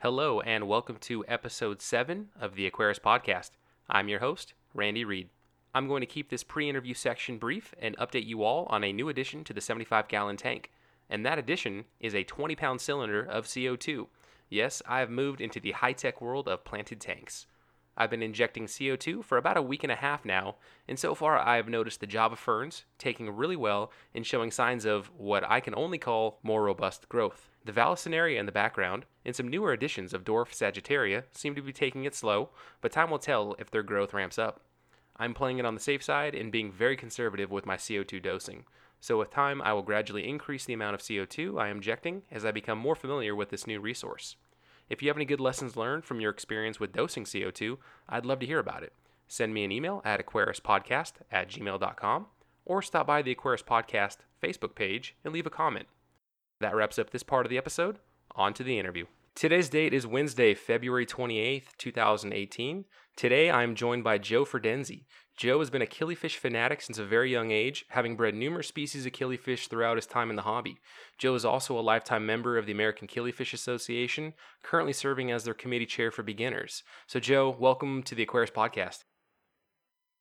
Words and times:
Hello, 0.00 0.40
and 0.40 0.68
welcome 0.68 0.96
to 1.00 1.24
episode 1.26 1.82
7 1.82 2.28
of 2.40 2.54
the 2.54 2.68
Aquarius 2.68 3.00
Podcast. 3.00 3.50
I'm 3.90 4.08
your 4.08 4.20
host, 4.20 4.54
Randy 4.72 5.04
Reed. 5.04 5.28
I'm 5.74 5.88
going 5.88 6.02
to 6.02 6.06
keep 6.06 6.30
this 6.30 6.44
pre 6.44 6.68
interview 6.68 6.94
section 6.94 7.36
brief 7.36 7.74
and 7.80 7.96
update 7.96 8.24
you 8.24 8.44
all 8.44 8.66
on 8.70 8.84
a 8.84 8.92
new 8.92 9.08
addition 9.08 9.42
to 9.42 9.52
the 9.52 9.60
75 9.60 10.06
gallon 10.06 10.36
tank. 10.36 10.70
And 11.10 11.26
that 11.26 11.40
addition 11.40 11.86
is 11.98 12.14
a 12.14 12.22
20 12.22 12.54
pound 12.54 12.80
cylinder 12.80 13.24
of 13.24 13.46
CO2. 13.46 14.06
Yes, 14.48 14.82
I 14.86 15.00
have 15.00 15.10
moved 15.10 15.40
into 15.40 15.58
the 15.58 15.72
high 15.72 15.94
tech 15.94 16.20
world 16.20 16.46
of 16.46 16.64
planted 16.64 17.00
tanks. 17.00 17.46
I've 17.96 18.10
been 18.10 18.22
injecting 18.22 18.66
CO2 18.66 19.24
for 19.24 19.36
about 19.36 19.56
a 19.56 19.62
week 19.62 19.82
and 19.82 19.90
a 19.90 19.96
half 19.96 20.24
now, 20.24 20.54
and 20.86 20.96
so 20.96 21.16
far 21.16 21.36
I 21.36 21.56
have 21.56 21.68
noticed 21.68 21.98
the 21.98 22.06
Java 22.06 22.36
ferns 22.36 22.84
taking 22.98 23.34
really 23.34 23.56
well 23.56 23.90
and 24.14 24.24
showing 24.24 24.52
signs 24.52 24.84
of 24.84 25.10
what 25.16 25.42
I 25.50 25.58
can 25.58 25.74
only 25.74 25.98
call 25.98 26.38
more 26.44 26.62
robust 26.62 27.08
growth. 27.08 27.50
The 27.68 27.74
Vallisneria 27.74 28.38
in 28.38 28.46
the 28.46 28.50
background 28.50 29.04
and 29.26 29.36
some 29.36 29.46
newer 29.46 29.74
additions 29.74 30.14
of 30.14 30.24
dwarf 30.24 30.54
Sagittaria 30.54 31.24
seem 31.32 31.54
to 31.54 31.60
be 31.60 31.70
taking 31.70 32.04
it 32.04 32.14
slow, 32.14 32.48
but 32.80 32.92
time 32.92 33.10
will 33.10 33.18
tell 33.18 33.54
if 33.58 33.70
their 33.70 33.82
growth 33.82 34.14
ramps 34.14 34.38
up. 34.38 34.62
I'm 35.18 35.34
playing 35.34 35.58
it 35.58 35.66
on 35.66 35.74
the 35.74 35.80
safe 35.80 36.02
side 36.02 36.34
and 36.34 36.50
being 36.50 36.72
very 36.72 36.96
conservative 36.96 37.50
with 37.50 37.66
my 37.66 37.76
CO2 37.76 38.22
dosing. 38.22 38.64
So, 39.00 39.18
with 39.18 39.30
time, 39.30 39.60
I 39.60 39.74
will 39.74 39.82
gradually 39.82 40.26
increase 40.26 40.64
the 40.64 40.72
amount 40.72 40.94
of 40.94 41.02
CO2 41.02 41.60
I 41.60 41.68
am 41.68 41.76
injecting 41.76 42.22
as 42.32 42.42
I 42.42 42.52
become 42.52 42.78
more 42.78 42.96
familiar 42.96 43.36
with 43.36 43.50
this 43.50 43.66
new 43.66 43.80
resource. 43.80 44.36
If 44.88 45.02
you 45.02 45.10
have 45.10 45.18
any 45.18 45.26
good 45.26 45.38
lessons 45.38 45.76
learned 45.76 46.06
from 46.06 46.22
your 46.22 46.30
experience 46.30 46.80
with 46.80 46.94
dosing 46.94 47.24
CO2, 47.24 47.76
I'd 48.08 48.24
love 48.24 48.38
to 48.38 48.46
hear 48.46 48.60
about 48.60 48.82
it. 48.82 48.94
Send 49.26 49.52
me 49.52 49.64
an 49.64 49.72
email 49.72 50.00
at 50.06 50.24
aquariuspodcast 50.24 51.16
at 51.30 51.50
gmail.com 51.50 52.26
or 52.64 52.80
stop 52.80 53.06
by 53.06 53.20
the 53.20 53.32
Aquarius 53.32 53.62
Podcast 53.62 54.20
Facebook 54.42 54.74
page 54.74 55.16
and 55.22 55.34
leave 55.34 55.46
a 55.46 55.50
comment. 55.50 55.86
That 56.60 56.74
wraps 56.74 56.98
up 56.98 57.10
this 57.10 57.22
part 57.22 57.46
of 57.46 57.50
the 57.50 57.58
episode. 57.58 58.00
On 58.34 58.52
to 58.54 58.64
the 58.64 58.80
interview. 58.80 59.06
Today's 59.36 59.68
date 59.68 59.94
is 59.94 60.08
Wednesday, 60.08 60.54
February 60.54 61.06
28th, 61.06 61.76
2018. 61.78 62.84
Today 63.14 63.48
I'm 63.48 63.76
joined 63.76 64.02
by 64.02 64.18
Joe 64.18 64.44
Ferdenzi. 64.44 65.04
Joe 65.36 65.60
has 65.60 65.70
been 65.70 65.82
a 65.82 65.86
killifish 65.86 66.34
fanatic 66.34 66.80
since 66.80 66.98
a 66.98 67.04
very 67.04 67.30
young 67.30 67.52
age, 67.52 67.84
having 67.90 68.16
bred 68.16 68.34
numerous 68.34 68.66
species 68.66 69.06
of 69.06 69.12
killifish 69.12 69.68
throughout 69.68 69.96
his 69.98 70.06
time 70.06 70.30
in 70.30 70.36
the 70.36 70.42
hobby. 70.42 70.78
Joe 71.16 71.36
is 71.36 71.44
also 71.44 71.78
a 71.78 71.80
lifetime 71.80 72.26
member 72.26 72.58
of 72.58 72.66
the 72.66 72.72
American 72.72 73.06
Killifish 73.06 73.52
Association, 73.52 74.34
currently 74.64 74.92
serving 74.92 75.30
as 75.30 75.44
their 75.44 75.54
committee 75.54 75.86
chair 75.86 76.10
for 76.10 76.24
beginners. 76.24 76.82
So, 77.06 77.20
Joe, 77.20 77.54
welcome 77.56 78.02
to 78.02 78.16
the 78.16 78.24
Aquarius 78.24 78.50
Podcast. 78.50 79.04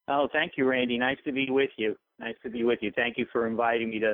Oh, 0.08 0.28
thank 0.32 0.52
you, 0.56 0.66
Randy. 0.66 1.00
Nice 1.00 1.18
to 1.26 1.32
be 1.32 1.50
with 1.50 1.72
you. 1.78 1.96
Nice 2.20 2.36
to 2.44 2.52
be 2.52 2.64
with 2.64 2.80
you. 2.84 2.92
Thank 2.96 3.18
you 3.18 3.26
for 3.32 3.48
inviting 3.48 3.90
me 3.90 3.98
to 4.00 4.14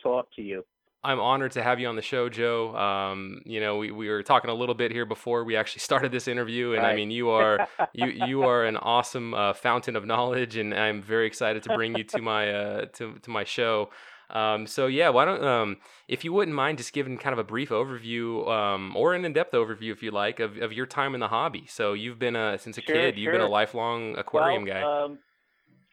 talk 0.00 0.28
to 0.36 0.42
you. 0.42 0.64
I'm 1.04 1.20
honored 1.20 1.52
to 1.52 1.62
have 1.62 1.78
you 1.78 1.86
on 1.86 1.96
the 1.96 2.02
show, 2.02 2.28
Joe. 2.28 2.74
Um, 2.74 3.42
you 3.44 3.60
know, 3.60 3.76
we, 3.76 3.90
we 3.90 4.08
were 4.08 4.22
talking 4.22 4.50
a 4.50 4.54
little 4.54 4.74
bit 4.74 4.90
here 4.90 5.04
before 5.04 5.44
we 5.44 5.54
actually 5.54 5.80
started 5.90 6.10
this 6.10 6.26
interview, 6.26 6.72
and 6.72 6.82
right. 6.82 6.92
I 6.92 6.96
mean, 6.96 7.10
you 7.10 7.30
are 7.30 7.68
you 7.92 8.06
you 8.06 8.42
are 8.42 8.64
an 8.64 8.76
awesome 8.78 9.34
uh, 9.34 9.52
fountain 9.52 9.96
of 9.96 10.06
knowledge, 10.06 10.56
and 10.56 10.74
I'm 10.74 11.02
very 11.02 11.26
excited 11.26 11.62
to 11.64 11.74
bring 11.74 11.96
you 11.96 12.04
to 12.04 12.22
my 12.22 12.50
uh, 12.50 12.86
to 12.94 13.18
to 13.20 13.30
my 13.30 13.44
show. 13.44 13.90
Um, 14.30 14.66
so 14.66 14.86
yeah, 14.86 15.10
why 15.10 15.26
don't 15.26 15.44
um, 15.44 15.76
if 16.08 16.24
you 16.24 16.32
wouldn't 16.32 16.56
mind 16.56 16.78
just 16.78 16.92
giving 16.92 17.18
kind 17.18 17.32
of 17.34 17.38
a 17.38 17.44
brief 17.44 17.68
overview 17.68 18.48
um, 18.48 18.96
or 18.96 19.14
an 19.14 19.24
in-depth 19.24 19.52
overview, 19.52 19.92
if 19.92 20.02
you 20.02 20.10
like, 20.10 20.40
of, 20.40 20.56
of 20.56 20.72
your 20.72 20.86
time 20.86 21.14
in 21.14 21.20
the 21.20 21.28
hobby. 21.28 21.66
So 21.68 21.92
you've 21.92 22.18
been 22.18 22.34
a 22.34 22.58
since 22.58 22.78
a 22.78 22.80
sure, 22.80 22.94
kid, 22.94 23.18
you've 23.18 23.26
sure. 23.26 23.32
been 23.32 23.42
a 23.42 23.48
lifelong 23.48 24.16
aquarium 24.16 24.64
well, 24.64 24.72
guy. 24.74 25.04
Um, 25.04 25.18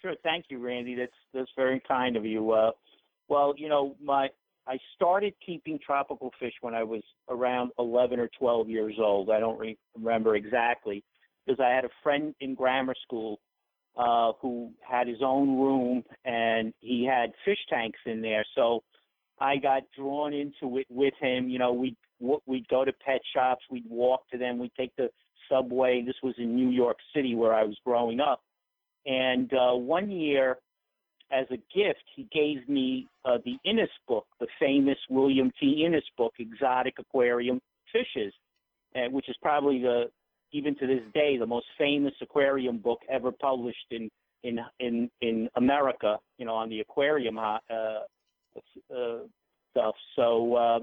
sure, 0.02 0.16
thank 0.24 0.46
you, 0.50 0.60
Randy. 0.60 0.96
That's 0.96 1.12
that's 1.34 1.52
very 1.58 1.82
kind 1.86 2.16
of 2.16 2.26
you. 2.26 2.52
Uh, 2.52 2.72
well, 3.28 3.54
you 3.58 3.70
know, 3.70 3.96
my 4.02 4.30
I 4.68 4.78
started 4.96 5.34
keeping 5.46 5.80
tropical 5.84 6.32
fish 6.40 6.54
when 6.62 6.74
I 6.74 6.84
was 6.84 7.02
around 7.30 7.72
11 7.80 8.20
or 8.20 8.30
12 8.40 8.70
years 8.70 8.96
old. 9.00 9.30
I 9.30 9.40
don't 9.40 9.60
re- 9.60 9.78
remember 9.96 10.36
exactly 10.36 11.04
because 11.46 11.60
I 11.60 11.70
had 11.70 11.86
a 11.86 11.90
friend 12.04 12.36
in 12.40 12.54
grammar 12.54 12.96
school 13.04 13.40
uh, 13.98 14.34
who 14.42 14.72
had 14.88 15.08
his 15.08 15.22
own 15.24 15.60
room 15.60 16.04
and 16.26 16.74
he 16.80 17.06
had 17.06 17.32
fish 17.44 17.58
tanks 17.70 18.00
in 18.06 18.22
there. 18.22 18.46
So 18.56 18.84
I 19.40 19.58
got 19.58 19.84
drawn 19.98 20.34
into 20.34 20.78
it 20.78 20.86
with 20.90 21.14
him. 21.20 21.50
You 21.50 21.60
know, 21.60 21.74
we'd 21.74 21.98
we'd 22.46 22.68
go 22.68 22.86
to 22.86 22.94
pet 22.94 23.22
shops, 23.36 23.66
we'd 23.72 23.90
walk 23.90 24.30
to 24.32 24.38
them, 24.38 24.60
we'd 24.60 24.72
take 24.78 24.96
the 24.96 25.10
subway. 25.50 26.04
This 26.06 26.16
was 26.22 26.36
in 26.38 26.56
New 26.56 26.70
York 26.70 26.98
City 27.16 27.34
where 27.34 27.54
I 27.54 27.64
was 27.64 27.78
growing 27.84 28.20
up. 28.20 28.42
And 29.06 29.52
uh, 29.54 29.74
one 29.74 30.12
year, 30.12 30.58
as 31.32 31.46
a 31.50 31.58
gift, 31.76 32.04
he 32.16 32.28
gave 32.32 32.68
me 32.68 33.08
uh, 33.26 33.38
the 33.46 33.58
Innes 33.64 33.90
book, 34.08 34.26
the 34.40 34.48
famous 34.60 34.98
William 35.10 35.52
T. 35.60 35.84
Innes 35.86 36.04
book, 36.18 36.34
Exotic 36.40 36.96
Aquarium 37.00 37.60
Fishes, 37.92 38.34
uh, 38.96 39.10
which 39.10 39.30
is 39.30 39.36
probably 39.42 39.80
the, 39.80 40.06
even 40.52 40.76
to 40.76 40.88
this 40.88 41.02
day, 41.14 41.38
the 41.38 41.46
most 41.46 41.66
famous 41.78 42.14
aquarium 42.22 42.78
book 42.78 43.00
ever 43.10 43.32
published 43.32 43.86
in 43.92 44.10
in 44.44 44.60
in 44.80 45.10
in 45.22 45.50
America. 45.56 46.18
You 46.38 46.46
know, 46.46 46.56
on 46.56 46.70
the 46.70 46.80
aquarium 46.80 47.38
uh, 47.38 47.58
uh, 47.70 49.20
stuff. 49.72 49.96
So, 50.16 50.56
uh, 50.56 50.80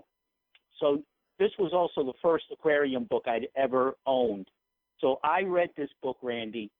so 0.81 1.03
this 1.39 1.51
was 1.59 1.73
also 1.73 2.05
the 2.05 2.17
first 2.23 2.47
aquarium 2.53 3.05
book 3.05 3.25
I'd 3.27 3.49
ever 3.57 3.95
owned. 4.07 4.49
So 5.01 5.21
I 5.23 5.43
read 5.43 5.71
this 5.77 5.91
book, 6.03 6.17
Randy. 6.23 6.71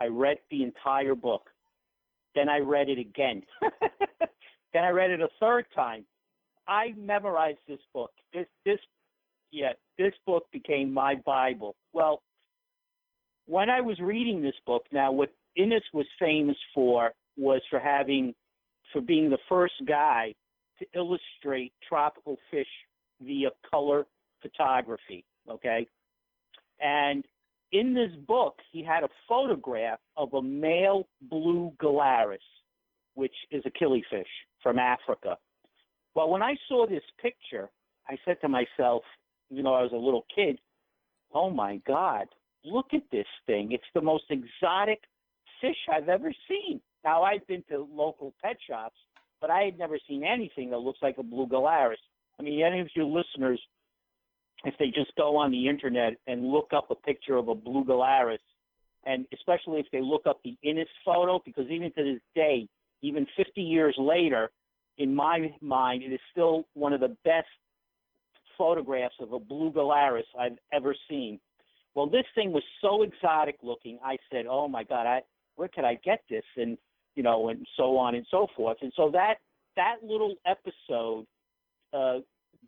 I 0.00 0.06
read 0.06 0.38
the 0.50 0.62
entire 0.62 1.14
book. 1.14 1.42
Then 2.34 2.48
I 2.48 2.58
read 2.58 2.88
it 2.88 2.98
again. 2.98 3.42
then 4.72 4.84
I 4.84 4.90
read 4.90 5.10
it 5.10 5.20
a 5.20 5.28
third 5.38 5.66
time. 5.74 6.04
I 6.68 6.94
memorized 6.96 7.58
this 7.66 7.80
book. 7.92 8.12
This 8.32 8.46
this 8.64 8.78
yeah, 9.50 9.72
this 9.98 10.12
book 10.26 10.44
became 10.52 10.92
my 10.92 11.16
Bible. 11.26 11.74
Well, 11.92 12.22
when 13.46 13.68
I 13.68 13.80
was 13.80 13.98
reading 13.98 14.42
this 14.42 14.54
book, 14.64 14.84
now 14.92 15.10
what 15.10 15.32
Innes 15.56 15.82
was 15.92 16.06
famous 16.18 16.56
for 16.72 17.10
was 17.36 17.60
for 17.68 17.80
having 17.80 18.34
for 18.92 19.00
being 19.00 19.30
the 19.30 19.38
first 19.48 19.74
guy 19.86 20.34
to 20.78 20.86
illustrate 20.94 21.72
tropical 21.86 22.36
fish 22.50 22.68
via 23.20 23.50
color 23.68 24.06
photography. 24.40 25.24
Okay. 25.48 25.86
And 26.80 27.24
in 27.72 27.94
this 27.94 28.10
book, 28.26 28.56
he 28.72 28.82
had 28.82 29.04
a 29.04 29.08
photograph 29.28 29.98
of 30.16 30.34
a 30.34 30.42
male 30.42 31.06
blue 31.22 31.72
gularis, 31.80 32.38
which 33.14 33.34
is 33.50 33.62
a 33.66 33.70
killifish 33.70 34.24
from 34.62 34.78
Africa. 34.78 35.36
Well, 36.14 36.30
when 36.30 36.42
I 36.42 36.56
saw 36.68 36.86
this 36.86 37.04
picture, 37.20 37.70
I 38.08 38.16
said 38.24 38.40
to 38.40 38.48
myself, 38.48 39.02
you 39.50 39.62
know, 39.62 39.74
I 39.74 39.82
was 39.82 39.92
a 39.92 39.96
little 39.96 40.26
kid, 40.34 40.58
oh 41.32 41.50
my 41.50 41.80
God, 41.86 42.26
look 42.64 42.86
at 42.92 43.02
this 43.12 43.26
thing. 43.46 43.72
It's 43.72 43.84
the 43.94 44.00
most 44.00 44.24
exotic 44.30 45.00
fish 45.60 45.76
I've 45.92 46.08
ever 46.08 46.32
seen. 46.48 46.80
Now, 47.04 47.22
I've 47.22 47.46
been 47.46 47.62
to 47.70 47.86
local 47.92 48.34
pet 48.42 48.56
shops, 48.68 48.96
but 49.40 49.50
I 49.50 49.62
had 49.62 49.78
never 49.78 49.98
seen 50.08 50.24
anything 50.24 50.70
that 50.70 50.78
looks 50.78 50.98
like 51.02 51.18
a 51.18 51.22
blue 51.22 51.46
gularis. 51.46 51.94
I 52.38 52.42
mean, 52.42 52.62
any 52.62 52.80
of 52.80 52.88
your 52.94 53.06
listeners 53.06 53.60
if 54.64 54.74
they 54.78 54.86
just 54.86 55.14
go 55.16 55.36
on 55.36 55.50
the 55.50 55.68
internet 55.68 56.14
and 56.26 56.50
look 56.50 56.70
up 56.74 56.90
a 56.90 56.94
picture 56.94 57.36
of 57.36 57.48
a 57.48 57.54
blue 57.54 57.84
gularis, 57.84 58.38
and 59.04 59.26
especially 59.32 59.80
if 59.80 59.86
they 59.92 60.00
look 60.02 60.26
up 60.26 60.40
the 60.44 60.56
Innes 60.62 60.88
photo, 61.04 61.40
because 61.44 61.66
even 61.70 61.92
to 61.92 62.04
this 62.04 62.20
day, 62.34 62.68
even 63.02 63.26
50 63.36 63.62
years 63.62 63.94
later, 63.98 64.50
in 64.98 65.14
my 65.14 65.54
mind, 65.62 66.02
it 66.02 66.12
is 66.12 66.20
still 66.30 66.66
one 66.74 66.92
of 66.92 67.00
the 67.00 67.16
best 67.24 67.48
photographs 68.58 69.14
of 69.20 69.32
a 69.32 69.38
blue 69.38 69.72
gularis 69.72 70.24
I've 70.38 70.58
ever 70.72 70.94
seen. 71.08 71.40
Well, 71.94 72.06
this 72.06 72.26
thing 72.34 72.52
was 72.52 72.62
so 72.82 73.02
exotic 73.02 73.56
looking. 73.62 73.98
I 74.04 74.18
said, 74.30 74.44
"Oh 74.48 74.68
my 74.68 74.84
God, 74.84 75.06
I 75.06 75.22
where 75.56 75.68
could 75.68 75.84
I 75.84 75.94
get 75.94 76.22
this?" 76.28 76.44
And 76.56 76.76
you 77.16 77.22
know, 77.22 77.48
and 77.48 77.66
so 77.76 77.96
on 77.96 78.14
and 78.14 78.26
so 78.30 78.46
forth. 78.54 78.76
And 78.82 78.92
so 78.94 79.10
that 79.12 79.36
that 79.76 79.96
little 80.02 80.34
episode 80.46 81.26
uh, 81.92 82.18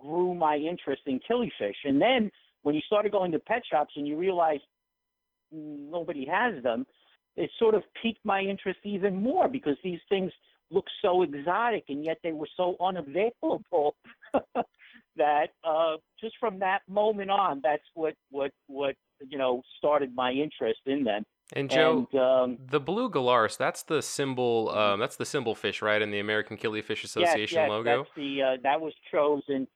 grew 0.03 0.35
my 0.35 0.57
interest 0.57 1.03
in 1.07 1.21
killifish. 1.31 1.77
And 1.85 2.01
then 2.01 2.31
when 2.63 2.75
you 2.75 2.81
started 2.87 3.13
going 3.13 3.33
to 3.33 3.39
pet 3.39 3.63
shops 3.71 3.93
and 3.97 4.07
you 4.07 4.17
realized 4.17 4.63
nobody 5.53 6.27
has 6.27 6.63
them, 6.63 6.87
it 7.37 7.51
sort 7.59 7.75
of 7.75 7.83
piqued 8.03 8.25
my 8.25 8.41
interest 8.41 8.81
even 8.85 9.23
more 9.23 9.49
because 9.49 9.77
these 9.83 10.01
things 10.09 10.33
look 10.71 10.87
so 11.03 11.23
exotic 11.23 11.85
and 11.89 12.05
yet 12.05 12.19
they 12.23 12.33
were 12.33 12.49
so 12.57 12.77
unavailable 12.81 13.95
that 15.17 15.49
uh, 15.65 15.97
just 16.21 16.35
from 16.41 16.59
that 16.59 16.81
moment 16.89 17.31
on, 17.31 17.61
that's 17.63 17.83
what 17.95 18.15
what 18.31 18.51
what 18.67 18.95
you 19.29 19.39
know 19.39 19.63
started 19.79 20.15
my 20.15 20.31
interest 20.31 20.81
in 20.87 21.05
them. 21.05 21.25
And 21.55 21.69
Joe, 21.69 22.09
and, 22.13 22.21
um, 22.21 22.59
the 22.71 22.81
blue 22.81 23.11
gularis, 23.11 23.59
that's 23.59 23.83
the 23.83 24.01
symbol. 24.01 24.71
Um, 24.71 25.01
that's 25.01 25.17
the 25.17 25.27
symbol 25.27 25.55
fish, 25.55 25.83
right, 25.83 26.01
in 26.01 26.11
the 26.11 26.19
American 26.19 26.57
Killifish 26.57 27.05
Association 27.05 27.57
yes, 27.57 27.65
yes, 27.65 27.69
logo. 27.69 27.99
That's 27.99 28.17
the 28.17 28.43
uh, 28.43 28.57
that 28.63 28.81
was 28.81 28.95
chosen 29.11 29.69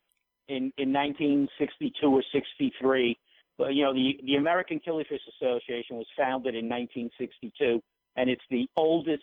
in 0.49 0.73
in 0.79 0.93
1962 0.93 2.07
or 2.07 2.23
63. 2.33 3.19
But 3.59 3.75
you 3.75 3.85
know, 3.85 3.95
the 3.95 4.19
the 4.25 4.37
American 4.37 4.81
Killifish 4.81 5.21
Association 5.37 5.97
was 5.97 6.07
founded 6.17 6.55
in 6.55 6.69
1962, 6.69 7.83
and 8.17 8.31
it's 8.31 8.43
the 8.51 8.69
oldest 8.77 9.23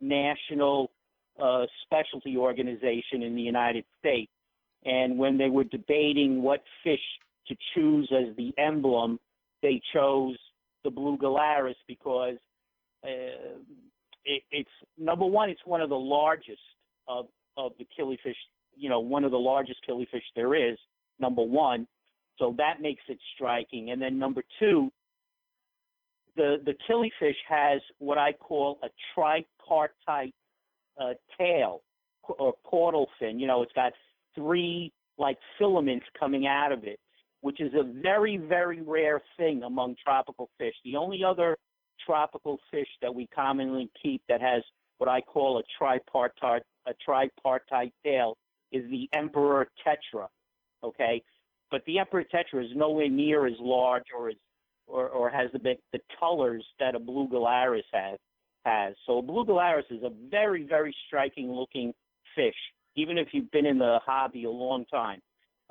national 0.00 0.90
uh, 1.40 1.64
specialty 1.84 2.36
organization 2.36 3.22
in 3.22 3.34
the 3.34 3.42
United 3.42 3.84
States. 3.98 4.30
And 4.84 5.18
when 5.18 5.38
they 5.38 5.48
were 5.48 5.64
debating 5.64 6.42
what 6.42 6.62
fish 6.82 7.00
to 7.48 7.56
choose 7.74 8.10
as 8.12 8.36
the 8.36 8.52
emblem, 8.58 9.18
they 9.62 9.80
chose 9.92 10.36
the 10.82 10.90
blue 10.90 11.16
Gularis 11.16 11.74
because 11.88 12.36
uh, 13.02 13.58
it, 14.24 14.42
it's 14.50 14.70
number 14.98 15.24
one. 15.24 15.50
It's 15.50 15.64
one 15.64 15.80
of 15.80 15.88
the 15.88 15.96
largest 15.96 16.60
of 17.08 17.26
of 17.56 17.72
the 17.78 17.86
killifish. 17.98 18.34
You 18.76 18.88
know, 18.88 19.00
one 19.00 19.24
of 19.24 19.30
the 19.30 19.38
largest 19.38 19.80
killifish 19.88 20.22
there 20.34 20.54
is. 20.54 20.78
Number 21.20 21.42
one, 21.42 21.86
so 22.38 22.54
that 22.58 22.80
makes 22.80 23.02
it 23.08 23.18
striking. 23.34 23.90
And 23.90 24.02
then 24.02 24.18
number 24.18 24.42
two, 24.58 24.90
the 26.36 26.56
the 26.64 26.74
killifish 26.88 27.36
has 27.48 27.80
what 27.98 28.18
I 28.18 28.32
call 28.32 28.78
a 28.82 28.88
tripartite 29.14 30.34
uh, 31.00 31.14
tail 31.38 31.82
or 32.38 32.54
caudal 32.64 33.08
fin. 33.18 33.38
You 33.38 33.46
know, 33.46 33.62
it's 33.62 33.72
got 33.72 33.92
three 34.34 34.92
like 35.18 35.38
filaments 35.58 36.06
coming 36.18 36.46
out 36.46 36.72
of 36.72 36.84
it, 36.84 36.98
which 37.40 37.60
is 37.60 37.72
a 37.74 37.84
very 38.02 38.36
very 38.36 38.82
rare 38.82 39.22
thing 39.36 39.62
among 39.62 39.96
tropical 40.02 40.50
fish. 40.58 40.74
The 40.84 40.96
only 40.96 41.22
other 41.24 41.56
tropical 42.04 42.58
fish 42.70 42.88
that 43.00 43.14
we 43.14 43.28
commonly 43.28 43.90
keep 44.02 44.22
that 44.28 44.40
has 44.40 44.62
what 44.98 45.08
I 45.08 45.20
call 45.20 45.58
a 45.58 45.62
tripartite 45.78 46.62
a 46.86 46.92
tripartite 47.04 47.92
tail 48.02 48.36
is 48.74 48.90
the 48.90 49.08
emperor 49.12 49.68
tetra. 49.86 50.26
Okay, 50.82 51.22
but 51.70 51.82
the 51.86 51.98
emperor 51.98 52.24
tetra 52.24 52.64
is 52.64 52.70
nowhere 52.74 53.08
near 53.08 53.46
as 53.46 53.54
large 53.58 54.04
or 54.16 54.28
as 54.28 54.36
or, 54.86 55.08
or 55.08 55.30
has 55.30 55.50
the 55.52 55.76
the 55.92 56.00
colors 56.20 56.64
that 56.78 56.94
a 56.94 56.98
blue 56.98 57.28
gularis 57.28 57.82
has 57.92 58.18
has. 58.64 58.94
So 59.06 59.18
a 59.18 59.22
blue 59.22 59.44
gularis 59.44 59.90
is 59.90 60.02
a 60.02 60.10
very 60.30 60.64
very 60.64 60.94
striking 61.06 61.50
looking 61.50 61.92
fish, 62.34 62.54
even 62.96 63.16
if 63.18 63.28
you've 63.32 63.50
been 63.50 63.66
in 63.66 63.78
the 63.78 63.98
hobby 64.04 64.44
a 64.44 64.50
long 64.50 64.84
time. 64.86 65.20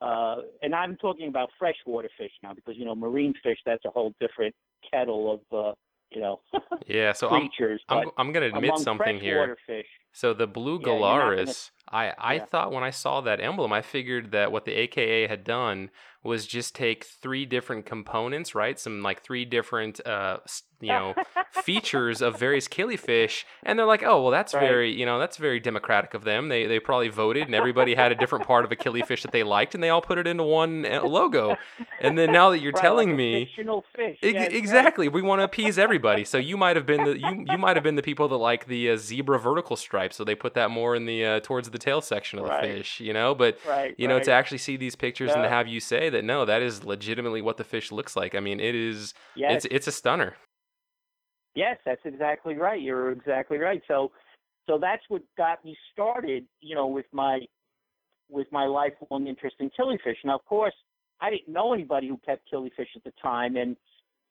Uh, 0.02 0.38
and 0.62 0.74
I'm 0.74 0.98
talking 0.98 1.28
about 1.28 1.50
freshwater 1.60 2.10
fish 2.18 2.32
now 2.42 2.54
because 2.54 2.76
you 2.76 2.86
know 2.86 2.96
marine 2.96 3.34
fish 3.44 3.58
that's 3.66 3.86
a 3.86 3.90
whole 3.90 4.14
different 4.20 4.56
kettle 4.90 5.34
of 5.34 5.58
uh, 5.58 5.74
you 6.12 6.22
know 6.22 6.42
yeah 6.88 7.14
so 7.14 7.30
creatures. 7.30 7.82
I'm, 7.90 8.00
I'm, 8.00 8.10
I'm 8.18 8.32
going 8.34 8.50
to 8.50 8.58
admit 8.58 8.78
something 8.80 9.20
here. 9.20 9.56
Fish, 9.68 9.86
so 10.14 10.34
the 10.34 10.48
blue 10.48 10.80
Yeah, 10.80 10.88
Gularis, 10.88 11.46
gonna- 11.46 11.54
I, 11.92 12.14
I 12.18 12.34
yeah. 12.36 12.46
thought 12.46 12.72
when 12.72 12.84
I 12.84 12.90
saw 12.92 13.20
that 13.22 13.42
emblem, 13.42 13.74
I 13.74 13.82
figured 13.82 14.32
that 14.32 14.52
what 14.52 14.64
the 14.66 14.72
AKA 14.74 15.28
had 15.28 15.44
done 15.44 15.90
was 16.24 16.48
just 16.48 16.74
take 16.74 17.04
three 17.04 17.46
different 17.46 17.86
components, 17.86 18.56
right? 18.56 18.80
Some 18.80 19.04
like 19.04 19.22
three 19.22 19.44
different, 19.44 20.00
uh, 20.08 20.38
you 20.80 20.88
know, 20.94 21.14
features 21.52 22.22
of 22.22 22.40
various 22.40 22.68
killifish, 22.68 23.44
and 23.64 23.78
they're 23.78 23.86
like, 23.86 24.04
oh, 24.04 24.22
well, 24.22 24.32
that's 24.32 24.54
Right. 24.54 24.62
very, 24.62 24.92
you 24.92 25.06
know, 25.06 25.20
that's 25.20 25.38
very 25.38 25.60
democratic 25.60 26.14
of 26.14 26.24
them. 26.24 26.48
They 26.50 26.66
they 26.66 26.80
probably 26.80 27.10
voted, 27.10 27.46
and 27.48 27.56
everybody 27.56 27.96
had 27.96 28.12
a 28.12 28.16
different 28.16 28.46
part 28.48 28.66
of 28.66 28.72
a 28.72 28.76
killifish 28.76 29.22
that 29.24 29.32
they 29.32 29.44
liked, 29.44 29.76
and 29.76 29.84
they 29.84 29.90
all 29.90 30.02
put 30.02 30.18
it 30.18 30.28
into 30.28 30.44
one 30.44 30.86
uh, 30.86 31.04
logo. 31.04 31.58
And 32.02 32.18
then 32.18 32.32
now 32.32 32.50
that 32.52 32.60
you're 32.60 32.72
Right, 32.74 32.82
telling 32.82 33.10
like 33.10 33.18
me, 33.18 33.46
fictional 33.46 33.84
fish. 33.96 34.18
Ex- 34.22 34.34
Yeah, 34.34 34.40
that's 34.40 34.52
right. 34.54 34.58
exactly. 34.58 35.08
We 35.10 35.22
want 35.22 35.40
to 35.40 35.44
appease 35.44 35.78
everybody. 35.78 36.24
So 36.26 36.38
you 36.38 36.58
might 36.58 36.76
have 36.76 36.86
been 36.86 37.04
the 37.04 37.18
you 37.20 37.46
you 37.48 37.58
might 37.58 37.76
have 37.78 37.84
been 37.84 37.96
the 37.96 38.02
people 38.02 38.28
that 38.30 38.38
like 38.38 38.66
the 38.68 38.92
uh, 38.92 38.98
zebra 38.98 39.40
vertical 39.40 39.76
stripe. 39.76 40.03
So 40.12 40.24
they 40.24 40.34
put 40.36 40.56
that 40.56 40.72
more 40.72 40.96
in 40.96 41.06
the 41.06 41.24
uh, 41.26 41.40
towards 41.42 41.70
the 41.70 41.78
tail 41.78 42.02
section 42.02 42.40
of 42.40 42.46
the 42.46 42.52
Right. 42.52 42.78
fish, 42.78 43.00
you 43.00 43.14
know. 43.14 43.36
But 43.36 43.58
Right. 43.64 43.94
you 43.98 44.08
know, 44.08 44.16
right. 44.16 44.24
to 44.24 44.32
actually 44.32 44.58
see 44.58 44.76
these 44.76 44.96
pictures 44.96 45.32
and 45.34 45.44
to 45.44 45.50
have 45.50 45.68
you 45.68 45.80
say 45.80 46.10
that 46.10 46.24
no, 46.26 46.44
that 46.46 46.62
is 46.64 46.84
legitimately 46.84 47.42
what 47.42 47.58
the 47.58 47.64
fish 47.64 47.92
looks 47.92 48.16
like. 48.16 48.34
I 48.36 48.40
mean, 48.40 48.60
it 48.60 48.74
is. 48.76 49.14
yes, 49.36 49.66
It's 49.66 49.66
it's 49.72 49.88
a 49.88 49.92
stunner. 49.92 50.36
yes, 51.56 51.78
that's 51.86 52.02
exactly 52.06 52.56
right. 52.56 52.82
You're 52.82 53.12
exactly 53.12 53.60
right. 53.60 53.82
So, 53.88 54.12
so 54.68 54.78
that's 54.80 55.04
what 55.10 55.22
got 55.38 55.64
me 55.64 55.78
started. 55.92 56.46
You 56.62 56.76
know, 56.76 56.88
with 56.88 57.06
my 57.12 57.42
with 58.30 58.48
my 58.52 58.66
lifelong 58.66 59.28
interest 59.28 59.58
in 59.60 59.70
killifish. 59.80 60.16
Now, 60.24 60.36
of 60.36 60.46
course, 60.46 60.74
I 61.22 61.30
didn't 61.30 61.50
know 61.54 61.74
anybody 61.74 62.08
who 62.08 62.18
kept 62.26 62.52
killifish 62.52 62.88
at 62.96 63.04
the 63.04 63.14
time, 63.22 63.56
and 63.56 63.78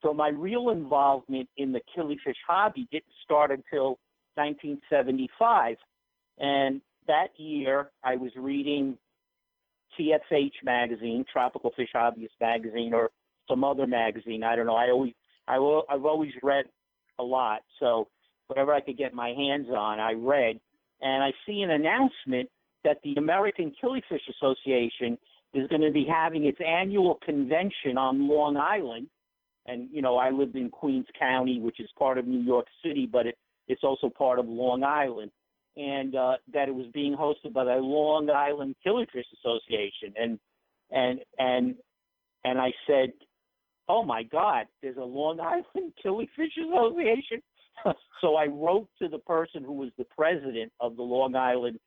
so 0.02 0.12
my 0.12 0.28
real 0.28 0.70
involvement 0.70 1.48
in 1.56 1.72
the 1.72 1.80
killifish 1.96 2.34
hobby 2.46 2.88
didn't 2.90 3.12
start 3.22 3.50
until 3.50 3.98
1975. 4.34 5.76
And 6.38 6.80
that 7.06 7.28
year, 7.36 7.90
I 8.04 8.16
was 8.16 8.30
reading 8.36 8.96
TFH 9.98 10.52
magazine, 10.64 11.24
Tropical 11.30 11.72
Fish 11.76 11.90
Hobbyist 11.94 12.30
magazine, 12.40 12.94
or 12.94 13.10
some 13.48 13.64
other 13.64 13.86
magazine. 13.86 14.42
I 14.42 14.56
don't 14.56 14.66
know. 14.66 14.76
I 14.76 14.90
always, 14.90 15.12
I 15.48 15.58
will, 15.58 15.84
I've 15.90 16.04
always 16.04 16.32
read 16.42 16.64
a 17.18 17.22
lot, 17.22 17.60
so 17.78 18.08
whatever 18.46 18.72
I 18.72 18.80
could 18.80 18.96
get 18.96 19.14
my 19.14 19.30
hands 19.30 19.68
on, 19.68 20.00
I 20.00 20.12
read. 20.12 20.58
And 21.00 21.22
I 21.22 21.32
see 21.46 21.62
an 21.62 21.70
announcement 21.70 22.48
that 22.84 22.98
the 23.02 23.14
American 23.14 23.72
Killifish 23.82 24.28
Association 24.30 25.18
is 25.54 25.68
going 25.68 25.82
to 25.82 25.90
be 25.90 26.06
having 26.08 26.46
its 26.46 26.58
annual 26.66 27.18
convention 27.24 27.98
on 27.98 28.28
Long 28.28 28.56
Island. 28.56 29.08
And 29.66 29.88
you 29.92 30.02
know, 30.02 30.16
I 30.16 30.30
lived 30.30 30.56
in 30.56 30.70
Queens 30.70 31.06
County, 31.18 31.60
which 31.60 31.78
is 31.80 31.88
part 31.98 32.18
of 32.18 32.26
New 32.26 32.40
York 32.40 32.66
City, 32.84 33.08
but 33.10 33.26
it, 33.26 33.38
it's 33.68 33.84
also 33.84 34.08
part 34.08 34.38
of 34.38 34.46
Long 34.46 34.82
Island 34.82 35.30
and 35.76 36.14
uh, 36.14 36.34
that 36.52 36.68
it 36.68 36.74
was 36.74 36.86
being 36.92 37.16
hosted 37.16 37.52
by 37.52 37.64
the 37.64 37.72
Long 37.72 38.28
Island 38.30 38.76
Killifish 38.86 39.24
Association, 39.38 40.12
and 40.16 40.38
and 40.90 41.20
and 41.38 41.74
and 42.44 42.60
I 42.60 42.72
said, 42.86 43.12
"Oh 43.88 44.04
my 44.04 44.22
God, 44.22 44.66
there's 44.82 44.96
a 44.96 45.04
Long 45.04 45.40
Island 45.40 45.92
Killifish 46.04 46.58
Association." 46.58 47.42
so 48.20 48.36
I 48.36 48.46
wrote 48.46 48.88
to 49.00 49.08
the 49.08 49.18
person 49.18 49.64
who 49.64 49.72
was 49.72 49.90
the 49.96 50.06
president 50.16 50.72
of 50.80 50.96
the 50.96 51.02
Long 51.02 51.34
Island 51.34 51.78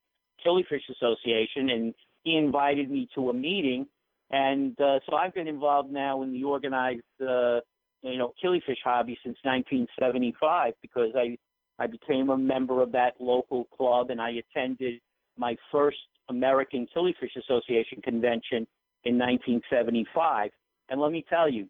Killifish 0.45 0.89
Association, 0.89 1.69
and 1.69 1.93
he 2.23 2.37
invited 2.37 2.89
me 2.89 3.07
to 3.13 3.29
a 3.29 3.33
meeting, 3.33 3.85
and 4.31 4.79
uh, 4.81 4.99
so 5.07 5.15
I've 5.15 5.33
been 5.35 5.47
involved 5.47 5.91
now 5.91 6.23
in 6.23 6.33
the 6.33 6.43
organized, 6.43 7.03
uh, 7.21 7.59
you 8.01 8.17
know, 8.17 8.33
killifish 8.43 8.81
hobby 8.83 9.17
since 9.23 9.37
1975 9.43 10.73
because 10.81 11.11
I 11.15 11.37
I 11.79 11.87
became 11.87 12.29
a 12.29 12.37
member 12.37 12.81
of 12.81 12.91
that 12.93 13.15
local 13.19 13.65
club 13.65 14.09
and 14.09 14.21
I 14.21 14.31
attended 14.31 15.01
my 15.37 15.55
first 15.71 15.97
American 16.29 16.87
Killifish 16.95 17.35
Association 17.37 18.01
convention 18.01 18.65
in 19.03 19.17
1975. 19.17 20.51
And 20.89 21.01
let 21.01 21.11
me 21.11 21.25
tell 21.29 21.49
you, 21.49 21.67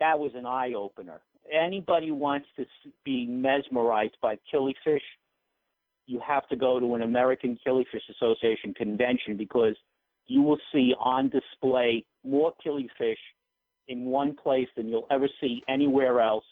that 0.00 0.18
was 0.18 0.32
an 0.34 0.46
eye 0.46 0.72
opener. 0.76 1.20
Anybody 1.52 2.10
wants 2.10 2.46
to 2.56 2.64
be 3.04 3.26
mesmerized 3.26 4.16
by 4.20 4.36
killifish, 4.52 5.00
you 6.06 6.20
have 6.26 6.48
to 6.48 6.56
go 6.56 6.80
to 6.80 6.94
an 6.94 7.02
American 7.02 7.58
Killifish 7.64 8.08
Association 8.10 8.74
convention 8.74 9.36
because 9.36 9.76
you 10.26 10.42
will 10.42 10.58
see 10.72 10.94
on 10.98 11.28
display 11.30 12.04
more 12.24 12.52
killifish 12.64 13.16
in 13.88 14.04
one 14.04 14.34
place 14.36 14.68
than 14.76 14.88
you'll 14.88 15.06
ever 15.10 15.28
see 15.40 15.62
anywhere 15.68 16.20
else 16.20 16.44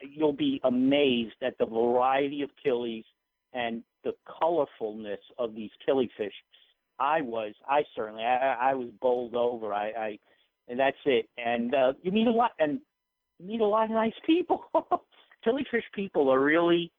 you'll 0.00 0.32
be 0.32 0.60
amazed 0.64 1.36
at 1.42 1.56
the 1.58 1.66
variety 1.66 2.42
of 2.42 2.50
killies 2.64 3.04
and 3.52 3.82
the 4.04 4.12
colorfulness 4.28 5.18
of 5.38 5.54
these 5.54 5.70
killifish. 5.86 6.32
I 7.00 7.20
was, 7.20 7.54
I 7.68 7.82
certainly, 7.94 8.24
I, 8.24 8.70
I 8.70 8.74
was 8.74 8.88
bowled 9.00 9.34
over. 9.34 9.72
I, 9.72 9.88
I, 9.90 10.18
and 10.68 10.78
that's 10.78 10.96
it. 11.04 11.28
And 11.38 11.74
uh, 11.74 11.92
you 12.02 12.10
meet 12.10 12.26
a 12.26 12.32
lot, 12.32 12.52
and 12.58 12.80
you 13.38 13.46
meet 13.46 13.60
a 13.60 13.66
lot 13.66 13.84
of 13.84 13.90
nice 13.90 14.12
people. 14.26 14.64
killifish 15.46 15.84
people 15.94 16.28
are 16.30 16.40
really 16.40 16.90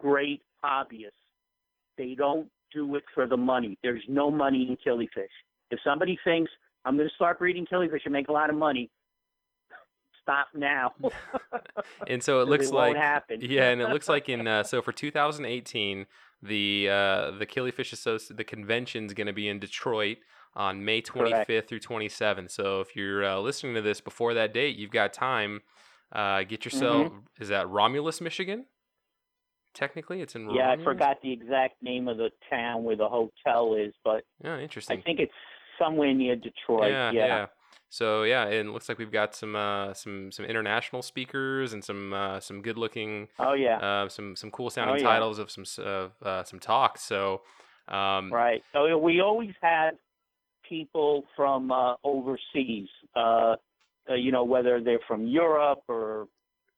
great 0.00 0.42
hobbyists. 0.64 1.10
They 1.98 2.14
don't 2.14 2.48
do 2.72 2.94
it 2.96 3.04
for 3.14 3.26
the 3.26 3.36
money. 3.36 3.76
There's 3.82 4.02
no 4.08 4.30
money 4.30 4.68
in 4.68 4.76
killifish. 4.76 5.26
If 5.70 5.78
somebody 5.84 6.18
thinks 6.24 6.50
I'm 6.84 6.96
going 6.96 7.08
to 7.08 7.14
start 7.14 7.38
breeding 7.38 7.66
killifish 7.66 8.04
and 8.04 8.12
make 8.12 8.28
a 8.28 8.32
lot 8.32 8.50
of 8.50 8.56
money, 8.56 8.90
stop 10.22 10.48
now. 10.54 10.92
And 12.06 12.22
so 12.22 12.40
it 12.40 12.48
looks 12.48 12.68
it 12.68 12.74
like 12.74 12.96
yeah, 13.40 13.70
and 13.70 13.80
it 13.80 13.88
looks 13.90 14.08
like 14.08 14.28
in 14.28 14.46
uh, 14.46 14.62
so 14.62 14.82
for 14.82 14.92
2018, 14.92 16.06
the 16.42 16.88
uh, 16.88 17.30
the 17.32 17.46
Killifish 17.46 17.94
Associ- 17.94 18.36
the 18.36 18.44
convention's 18.44 19.14
going 19.14 19.26
to 19.26 19.32
be 19.32 19.48
in 19.48 19.58
Detroit 19.58 20.18
on 20.54 20.84
May 20.84 21.00
25th 21.00 21.46
Correct. 21.46 21.68
through 21.68 21.80
27th. 21.80 22.50
So 22.50 22.80
if 22.80 22.94
you're 22.94 23.24
uh, 23.24 23.38
listening 23.38 23.74
to 23.74 23.82
this 23.82 24.00
before 24.00 24.34
that 24.34 24.52
date, 24.52 24.76
you've 24.76 24.90
got 24.90 25.12
time. 25.12 25.62
Uh, 26.12 26.42
get 26.42 26.64
yourself. 26.64 27.06
Mm-hmm. 27.08 27.42
Is 27.42 27.48
that 27.48 27.68
Romulus, 27.68 28.20
Michigan? 28.20 28.66
Technically, 29.74 30.20
it's 30.20 30.34
in. 30.34 30.50
Yeah, 30.50 30.70
I 30.70 30.82
forgot 30.82 31.16
the 31.22 31.32
exact 31.32 31.82
name 31.82 32.06
of 32.08 32.18
the 32.18 32.30
town 32.50 32.84
where 32.84 32.96
the 32.96 33.08
hotel 33.08 33.74
is, 33.74 33.94
but 34.04 34.24
Yeah, 34.44 34.58
interesting. 34.58 34.98
I 34.98 35.02
think 35.02 35.20
it's 35.20 35.32
somewhere 35.78 36.12
near 36.12 36.36
Detroit. 36.36 36.90
yeah, 36.90 37.10
Yeah. 37.12 37.26
yeah. 37.26 37.46
So 37.92 38.22
yeah, 38.22 38.44
and 38.46 38.70
it 38.70 38.72
looks 38.72 38.88
like 38.88 38.96
we've 38.96 39.12
got 39.12 39.34
some 39.34 39.54
uh, 39.54 39.92
some 39.92 40.32
some 40.32 40.46
international 40.46 41.02
speakers 41.02 41.74
and 41.74 41.84
some 41.84 42.14
uh, 42.14 42.40
some 42.40 42.62
good 42.62 42.78
looking 42.78 43.28
Oh 43.38 43.52
yeah. 43.52 43.76
uh, 43.76 44.08
some 44.08 44.34
some 44.34 44.50
cool 44.50 44.70
sounding 44.70 44.94
Oh, 44.94 44.98
yeah. 44.98 45.12
titles 45.12 45.38
of 45.38 45.50
some 45.50 45.64
uh, 45.84 46.42
some 46.42 46.58
talks. 46.58 47.02
So 47.02 47.42
um, 47.88 48.32
right. 48.32 48.62
So 48.72 48.96
we 48.96 49.20
always 49.20 49.52
had 49.60 49.90
people 50.66 51.24
from 51.36 51.70
uh, 51.70 51.96
overseas. 52.02 52.88
Uh, 53.14 53.56
uh, 54.08 54.14
you 54.14 54.32
know, 54.32 54.42
whether 54.42 54.82
they're 54.82 54.98
from 55.06 55.26
Europe 55.26 55.82
or 55.86 56.28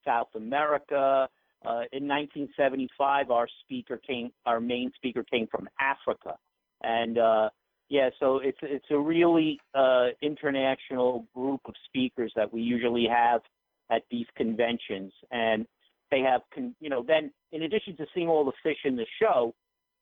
South 0.04 0.28
America. 0.34 1.28
Uh, 1.64 1.86
in 1.92 2.06
1975, 2.08 3.30
our 3.30 3.46
speaker 3.62 3.96
came. 3.96 4.32
Our 4.46 4.60
main 4.60 4.90
speaker 4.96 5.22
came 5.22 5.46
from 5.46 5.68
Africa, 5.80 6.36
and 6.82 7.18
uh, 7.18 7.50
yeah, 7.88 8.10
so 8.18 8.38
it's 8.38 8.58
it's 8.62 8.86
a 8.90 8.98
really 8.98 9.60
uh, 9.74 10.08
international 10.22 11.26
group 11.34 11.60
of 11.66 11.74
speakers 11.86 12.32
that 12.36 12.52
we 12.52 12.62
usually 12.62 13.06
have 13.06 13.42
at 13.90 14.02
these 14.10 14.26
conventions, 14.36 15.12
and 15.30 15.66
they 16.10 16.20
have, 16.20 16.40
con- 16.54 16.74
you 16.80 16.88
know, 16.88 17.04
then 17.06 17.30
in 17.52 17.62
addition 17.62 17.96
to 17.96 18.06
seeing 18.14 18.28
all 18.28 18.44
the 18.44 18.52
fish 18.62 18.78
in 18.84 18.96
the 18.96 19.06
show, 19.20 19.54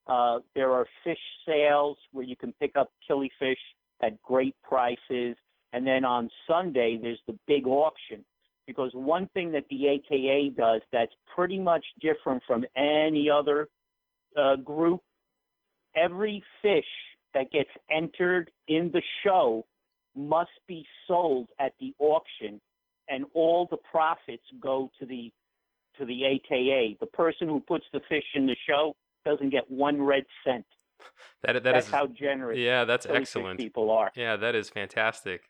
uh, 0.07 0.39
there 0.55 0.71
are 0.71 0.85
fish 1.03 1.19
sales 1.45 1.97
where 2.11 2.25
you 2.25 2.35
can 2.35 2.53
pick 2.59 2.75
up 2.75 2.91
killifish 3.09 3.55
at 4.01 4.21
great 4.21 4.55
prices, 4.63 5.35
and 5.73 5.85
then 5.85 6.05
on 6.05 6.29
Sunday 6.47 6.97
there's 7.01 7.21
the 7.27 7.37
big 7.47 7.67
auction. 7.67 8.23
Because 8.65 8.91
one 8.93 9.27
thing 9.33 9.51
that 9.51 9.65
the 9.69 9.87
AKA 9.87 10.51
does 10.55 10.81
that's 10.93 11.11
pretty 11.35 11.59
much 11.59 11.83
different 11.99 12.41
from 12.47 12.63
any 12.77 13.29
other 13.29 13.67
uh, 14.37 14.55
group, 14.55 15.01
every 15.97 16.41
fish 16.61 16.85
that 17.33 17.51
gets 17.51 17.69
entered 17.91 18.51
in 18.67 18.91
the 18.93 19.01
show 19.23 19.65
must 20.15 20.51
be 20.67 20.85
sold 21.07 21.47
at 21.59 21.73
the 21.79 21.93
auction 21.99 22.61
and 23.09 23.25
all 23.33 23.67
the 23.69 23.77
profits 23.91 24.43
go 24.61 24.89
to 24.99 25.05
the 25.05 25.31
to 25.97 26.05
the 26.05 26.25
AKA. 26.25 26.97
The 26.99 27.05
person 27.07 27.47
who 27.47 27.59
puts 27.59 27.85
the 27.93 27.99
fish 28.09 28.23
in 28.33 28.47
the 28.47 28.55
show 28.67 28.95
doesn't 29.25 29.49
get 29.51 29.69
one 29.69 30.01
red 30.01 30.23
cent. 30.45 30.65
That 31.43 31.53
that 31.53 31.63
that's 31.63 31.87
is- 31.87 31.91
how 31.91 32.07
generous 32.07 32.57
yeah, 32.57 32.85
that's 32.85 33.05
excellent. 33.05 33.59
people 33.59 33.91
are. 33.91 34.11
Yeah, 34.15 34.37
that 34.37 34.55
is 34.55 34.69
fantastic. 34.69 35.49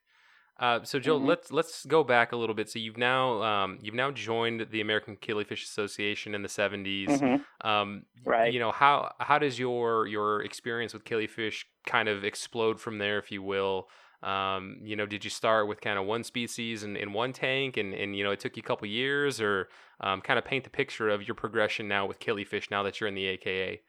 Uh, 0.64 0.82
so 0.84 0.98
Joe, 0.98 1.20
Mhm. 1.20 1.28
let's 1.28 1.52
let's 1.52 1.86
go 1.86 2.06
back 2.06 2.32
a 2.32 2.38
little 2.38 2.56
bit. 2.56 2.70
So 2.70 2.80
you've 2.80 2.98
now 2.98 3.44
um, 3.44 3.80
you've 3.82 3.96
now 3.96 4.12
joined 4.12 4.68
the 4.72 4.80
American 4.80 5.18
Killifish 5.18 5.64
Association 5.64 6.34
in 6.34 6.42
the 6.42 6.48
70s. 6.48 7.10
Mhm. 7.22 7.44
Um, 7.62 8.06
Right. 8.24 8.54
You 8.54 8.62
know 8.62 8.72
how 8.72 9.14
how 9.20 9.40
does 9.40 9.60
your 9.60 10.08
your 10.08 10.42
experience 10.42 10.94
with 10.94 11.04
killifish 11.04 11.66
kind 11.86 12.08
of 12.08 12.24
explode 12.24 12.80
from 12.80 12.98
there, 12.98 13.18
if 13.18 13.30
you 13.30 13.44
will? 13.44 13.90
Um, 14.22 14.78
you 14.82 14.96
know, 14.96 15.06
did 15.06 15.26
you 15.26 15.30
start 15.30 15.68
with 15.68 15.82
kind 15.82 16.00
of 16.00 16.06
one 16.06 16.24
species 16.24 16.84
in, 16.86 16.96
in 16.96 17.12
one 17.12 17.34
tank, 17.34 17.76
and, 17.76 17.94
and 17.94 18.16
you 18.16 18.24
know 18.24 18.32
it 18.32 18.40
took 18.40 18.56
you 18.56 18.64
a 18.64 18.66
couple 18.66 18.88
years, 18.88 19.42
or 19.42 19.68
um, 20.00 20.22
kind 20.22 20.40
of 20.40 20.46
paint 20.46 20.64
the 20.64 20.70
picture 20.70 21.10
of 21.10 21.28
your 21.28 21.36
progression 21.36 21.90
now 21.90 22.06
with 22.06 22.20
killifish 22.20 22.72
now 22.72 22.84
that 22.84 23.02
you're 23.02 23.10
in 23.10 23.16
the 23.16 23.26
AKA? 23.26 23.82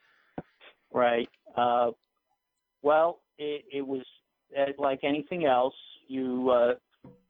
Right. 0.92 1.28
Uh, 1.56 1.92
well, 2.82 3.20
it, 3.38 3.64
it 3.72 3.86
was 3.86 4.04
uh, 4.58 4.72
like 4.76 5.04
anything 5.04 5.44
else. 5.44 5.76
You 6.08 6.50
uh, 6.50 6.74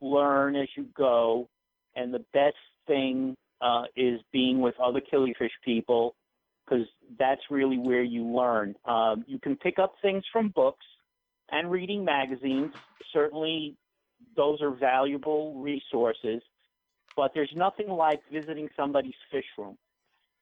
learn 0.00 0.56
as 0.56 0.68
you 0.76 0.86
go, 0.96 1.48
and 1.96 2.12
the 2.12 2.24
best 2.32 2.56
thing 2.86 3.36
uh, 3.60 3.84
is 3.96 4.20
being 4.32 4.60
with 4.60 4.74
other 4.80 5.00
killifish 5.00 5.50
people 5.64 6.14
because 6.64 6.86
that's 7.18 7.42
really 7.50 7.78
where 7.78 8.02
you 8.02 8.24
learn. 8.24 8.74
Um, 8.84 9.24
you 9.26 9.38
can 9.38 9.56
pick 9.56 9.78
up 9.78 9.94
things 10.02 10.24
from 10.32 10.48
books 10.48 10.84
and 11.50 11.70
reading 11.70 12.04
magazines. 12.04 12.72
Certainly, 13.12 13.76
those 14.36 14.60
are 14.62 14.70
valuable 14.70 15.54
resources, 15.54 16.42
but 17.16 17.32
there's 17.34 17.52
nothing 17.54 17.88
like 17.88 18.20
visiting 18.32 18.68
somebody's 18.76 19.14
fish 19.30 19.44
room 19.58 19.76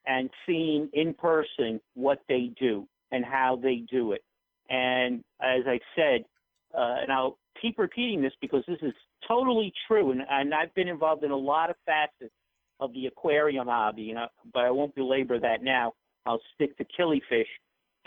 and 0.07 0.31
seeing 0.47 0.89
in 0.93 1.15
person 1.15 1.81
what 1.95 2.21
they 2.29 2.51
do 2.59 2.87
and 3.11 3.25
how 3.25 3.59
they 3.61 3.85
do 3.91 4.13
it. 4.13 4.23
And 4.71 5.23
as 5.41 5.63
I 5.67 5.81
said, 5.95 6.25
uh, 6.77 6.97
and 7.03 7.13
I'll 7.13 7.39
keep 7.61 7.79
repeating 7.79 8.23
this 8.23 8.33
because 8.41 8.65
this 8.67 8.79
is 8.83 8.93
totally 9.27 9.73
true, 9.87 10.11
and, 10.11 10.23
and 10.29 10.55
I've 10.55 10.75
been 10.75 10.89
involved 10.89 11.25
in 11.25 11.31
a 11.31 11.37
lot 11.37 11.71
of 11.71 11.77
facets 11.87 12.33
of 12.81 12.93
the 12.95 13.07
aquarium 13.07 13.69
hobby, 13.69 14.03
you 14.03 14.15
know, 14.15 14.27
but 14.53 14.65
I 14.65 14.71
won't 14.71 14.95
belabor 14.95 15.39
that 15.39 15.63
now. 15.63 15.93
I'll 16.27 16.41
stick 16.55 16.77
to 16.79 16.85
killifish. 16.99 17.47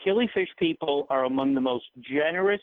Killifish 0.06 0.50
people 0.60 1.08
are 1.10 1.26
among 1.26 1.56
the 1.56 1.62
most 1.62 1.86
generous 2.02 2.62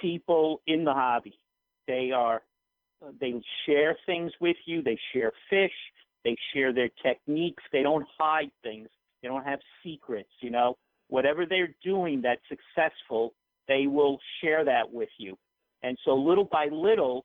people 0.00 0.60
in 0.66 0.84
the 0.84 0.92
hobby. 0.92 1.38
They 1.86 2.12
are, 2.14 2.42
they 3.20 3.34
share 3.66 3.96
things 4.06 4.32
with 4.40 4.56
you. 4.66 4.82
They 4.82 4.98
share 5.12 5.32
fish. 5.50 5.72
They 6.24 6.36
share 6.54 6.72
their 6.72 6.90
techniques. 7.02 7.62
They 7.72 7.82
don't 7.82 8.06
hide 8.18 8.50
things. 8.62 8.88
They 9.22 9.28
don't 9.28 9.44
have 9.44 9.60
secrets. 9.82 10.30
You 10.40 10.50
know, 10.50 10.76
whatever 11.08 11.46
they're 11.46 11.74
doing 11.82 12.22
that's 12.22 12.42
successful, 12.48 13.34
they 13.68 13.86
will 13.86 14.18
share 14.40 14.64
that 14.64 14.92
with 14.92 15.10
you. 15.18 15.36
And 15.82 15.96
so 16.04 16.14
little 16.14 16.48
by 16.50 16.66
little, 16.72 17.24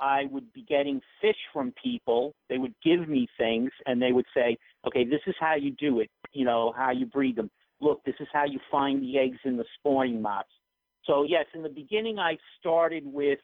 I 0.00 0.24
would 0.30 0.52
be 0.52 0.62
getting 0.62 1.00
fish 1.20 1.36
from 1.52 1.72
people. 1.82 2.34
They 2.48 2.58
would 2.58 2.74
give 2.84 3.08
me 3.08 3.26
things 3.38 3.70
and 3.86 4.00
they 4.00 4.12
would 4.12 4.26
say, 4.34 4.56
okay, 4.86 5.04
this 5.04 5.20
is 5.26 5.34
how 5.40 5.54
you 5.54 5.72
do 5.72 6.00
it, 6.00 6.10
you 6.32 6.44
know, 6.44 6.72
how 6.76 6.90
you 6.90 7.06
breed 7.06 7.36
them. 7.36 7.50
Look, 7.80 8.02
this 8.04 8.14
is 8.20 8.28
how 8.32 8.44
you 8.44 8.58
find 8.70 9.02
the 9.02 9.18
eggs 9.18 9.38
in 9.44 9.56
the 9.56 9.64
spawning 9.78 10.20
mops. 10.20 10.50
So, 11.04 11.22
yes, 11.22 11.46
in 11.54 11.62
the 11.62 11.68
beginning, 11.68 12.18
I 12.18 12.36
started 12.60 13.04
with 13.06 13.38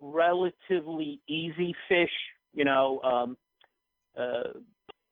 relatively 0.00 1.20
easy 1.28 1.74
fish, 1.88 2.10
you 2.52 2.64
know, 2.64 3.00
um, 3.02 3.36
uh, 4.16 4.58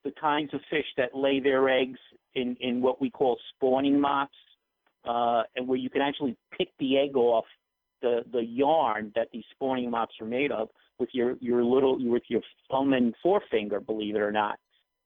the 0.05 0.13
kinds 0.21 0.53
of 0.53 0.61
fish 0.71 0.85
that 0.97 1.17
lay 1.17 1.41
their 1.41 1.69
eggs 1.69 1.99
in, 2.35 2.57
in 2.61 2.81
what 2.81 3.01
we 3.01 3.11
call 3.11 3.39
spawning 3.55 4.01
mops, 4.01 4.37
uh, 5.07 5.43
and 5.55 5.67
where 5.67 5.79
you 5.79 5.91
can 5.91 6.03
actually 6.03 6.37
pick 6.57 6.69
the 6.79 6.99
egg 6.99 7.17
off 7.17 7.45
the, 8.03 8.25
the 8.33 8.45
yarn 8.45 9.13
that 9.15 9.29
these 9.33 9.45
spawning 9.53 9.91
mops 9.91 10.15
are 10.21 10.27
made 10.27 10.53
of 10.53 10.69
with 10.99 11.09
your, 11.13 11.37
your 11.41 11.63
little 11.63 11.99
with 11.99 12.23
your 12.29 12.41
thumb 12.71 12.93
and 12.93 13.15
forefinger, 13.23 13.81
believe 13.81 14.17
it 14.17 14.21
or 14.21 14.33
not. 14.33 14.59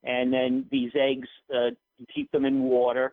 And 0.05 0.33
then 0.33 0.67
these 0.71 0.93
eggs, 0.95 1.29
uh, 1.55 1.71
you 1.99 2.07
keep 2.15 2.31
them 2.33 2.45
in 2.45 2.63
water, 2.63 3.13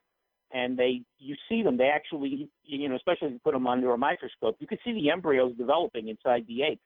and 0.52 0.78
they 0.78 1.02
you 1.20 1.36
see 1.50 1.62
them. 1.64 1.78
They 1.78 1.90
actually, 1.90 2.50
you 2.64 2.88
know, 2.88 2.96
especially 2.96 3.28
if 3.28 3.34
you 3.34 3.40
put 3.44 3.54
them 3.54 3.68
under 3.68 3.92
a 3.92 3.98
microscope, 3.98 4.56
you 4.60 4.68
can 4.68 4.78
see 4.86 4.94
the 4.94 5.10
embryos 5.10 5.56
developing 5.58 6.08
inside 6.08 6.46
the 6.48 6.64
eggs. 6.64 6.80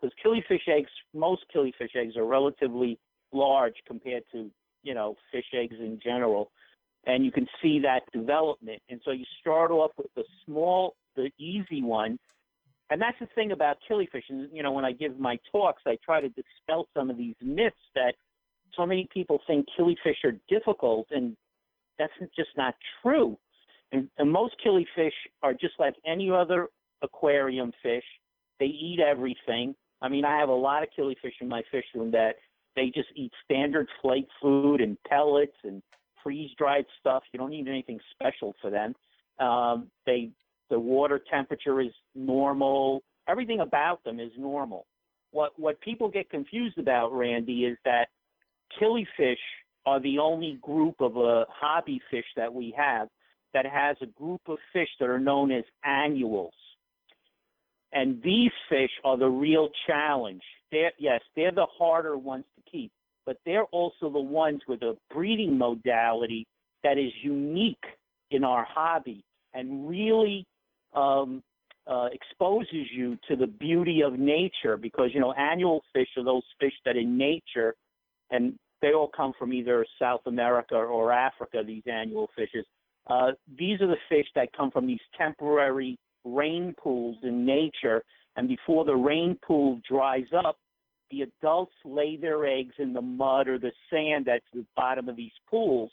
Because 0.00 0.14
killifish 0.24 0.68
eggs, 0.68 0.90
most 1.12 1.42
killifish 1.54 1.96
eggs 1.96 2.16
are 2.16 2.24
relatively 2.24 2.98
large 3.32 3.74
compared 3.86 4.22
to 4.32 4.50
you 4.82 4.94
know 4.94 5.16
fish 5.32 5.46
eggs 5.52 5.76
in 5.78 5.98
general, 6.02 6.52
and 7.06 7.24
you 7.24 7.32
can 7.32 7.46
see 7.62 7.80
that 7.80 8.00
development. 8.12 8.80
And 8.88 9.00
so 9.04 9.10
you 9.10 9.24
start 9.40 9.70
off 9.70 9.92
with 9.96 10.12
the 10.16 10.24
small, 10.44 10.94
the 11.16 11.30
easy 11.38 11.82
one, 11.82 12.18
and 12.90 13.00
that's 13.00 13.18
the 13.20 13.28
thing 13.34 13.52
about 13.52 13.78
killifish. 13.88 14.24
And 14.28 14.48
you 14.52 14.62
know, 14.62 14.72
when 14.72 14.84
I 14.84 14.92
give 14.92 15.18
my 15.18 15.38
talks, 15.52 15.82
I 15.86 15.96
try 16.04 16.20
to 16.20 16.28
dispel 16.28 16.88
some 16.94 17.08
of 17.08 17.16
these 17.16 17.36
myths 17.40 17.76
that 17.94 18.14
so 18.76 18.84
many 18.84 19.08
people 19.12 19.40
think 19.46 19.66
killifish 19.78 20.24
are 20.24 20.36
difficult, 20.48 21.06
and 21.10 21.36
that's 21.98 22.12
just 22.36 22.50
not 22.56 22.74
true. 23.02 23.38
And, 23.92 24.08
and 24.18 24.30
most 24.30 24.54
killifish 24.64 25.12
are 25.42 25.52
just 25.52 25.74
like 25.78 25.94
any 26.06 26.30
other 26.30 26.68
aquarium 27.02 27.72
fish. 27.82 28.04
They 28.58 28.66
eat 28.66 29.00
everything. 29.00 29.74
I 30.02 30.08
mean, 30.08 30.24
I 30.24 30.38
have 30.38 30.48
a 30.48 30.54
lot 30.54 30.82
of 30.82 30.88
killifish 30.96 31.32
in 31.40 31.48
my 31.48 31.62
fish 31.70 31.84
room 31.94 32.10
that 32.12 32.36
they 32.76 32.86
just 32.86 33.08
eat 33.16 33.32
standard 33.44 33.88
flake 34.00 34.28
food 34.40 34.80
and 34.80 34.96
pellets 35.08 35.56
and 35.64 35.82
freeze 36.22 36.50
dried 36.58 36.84
stuff. 36.98 37.22
You 37.32 37.38
don't 37.38 37.50
need 37.50 37.68
anything 37.68 37.98
special 38.12 38.54
for 38.60 38.70
them. 38.70 38.94
Um, 39.38 39.90
they 40.06 40.30
the 40.68 40.78
water 40.78 41.20
temperature 41.30 41.80
is 41.80 41.92
normal. 42.14 43.02
Everything 43.28 43.60
about 43.60 44.04
them 44.04 44.20
is 44.20 44.30
normal. 44.38 44.86
What 45.32 45.58
what 45.58 45.80
people 45.80 46.08
get 46.08 46.30
confused 46.30 46.78
about, 46.78 47.12
Randy, 47.12 47.64
is 47.64 47.78
that 47.84 48.08
killifish 48.80 49.36
are 49.86 50.00
the 50.00 50.18
only 50.18 50.58
group 50.62 51.00
of 51.00 51.16
a 51.16 51.46
hobby 51.48 52.00
fish 52.10 52.26
that 52.36 52.52
we 52.52 52.74
have 52.76 53.08
that 53.54 53.66
has 53.66 53.96
a 54.00 54.06
group 54.06 54.42
of 54.46 54.58
fish 54.72 54.88
that 55.00 55.08
are 55.08 55.18
known 55.18 55.50
as 55.50 55.64
annuals. 55.84 56.54
And 57.92 58.22
these 58.22 58.52
fish 58.68 58.90
are 59.04 59.16
the 59.16 59.28
real 59.28 59.70
challenge. 59.86 60.42
They're, 60.70 60.92
yes, 60.98 61.20
they're 61.34 61.50
the 61.50 61.66
harder 61.66 62.16
ones 62.16 62.44
to 62.56 62.70
keep, 62.70 62.92
but 63.26 63.36
they're 63.44 63.64
also 63.66 64.10
the 64.10 64.20
ones 64.20 64.60
with 64.68 64.82
a 64.82 64.96
breeding 65.12 65.56
modality 65.56 66.46
that 66.82 66.98
is 66.98 67.12
unique 67.22 67.84
in 68.30 68.44
our 68.44 68.64
hobby 68.64 69.24
and 69.54 69.88
really 69.88 70.46
um, 70.94 71.42
uh, 71.86 72.08
exposes 72.12 72.86
you 72.92 73.18
to 73.28 73.36
the 73.36 73.46
beauty 73.46 74.02
of 74.02 74.18
nature 74.18 74.76
because, 74.76 75.10
you 75.12 75.20
know, 75.20 75.32
annual 75.32 75.82
fish 75.92 76.08
are 76.16 76.24
those 76.24 76.42
fish 76.58 76.72
that 76.84 76.96
in 76.96 77.16
nature, 77.16 77.74
and 78.30 78.54
they 78.80 78.92
all 78.92 79.10
come 79.14 79.32
from 79.38 79.52
either 79.52 79.84
South 79.98 80.20
America 80.26 80.76
or 80.76 81.12
Africa, 81.12 81.62
these 81.66 81.82
annual 81.90 82.28
fishes. 82.36 82.64
Uh, 83.08 83.32
these 83.58 83.80
are 83.80 83.88
the 83.88 83.96
fish 84.08 84.26
that 84.34 84.52
come 84.56 84.70
from 84.70 84.86
these 84.86 85.00
temporary 85.18 85.98
rain 86.24 86.74
pools 86.80 87.16
in 87.22 87.44
nature, 87.44 88.02
and 88.36 88.46
before 88.46 88.84
the 88.84 88.94
rain 88.94 89.36
pool 89.44 89.80
dries 89.88 90.26
up, 90.44 90.56
the 91.10 91.22
adults 91.22 91.74
lay 91.84 92.16
their 92.16 92.46
eggs 92.46 92.74
in 92.78 92.92
the 92.92 93.02
mud 93.02 93.48
or 93.48 93.58
the 93.58 93.72
sand 93.90 94.28
at 94.28 94.42
the 94.52 94.64
bottom 94.76 95.08
of 95.08 95.16
these 95.16 95.32
pools. 95.48 95.90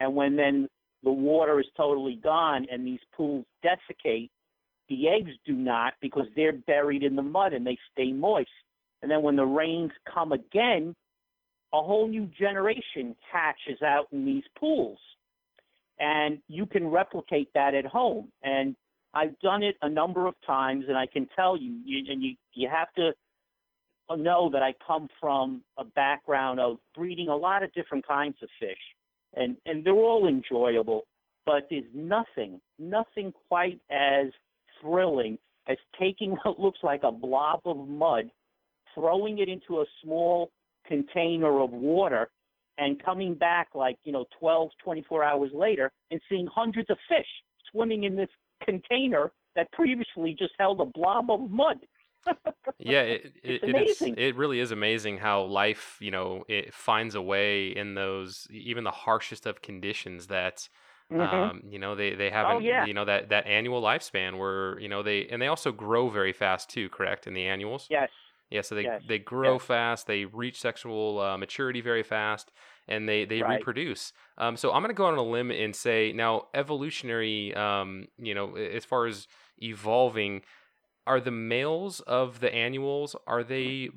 And 0.00 0.14
when 0.14 0.36
then 0.36 0.68
the 1.02 1.12
water 1.12 1.60
is 1.60 1.66
totally 1.76 2.16
gone 2.22 2.66
and 2.70 2.86
these 2.86 3.00
pools 3.16 3.44
desiccate, 3.62 4.30
the 4.88 5.08
eggs 5.08 5.32
do 5.44 5.52
not 5.52 5.94
because 6.00 6.26
they're 6.34 6.52
buried 6.52 7.02
in 7.02 7.16
the 7.16 7.22
mud 7.22 7.52
and 7.52 7.66
they 7.66 7.78
stay 7.92 8.12
moist. 8.12 8.48
And 9.02 9.10
then 9.10 9.22
when 9.22 9.36
the 9.36 9.44
rains 9.44 9.92
come 10.12 10.32
again, 10.32 10.94
a 11.72 11.82
whole 11.82 12.08
new 12.08 12.28
generation 12.38 13.14
hatches 13.30 13.82
out 13.82 14.08
in 14.12 14.24
these 14.24 14.44
pools. 14.58 14.98
And 16.00 16.38
you 16.48 16.64
can 16.64 16.86
replicate 16.88 17.48
that 17.54 17.74
at 17.74 17.84
home. 17.84 18.28
And 18.42 18.74
I've 19.14 19.38
done 19.40 19.62
it 19.62 19.76
a 19.82 19.88
number 19.88 20.26
of 20.26 20.34
times, 20.46 20.84
and 20.88 20.96
I 20.96 21.06
can 21.06 21.28
tell 21.34 21.56
you, 21.56 21.78
you 21.84 22.10
and 22.10 22.22
you, 22.22 22.34
you 22.54 22.68
have 22.68 22.92
to 22.94 23.12
know 24.16 24.50
that 24.52 24.62
I 24.62 24.74
come 24.86 25.08
from 25.20 25.62
a 25.76 25.84
background 25.84 26.60
of 26.60 26.78
breeding 26.94 27.28
a 27.28 27.36
lot 27.36 27.62
of 27.62 27.72
different 27.74 28.06
kinds 28.06 28.36
of 28.42 28.48
fish, 28.60 28.78
and 29.34 29.56
and 29.66 29.84
they're 29.84 29.92
all 29.94 30.28
enjoyable. 30.28 31.02
But 31.44 31.66
there's 31.70 31.84
nothing, 31.94 32.60
nothing 32.78 33.32
quite 33.48 33.80
as 33.90 34.26
thrilling 34.80 35.38
as 35.68 35.76
taking 35.98 36.32
what 36.42 36.58
looks 36.58 36.80
like 36.82 37.02
a 37.02 37.12
blob 37.12 37.60
of 37.64 37.88
mud, 37.88 38.30
throwing 38.94 39.38
it 39.38 39.48
into 39.48 39.80
a 39.80 39.84
small 40.02 40.50
container 40.86 41.60
of 41.60 41.70
water, 41.70 42.30
and 42.78 43.02
coming 43.02 43.34
back 43.34 43.68
like 43.74 43.96
you 44.04 44.12
know 44.12 44.26
12, 44.38 44.70
24 44.82 45.24
hours 45.24 45.50
later 45.52 45.90
and 46.10 46.20
seeing 46.28 46.46
hundreds 46.46 46.90
of 46.90 46.98
fish 47.08 47.26
swimming 47.70 48.04
in 48.04 48.16
this 48.16 48.30
container 48.64 49.30
that 49.56 49.70
previously 49.72 50.34
just 50.38 50.52
held 50.58 50.80
a 50.80 50.84
blob 50.84 51.30
of 51.30 51.50
mud. 51.50 51.78
Yeah, 52.78 53.00
it 53.02 53.32
it, 53.42 53.64
it, 53.64 53.88
is, 53.88 54.02
it 54.02 54.36
really 54.36 54.60
is 54.60 54.70
amazing 54.70 55.18
how 55.18 55.42
life, 55.42 55.96
you 56.00 56.10
know, 56.10 56.44
it 56.48 56.72
finds 56.74 57.14
a 57.14 57.22
way 57.22 57.68
in 57.68 57.94
those 57.94 58.46
even 58.50 58.84
the 58.84 58.90
harshest 58.90 59.46
of 59.46 59.62
conditions 59.62 60.28
that 60.28 60.68
mm-hmm. 61.12 61.20
um, 61.20 61.62
you 61.68 61.78
know, 61.78 61.94
they 61.94 62.14
they 62.14 62.30
have 62.30 62.46
oh, 62.48 62.58
yeah. 62.58 62.84
you 62.84 62.94
know 62.94 63.04
that 63.04 63.30
that 63.30 63.46
annual 63.46 63.82
lifespan 63.82 64.38
where, 64.38 64.78
you 64.80 64.88
know, 64.88 65.02
they 65.02 65.26
and 65.28 65.40
they 65.40 65.48
also 65.48 65.72
grow 65.72 66.08
very 66.08 66.32
fast 66.32 66.70
too, 66.70 66.88
correct? 66.88 67.26
In 67.26 67.34
the 67.34 67.46
annuals? 67.46 67.86
Yes. 67.90 68.10
Yeah, 68.50 68.62
so 68.62 68.74
they 68.74 68.82
yes. 68.82 69.02
they 69.06 69.18
grow 69.18 69.54
yes. 69.54 69.62
fast, 69.62 70.06
they 70.06 70.24
reach 70.24 70.60
sexual 70.60 71.20
uh, 71.20 71.36
maturity 71.36 71.82
very 71.82 72.02
fast, 72.02 72.50
and 72.86 73.06
they 73.08 73.26
they 73.26 73.42
right. 73.42 73.58
reproduce. 73.58 74.12
Um, 74.38 74.56
so 74.56 74.72
I'm 74.72 74.82
going 74.82 74.94
to 74.94 74.94
go 74.94 75.04
on 75.04 75.18
a 75.18 75.22
limb 75.22 75.50
and 75.50 75.76
say 75.76 76.12
now 76.14 76.46
evolutionary, 76.54 77.54
um, 77.54 78.06
you 78.16 78.34
know, 78.34 78.56
as 78.56 78.86
far 78.86 79.06
as 79.06 79.28
evolving, 79.60 80.42
are 81.08 81.20
the 81.20 81.30
males 81.30 82.00
of 82.00 82.40
the 82.40 82.54
annuals 82.54 83.16
are 83.26 83.42
they 83.42 83.88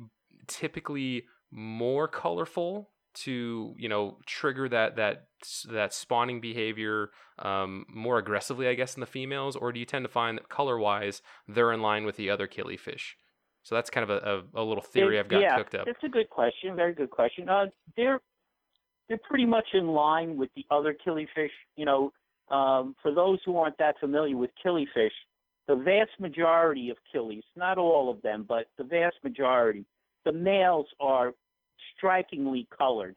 typically 0.47 1.25
more 1.51 2.07
colorful 2.07 2.89
to 3.13 3.75
you 3.77 3.89
know 3.89 4.17
trigger 4.25 4.69
that 4.69 4.95
that 4.95 5.27
that 5.69 5.93
spawning 5.93 6.39
behavior 6.39 7.11
um, 7.39 7.85
more 7.89 8.17
aggressively, 8.19 8.67
I 8.67 8.75
guess, 8.75 8.95
in 8.95 9.01
the 9.01 9.07
females, 9.07 9.55
or 9.55 9.71
do 9.71 9.79
you 9.79 9.85
tend 9.85 10.05
to 10.05 10.09
find 10.09 10.37
that 10.37 10.47
color 10.47 10.77
wise 10.77 11.21
they're 11.47 11.73
in 11.73 11.81
line 11.81 12.05
with 12.05 12.15
the 12.15 12.29
other 12.29 12.47
killifish? 12.47 13.15
So 13.63 13.75
that's 13.75 13.89
kind 13.89 14.09
of 14.09 14.09
a, 14.09 14.43
a, 14.57 14.61
a 14.61 14.63
little 14.63 14.83
theory 14.83 15.19
I've 15.19 15.27
got 15.27 15.41
yeah, 15.41 15.57
cooked 15.57 15.75
up. 15.75 15.87
It's 15.87 16.03
a 16.03 16.09
good 16.09 16.29
question, 16.29 16.75
very 16.75 16.93
good 16.93 17.09
question. 17.09 17.49
Uh, 17.49 17.65
they're 17.97 18.21
they're 19.09 19.19
pretty 19.27 19.45
much 19.45 19.65
in 19.73 19.87
line 19.87 20.37
with 20.37 20.49
the 20.55 20.65
other 20.71 20.95
killifish. 21.05 21.49
You 21.75 21.85
know, 21.85 22.13
um, 22.49 22.95
for 23.01 23.13
those 23.13 23.39
who 23.45 23.57
aren't 23.57 23.77
that 23.79 23.99
familiar 23.99 24.37
with 24.37 24.51
killifish, 24.65 25.11
the 25.67 25.75
vast 25.75 26.11
majority 26.19 26.89
of 26.89 26.97
killies, 27.13 27.43
not 27.55 27.77
all 27.77 28.09
of 28.09 28.21
them, 28.21 28.45
but 28.47 28.67
the 28.77 28.83
vast 28.83 29.15
majority, 29.23 29.85
the 30.25 30.31
males 30.31 30.87
are 30.99 31.33
strikingly 31.95 32.67
colored, 32.75 33.15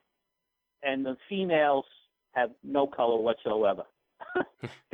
and 0.83 1.05
the 1.05 1.17
females 1.29 1.85
have 2.33 2.51
no 2.63 2.87
color 2.87 3.19
whatsoever. 3.21 3.85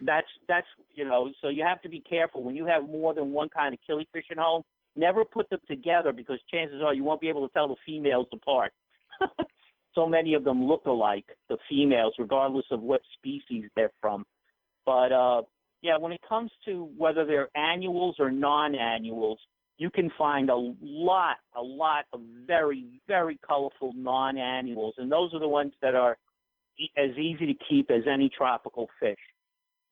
That's 0.00 0.26
that's 0.46 0.66
you 0.94 1.06
know, 1.06 1.30
so 1.40 1.48
you 1.48 1.64
have 1.64 1.80
to 1.82 1.88
be 1.88 2.00
careful 2.00 2.42
when 2.42 2.54
you 2.54 2.66
have 2.66 2.88
more 2.88 3.14
than 3.14 3.32
one 3.32 3.48
kind 3.48 3.72
of 3.72 3.80
killifish 3.88 4.30
at 4.30 4.36
home. 4.36 4.62
Never 4.94 5.24
put 5.24 5.48
them 5.48 5.60
together 5.66 6.12
because 6.12 6.38
chances 6.50 6.82
are 6.82 6.92
you 6.92 7.04
won't 7.04 7.20
be 7.20 7.28
able 7.28 7.46
to 7.48 7.52
tell 7.54 7.68
the 7.68 7.76
females 7.84 8.26
apart. 8.32 8.72
so 9.94 10.06
many 10.06 10.34
of 10.34 10.44
them 10.44 10.64
look 10.64 10.84
alike, 10.84 11.24
the 11.48 11.56
females, 11.68 12.14
regardless 12.18 12.66
of 12.70 12.82
what 12.82 13.00
species 13.14 13.64
they're 13.74 13.92
from. 14.00 14.26
But 14.84 15.12
uh, 15.12 15.42
yeah, 15.86 15.96
when 15.96 16.10
it 16.10 16.20
comes 16.28 16.50
to 16.64 16.90
whether 16.96 17.24
they're 17.24 17.48
annuals 17.56 18.16
or 18.18 18.28
non-annuals, 18.32 19.38
you 19.78 19.88
can 19.88 20.10
find 20.18 20.50
a 20.50 20.72
lot, 20.82 21.36
a 21.54 21.62
lot 21.62 22.06
of 22.12 22.20
very, 22.44 23.00
very 23.06 23.38
colorful 23.46 23.92
non-annuals, 23.94 24.94
and 24.98 25.12
those 25.12 25.32
are 25.32 25.38
the 25.38 25.46
ones 25.46 25.72
that 25.82 25.94
are 25.94 26.18
as 26.96 27.10
easy 27.16 27.46
to 27.46 27.54
keep 27.68 27.88
as 27.92 28.02
any 28.12 28.28
tropical 28.36 28.88
fish. 28.98 29.18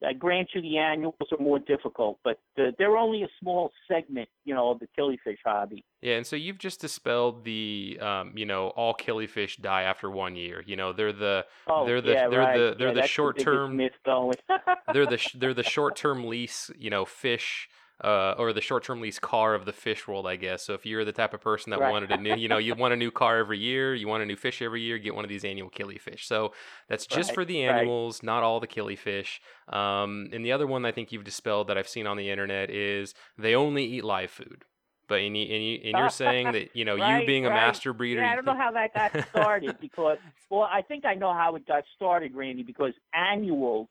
I 0.05 0.13
grant 0.13 0.51
you 0.55 0.61
the 0.61 0.79
annuals 0.79 1.15
are 1.31 1.43
more 1.43 1.59
difficult, 1.59 2.19
but 2.25 2.39
the, 2.57 2.73
they're 2.79 2.97
only 2.97 3.23
a 3.23 3.29
small 3.41 3.71
segment, 3.89 4.29
you 4.45 4.55
know, 4.55 4.71
of 4.71 4.81
the 4.81 4.89
killifish 4.99 5.39
hobby. 5.45 5.85
Yeah, 6.03 6.17
and 6.17 6.27
so 6.27 6.37
you've 6.37 6.59
just 6.59 6.81
dispelled 6.81 7.45
the, 7.45 7.99
um, 8.01 8.33
you 8.37 8.47
know, 8.47 8.69
all 8.69 8.95
killifish 8.95 9.61
die 9.61 9.83
after 9.83 10.11
one 10.11 10.37
year. 10.37 10.63
You 10.67 10.77
know, 10.77 10.93
they're 10.93 11.13
the, 11.13 11.47
oh, 11.69 11.87
they're 11.87 12.01
the, 12.01 12.13
yeah, 12.13 12.29
they're 12.29 12.41
right. 12.41 12.59
the, 12.59 12.75
they're 12.79 12.89
yeah, 12.89 13.03
the 13.03 13.07
short 13.07 13.39
term. 13.39 13.77
they're 14.93 15.07
the, 15.07 15.31
they're 15.35 15.55
the 15.55 15.63
short 15.63 15.97
term 15.97 16.25
lease, 16.27 16.71
you 16.79 16.91
know, 16.91 17.05
fish 17.05 17.69
uh, 18.03 18.35
or 18.39 18.53
the 18.53 18.61
short-term 18.61 19.01
lease 19.01 19.19
car 19.19 19.55
of 19.55 19.65
the 19.65 19.73
fish 19.73 20.09
world, 20.09 20.27
I 20.27 20.37
guess. 20.37 20.65
So 20.65 20.75
if 20.75 20.85
you're 20.85 21.05
the 21.05 21.13
type 21.13 21.33
of 21.33 21.41
person 21.41 21.71
that 21.71 21.81
right. 21.81 21.91
wanted 21.91 22.11
a 22.11 22.17
new, 22.17 22.35
you 22.35 22.49
know, 22.49 22.59
you 22.59 22.75
want 22.75 22.93
a 22.93 22.97
new 22.97 23.11
car 23.11 23.39
every 23.39 23.59
year, 23.59 23.95
you 23.95 24.09
want 24.09 24.23
a 24.23 24.27
new 24.27 24.37
fish 24.37 24.61
every 24.61 24.83
year, 24.83 24.99
get 24.99 25.15
one 25.15 25.25
of 25.25 25.29
these 25.29 25.45
annual 25.45 25.71
killifish. 25.71 26.25
So 26.25 26.53
that's 26.89 27.07
just 27.07 27.31
right. 27.31 27.35
for 27.35 27.45
the 27.45 27.65
annuals, 27.65 28.17
right. 28.17 28.27
not 28.27 28.43
all 28.43 28.59
the 28.59 28.67
killifish. 28.67 29.39
Um, 29.69 30.29
and 30.33 30.45
the 30.45 30.53
other 30.53 30.67
one 30.67 30.85
I 30.85 30.93
think 30.93 31.13
you've 31.13 31.25
dispelled 31.25 31.69
that 31.69 31.79
I've 31.79 31.89
seen 31.89 32.07
on 32.07 32.17
the 32.17 32.31
internet 32.31 32.71
is 32.71 33.15
they 33.39 33.55
only 33.55 33.85
eat 33.85 34.05
live 34.05 34.31
food. 34.31 34.65
But 35.07 35.21
and, 35.21 35.37
you, 35.37 35.43
and, 35.43 35.65
you, 35.65 35.81
and 35.85 35.99
you're 35.99 36.09
saying 36.09 36.53
that 36.53 36.75
you 36.75 36.87
know 36.87 36.95
you 36.95 37.27
being 37.27 37.45
a 37.45 37.51
master 37.51 37.93
breeder. 37.93 38.23
Yeah, 38.23 38.33
I 38.33 38.37
don't 38.37 38.47
know 38.47 38.57
how 38.57 38.73
that 38.73 38.95
got 38.95 39.29
started 39.29 39.77
because 39.81 40.17
well, 40.51 40.63
I 40.63 40.81
think 40.81 41.05
I 41.05 41.13
know 41.13 41.35
how 41.35 41.57
it 41.57 41.67
got 41.67 41.85
started, 41.95 42.35
Randy. 42.35 42.63
Because 42.63 42.95
annuals, 43.13 43.89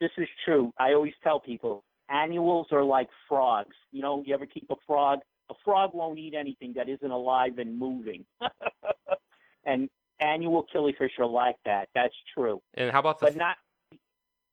this 0.00 0.12
is 0.16 0.28
true. 0.44 0.72
I 0.78 0.92
always 0.92 1.12
tell 1.24 1.40
people 1.40 1.82
Annuals 2.08 2.66
are 2.70 2.84
like 2.84 3.08
frogs. 3.28 3.76
You 3.92 4.02
know, 4.02 4.22
you 4.26 4.34
ever 4.34 4.46
keep 4.46 4.66
a 4.70 4.76
frog? 4.86 5.20
A 5.50 5.54
frog 5.64 5.90
won't 5.94 6.18
eat 6.18 6.34
anything 6.38 6.72
that 6.76 6.88
isn't 6.88 7.10
alive 7.10 7.58
and 7.58 7.78
moving. 7.78 8.24
and 9.64 9.88
annual 10.20 10.66
killifish 10.74 11.18
are 11.18 11.26
like 11.26 11.56
that. 11.64 11.88
That's 11.94 12.14
true. 12.34 12.62
And 12.74 12.90
how 12.90 13.00
about 13.00 13.20
the? 13.20 13.26
But 13.26 13.36
not. 13.36 13.56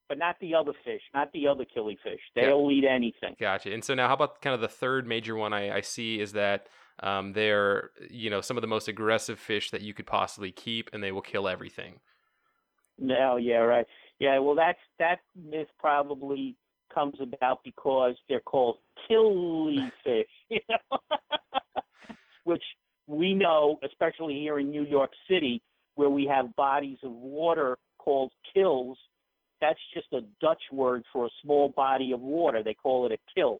But 0.09 0.17
not 0.17 0.35
the 0.41 0.55
other 0.55 0.73
fish, 0.83 1.01
not 1.13 1.31
the 1.31 1.47
other 1.47 1.63
killifish. 1.63 2.19
They'll 2.35 2.69
yeah. 2.69 2.77
eat 2.77 2.83
anything. 2.83 3.33
Gotcha. 3.39 3.73
And 3.73 3.81
so 3.81 3.93
now, 3.93 4.09
how 4.09 4.13
about 4.15 4.41
kind 4.41 4.53
of 4.53 4.59
the 4.59 4.67
third 4.67 5.07
major 5.07 5.37
one 5.37 5.53
I, 5.53 5.77
I 5.77 5.79
see 5.79 6.19
is 6.19 6.33
that 6.33 6.67
um, 6.99 7.31
they're 7.31 7.91
you 8.09 8.29
know 8.29 8.41
some 8.41 8.57
of 8.57 8.61
the 8.61 8.67
most 8.67 8.89
aggressive 8.89 9.39
fish 9.39 9.71
that 9.71 9.81
you 9.81 9.93
could 9.93 10.05
possibly 10.05 10.51
keep, 10.51 10.89
and 10.91 11.01
they 11.01 11.13
will 11.13 11.21
kill 11.21 11.47
everything. 11.47 12.01
No, 12.99 13.37
yeah, 13.37 13.57
right. 13.57 13.87
Yeah, 14.19 14.37
well, 14.39 14.55
that's 14.55 14.79
that 14.99 15.19
myth 15.35 15.69
probably 15.79 16.55
comes 16.93 17.15
about 17.21 17.59
because 17.63 18.15
they're 18.27 18.39
called 18.41 18.77
killifish, 19.09 19.91
you 20.49 20.59
know? 20.69 20.99
which 22.43 22.63
we 23.07 23.33
know, 23.33 23.79
especially 23.83 24.35
here 24.35 24.59
in 24.59 24.69
New 24.69 24.83
York 24.83 25.11
City, 25.29 25.61
where 25.95 26.09
we 26.09 26.25
have 26.25 26.55
bodies 26.55 26.97
of 27.03 27.11
water 27.11 27.77
called 27.97 28.31
kills. 28.53 28.97
That's 29.59 29.79
just 29.93 30.07
a 30.13 30.21
Dutch 30.39 30.61
word 30.71 31.03
for 31.13 31.25
a 31.25 31.29
small 31.43 31.69
body 31.69 32.11
of 32.13 32.21
water. 32.21 32.63
They 32.63 32.73
call 32.73 33.05
it 33.05 33.11
a 33.11 33.17
kill. 33.35 33.59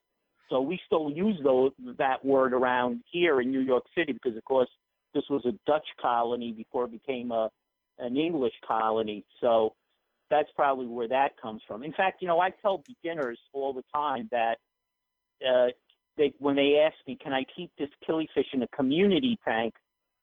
So 0.50 0.60
we 0.62 0.80
still 0.86 1.10
use 1.10 1.40
those, 1.44 1.72
that 1.98 2.26
word 2.26 2.54
around 2.54 3.04
here 3.12 3.40
in 3.42 3.52
New 3.52 3.62
York 3.62 3.84
City 3.96 4.14
because, 4.14 4.36
of 4.36 4.44
course, 4.44 4.70
this 5.14 5.24
was 5.30 5.46
a 5.46 5.54
Dutch 5.66 5.88
colony 6.02 6.52
before 6.52 6.86
it 6.86 6.92
became 6.92 7.32
a 7.32 7.50
an 8.00 8.18
English 8.18 8.54
colony. 8.68 9.24
So 9.40 9.74
that's 10.32 10.50
probably 10.56 10.88
where 10.88 11.08
that 11.10 11.40
comes 11.40 11.62
from. 11.68 11.84
In 11.84 11.94
fact, 11.94 12.22
you 12.22 12.28
know, 12.28 12.40
I 12.40 12.50
tell 12.62 12.84
beginners 12.88 13.38
all 13.54 13.74
the 13.74 13.84
time 13.94 14.28
that 14.32 14.58
uh, 15.48 15.68
they 16.18 16.34
when 16.40 16.56
they 16.56 16.84
ask 16.84 16.96
me, 17.08 17.18
"Can 17.22 17.34
I 17.34 17.44
keep 17.56 17.72
this 17.78 17.90
killifish 18.08 18.54
in 18.54 18.64
a 18.64 18.68
community 18.70 19.38
tank?" 19.46 19.76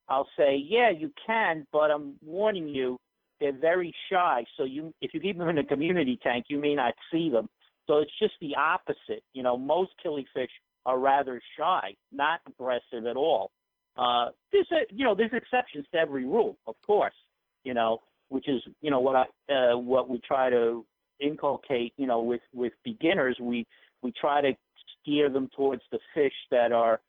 I'll 0.08 0.28
say, 0.36 0.56
"Yeah, 0.56 0.90
you 0.90 1.12
can, 1.24 1.66
but 1.70 1.90
I'm 1.90 2.14
warning 2.24 2.68
you, 2.68 2.98
they're 3.40 3.52
very 3.52 3.94
shy. 4.10 4.44
So 4.56 4.64
you, 4.64 4.92
if 5.00 5.14
you 5.14 5.20
keep 5.20 5.38
them 5.38 5.48
in 5.48 5.58
a 5.58 5.64
community 5.64 6.18
tank, 6.22 6.46
you 6.48 6.58
may 6.58 6.74
not 6.74 6.94
see 7.12 7.30
them. 7.30 7.48
So 7.86 7.98
it's 7.98 8.18
just 8.18 8.34
the 8.40 8.54
opposite. 8.56 9.22
You 9.32 9.42
know, 9.42 9.56
most 9.56 9.92
killifish 10.04 10.48
are 10.86 10.98
rather 10.98 11.40
shy, 11.58 11.94
not 12.12 12.40
aggressive 12.46 13.06
at 13.08 13.16
all. 13.16 13.50
Uh, 13.96 14.30
there's 14.52 14.68
a, 14.72 14.92
you 14.94 15.04
know, 15.04 15.14
there's 15.14 15.32
exceptions 15.32 15.86
to 15.92 15.98
every 15.98 16.24
rule, 16.24 16.56
of 16.66 16.74
course. 16.86 17.14
You 17.64 17.74
know, 17.74 18.00
which 18.28 18.48
is 18.48 18.62
you 18.80 18.90
know 18.90 19.00
what 19.00 19.16
I 19.16 19.52
uh, 19.52 19.76
what 19.76 20.08
we 20.08 20.20
try 20.20 20.50
to 20.50 20.84
inculcate 21.20 21.92
you 21.96 22.06
know 22.06 22.20
with 22.22 22.42
with 22.54 22.72
beginners 22.84 23.36
we 23.40 23.66
we 24.02 24.12
try 24.12 24.40
to 24.40 24.52
steer 25.00 25.28
them 25.28 25.48
towards 25.56 25.82
the 25.90 25.98
fish 26.14 26.32
that 26.50 26.72
are 26.72 27.00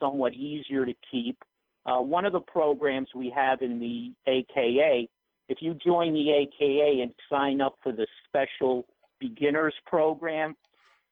somewhat 0.00 0.34
easier 0.34 0.84
to 0.84 0.94
keep. 1.10 1.38
Uh, 1.86 1.98
one 2.00 2.24
of 2.24 2.32
the 2.32 2.40
programs 2.40 3.08
we 3.14 3.32
have 3.34 3.62
in 3.62 3.78
the 3.78 4.12
AKA, 4.30 5.08
if 5.48 5.58
you 5.60 5.74
join 5.74 6.12
the 6.12 6.30
AKA 6.30 7.00
and 7.02 7.12
sign 7.30 7.60
up 7.60 7.76
for 7.82 7.92
the 7.92 8.06
special 8.26 8.84
beginners 9.20 9.74
program, 9.86 10.54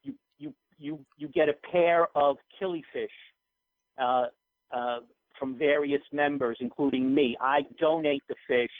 you 0.03 0.15
you 0.39 0.53
you 0.79 0.99
you 1.17 1.29
get 1.29 1.49
a 1.49 1.55
pair 1.71 2.09
of 2.17 2.37
killifish 2.61 3.07
uh, 4.01 4.27
uh, 4.73 4.99
from 5.39 5.57
various 5.57 6.03
members, 6.13 6.57
including 6.61 7.15
me. 7.15 7.37
I 7.41 7.61
donate 7.79 8.23
the 8.29 8.35
fish 8.49 8.71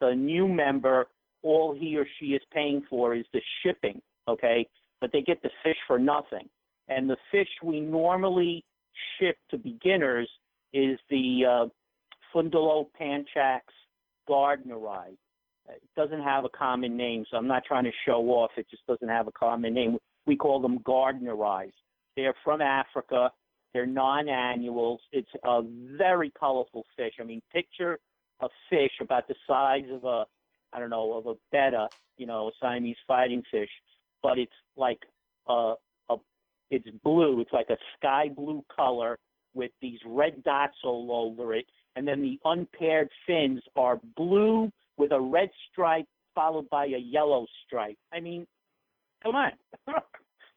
the 0.00 0.14
new 0.14 0.48
member, 0.48 1.08
all 1.42 1.74
he 1.78 1.96
or 1.96 2.06
she 2.18 2.26
is 2.26 2.42
paying 2.52 2.82
for 2.88 3.14
is 3.14 3.24
the 3.32 3.40
shipping, 3.62 4.00
okay? 4.26 4.66
But 5.00 5.12
they 5.12 5.22
get 5.22 5.42
the 5.42 5.50
fish 5.62 5.76
for 5.86 5.98
nothing. 5.98 6.48
And 6.88 7.08
the 7.08 7.16
fish 7.30 7.48
we 7.62 7.80
normally 7.80 8.64
ship 9.18 9.36
to 9.50 9.58
beginners 9.58 10.28
is 10.72 10.98
the 11.10 11.44
uh, 11.44 11.66
Fundulopanchax 12.34 13.60
gardneri. 14.28 15.16
It 15.68 15.82
doesn't 15.96 16.22
have 16.22 16.44
a 16.44 16.48
common 16.48 16.96
name, 16.96 17.24
so 17.30 17.36
I'm 17.36 17.46
not 17.46 17.64
trying 17.64 17.84
to 17.84 17.92
show 18.06 18.22
off. 18.30 18.50
It 18.56 18.66
just 18.70 18.86
doesn't 18.86 19.08
have 19.08 19.28
a 19.28 19.32
common 19.32 19.74
name. 19.74 19.98
We 20.26 20.36
call 20.36 20.60
them 20.60 20.78
gardneris. 20.80 21.72
They're 22.16 22.34
from 22.42 22.62
Africa. 22.62 23.30
They're 23.74 23.86
non-annuals. 23.86 25.00
It's 25.12 25.28
a 25.44 25.62
very 25.96 26.32
colorful 26.38 26.84
fish. 26.96 27.12
I 27.20 27.24
mean, 27.24 27.42
picture 27.52 27.98
a 28.40 28.48
fish 28.70 28.92
about 29.00 29.28
the 29.28 29.34
size 29.46 29.84
of 29.90 30.04
a, 30.04 30.24
I 30.72 30.78
don't 30.78 30.90
know, 30.90 31.14
of 31.14 31.26
a 31.26 31.34
betta, 31.52 31.88
you 32.16 32.26
know, 32.26 32.48
a 32.48 32.50
Siamese 32.60 32.96
fighting 33.06 33.42
fish, 33.50 33.70
but 34.22 34.38
it's 34.38 34.52
like 34.76 35.00
a, 35.48 35.74
a, 36.10 36.16
it's 36.70 36.88
blue. 37.02 37.40
It's 37.40 37.52
like 37.52 37.70
a 37.70 37.78
sky 37.96 38.28
blue 38.34 38.64
color 38.74 39.18
with 39.54 39.70
these 39.80 39.98
red 40.06 40.42
dots 40.44 40.76
all 40.84 41.08
over 41.10 41.54
it, 41.54 41.66
and 41.96 42.06
then 42.06 42.22
the 42.22 42.38
unpaired 42.44 43.08
fins 43.26 43.60
are 43.76 44.00
blue 44.16 44.70
with 44.96 45.12
a 45.12 45.20
red 45.20 45.50
stripe 45.70 46.06
followed 46.34 46.68
by 46.70 46.86
a 46.86 46.98
yellow 46.98 47.46
stripe. 47.66 47.98
I 48.12 48.20
mean, 48.20 48.46
come 49.22 49.34
on. 49.34 49.50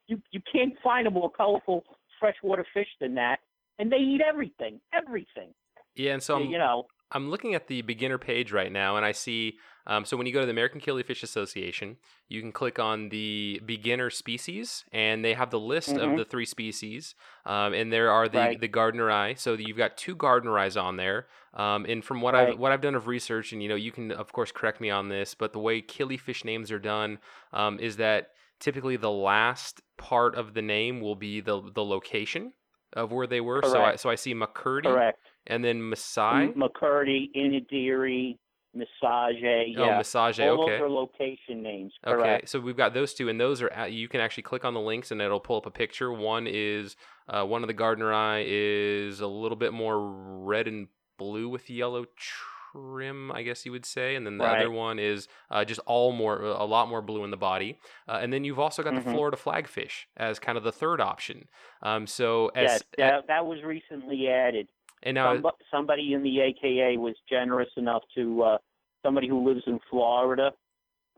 you 0.06 0.20
you 0.30 0.40
can't 0.52 0.74
find 0.82 1.06
a 1.06 1.10
more 1.10 1.30
colorful 1.30 1.84
freshwater 2.20 2.66
fish 2.72 2.88
than 3.00 3.14
that, 3.14 3.38
and 3.78 3.90
they 3.90 3.96
eat 3.96 4.20
everything, 4.20 4.80
everything. 4.92 5.52
Yeah, 5.94 6.12
and 6.14 6.22
so 6.22 6.38
you 6.38 6.58
know, 6.58 6.86
I'm 7.12 7.30
looking 7.30 7.54
at 7.54 7.66
the 7.68 7.82
beginner 7.82 8.18
page 8.18 8.52
right 8.52 8.72
now, 8.72 8.96
and 8.96 9.04
I 9.04 9.12
see. 9.12 9.58
Um, 9.86 10.04
so 10.04 10.16
when 10.16 10.26
you 10.26 10.32
go 10.32 10.40
to 10.40 10.46
the 10.46 10.52
American 10.52 10.80
Killifish 10.80 11.22
Association, 11.22 11.96
you 12.28 12.40
can 12.40 12.52
click 12.52 12.78
on 12.78 13.08
the 13.08 13.60
beginner 13.66 14.10
species, 14.10 14.84
and 14.92 15.24
they 15.24 15.34
have 15.34 15.50
the 15.50 15.58
list 15.58 15.90
Mhm. 15.90 16.10
of 16.12 16.16
the 16.16 16.24
three 16.24 16.46
species. 16.46 17.14
Um, 17.44 17.74
and 17.74 17.92
there 17.92 18.10
are 18.10 18.28
the 18.28 18.38
Right. 18.38 18.60
the 18.60 18.68
Gardneri. 18.68 19.36
So 19.38 19.54
you've 19.54 19.76
got 19.76 19.96
two 19.96 20.14
Gardneris 20.16 20.80
on 20.80 20.96
there. 20.96 21.26
Um, 21.54 21.84
and 21.86 22.04
from 22.04 22.20
what 22.20 22.34
I've 22.34 22.58
what 22.58 22.72
I've 22.72 22.80
done 22.80 22.94
of 22.94 23.06
research, 23.08 23.52
and 23.52 23.62
you 23.62 23.68
know, 23.68 23.74
you 23.74 23.92
can 23.92 24.10
of 24.12 24.32
course 24.32 24.52
correct 24.52 24.80
me 24.80 24.88
on 24.88 25.08
this, 25.08 25.34
but 25.34 25.52
the 25.52 25.58
way 25.58 25.82
killifish 25.82 26.44
names 26.44 26.70
are 26.70 26.78
done 26.78 27.18
um, 27.52 27.78
is 27.80 27.96
that 27.96 28.30
typically 28.60 28.96
the 28.96 29.10
last 29.10 29.82
part 29.98 30.36
of 30.36 30.54
the 30.54 30.62
name 30.62 31.00
will 31.00 31.16
be 31.16 31.40
the 31.40 31.60
the 31.74 31.84
location 31.84 32.52
of 32.92 33.10
where 33.10 33.26
they 33.26 33.40
were. 33.40 33.62
So 33.64 33.82
I 33.82 33.96
so 33.96 34.08
I 34.10 34.14
see 34.14 34.34
Makurdi 34.34 34.84
correct. 34.84 35.31
And 35.46 35.64
then 35.64 35.88
Masai. 35.88 36.48
Makurdi, 36.56 37.30
Inadiri, 37.34 38.38
Misaje. 38.76 39.74
Oh, 39.76 39.86
Yeah. 39.86 40.00
Misaje. 40.00 40.42
All 40.48 40.62
Okay. 40.62 40.72
those 40.78 40.80
are 40.80 40.88
location 40.88 41.62
names. 41.62 41.92
Okay, 42.06 42.40
so 42.46 42.58
we've 42.60 42.76
got 42.76 42.94
those 42.94 43.12
two, 43.12 43.28
and 43.28 43.40
those 43.40 43.60
are 43.60 43.68
at, 43.70 43.92
you 43.92 44.08
can 44.08 44.20
actually 44.20 44.44
click 44.44 44.64
on 44.64 44.72
the 44.74 44.80
links, 44.80 45.10
and 45.10 45.20
it'll 45.20 45.40
pull 45.40 45.56
up 45.56 45.66
a 45.66 45.70
picture. 45.70 46.12
One 46.12 46.46
is 46.46 46.96
uh, 47.28 47.44
one 47.44 47.62
of 47.62 47.68
the 47.68 47.74
gardneri 47.74 48.44
is 48.46 49.20
a 49.20 49.26
little 49.26 49.56
bit 49.56 49.72
more 49.72 50.00
red 50.00 50.66
and 50.68 50.88
blue 51.18 51.48
with 51.48 51.68
yellow 51.70 52.06
trim, 52.16 53.30
I 53.30 53.42
guess 53.42 53.66
you 53.66 53.72
would 53.72 53.84
say, 53.84 54.14
and 54.16 54.24
then 54.26 54.38
the 54.38 54.44
other 54.44 54.70
one 54.70 54.98
is 54.98 55.28
uh, 55.50 55.64
just 55.64 55.80
all 55.86 56.12
more 56.12 56.40
a 56.40 56.64
lot 56.64 56.88
more 56.88 57.02
blue 57.02 57.22
in 57.24 57.30
the 57.30 57.36
body. 57.36 57.78
Uh, 58.08 58.18
and 58.22 58.32
then 58.32 58.42
you've 58.44 58.58
also 58.58 58.82
got 58.82 58.94
the 58.94 59.00
Mhm. 59.02 59.12
Florida 59.12 59.36
flagfish 59.36 60.06
as 60.16 60.38
kind 60.38 60.56
of 60.56 60.64
the 60.64 60.72
third 60.72 61.00
option. 61.00 61.48
Um, 61.82 62.06
so 62.06 62.48
as 62.54 62.62
Yes, 62.62 62.82
that, 62.96 63.26
that 63.26 63.46
was 63.46 63.62
recently 63.62 64.28
added. 64.28 64.68
And 65.02 65.14
now 65.14 65.34
Somebo- 65.34 65.52
somebody 65.70 66.14
in 66.14 66.22
the 66.22 66.40
AKA 66.40 66.96
was 66.96 67.14
generous 67.28 67.70
enough 67.76 68.02
to 68.14 68.42
uh, 68.42 68.58
somebody 69.02 69.28
who 69.28 69.46
lives 69.46 69.62
in 69.66 69.78
Florida, 69.90 70.52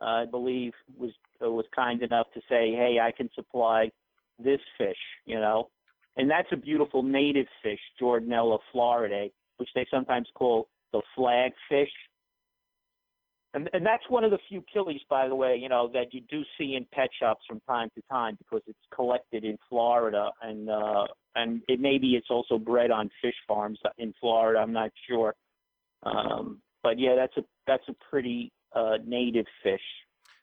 uh, 0.00 0.04
I 0.04 0.26
believe, 0.26 0.72
was 0.98 1.10
uh, 1.44 1.50
was 1.50 1.66
kind 1.74 2.02
enough 2.02 2.26
to 2.34 2.40
say, 2.48 2.72
"Hey, 2.72 2.98
I 3.00 3.12
can 3.12 3.30
supply 3.34 3.90
this 4.38 4.60
fish," 4.78 4.98
you 5.26 5.36
know, 5.36 5.70
and 6.16 6.30
that's 6.30 6.48
a 6.52 6.56
beautiful 6.56 7.02
native 7.02 7.46
fish, 7.62 7.80
Jordanella 8.00 8.58
floridae, 8.72 9.32
which 9.56 9.68
they 9.74 9.86
sometimes 9.90 10.28
call 10.34 10.68
the 10.92 11.02
flagfish. 11.16 11.90
And, 13.54 13.70
and 13.72 13.86
that's 13.86 14.02
one 14.08 14.24
of 14.24 14.32
the 14.32 14.38
few 14.48 14.64
killies, 14.74 15.00
by 15.08 15.28
the 15.28 15.34
way, 15.34 15.56
you 15.56 15.68
know, 15.68 15.88
that 15.94 16.12
you 16.12 16.20
do 16.28 16.42
see 16.58 16.74
in 16.74 16.84
pet 16.92 17.08
shops 17.18 17.44
from 17.48 17.60
time 17.68 17.88
to 17.94 18.02
time 18.10 18.36
because 18.36 18.62
it's 18.66 18.78
collected 18.92 19.44
in 19.44 19.56
Florida, 19.68 20.30
and 20.42 20.68
uh, 20.68 21.06
and 21.36 21.62
it 21.68 21.78
maybe 21.78 22.16
it's 22.16 22.26
also 22.30 22.58
bred 22.58 22.90
on 22.90 23.08
fish 23.22 23.36
farms 23.46 23.78
in 23.96 24.12
Florida. 24.20 24.58
I'm 24.58 24.72
not 24.72 24.90
sure, 25.08 25.36
um, 26.02 26.60
but 26.82 26.98
yeah, 26.98 27.14
that's 27.14 27.36
a 27.36 27.44
that's 27.64 27.84
a 27.88 27.94
pretty 28.10 28.50
uh, 28.74 28.98
native 29.06 29.46
fish. 29.62 29.80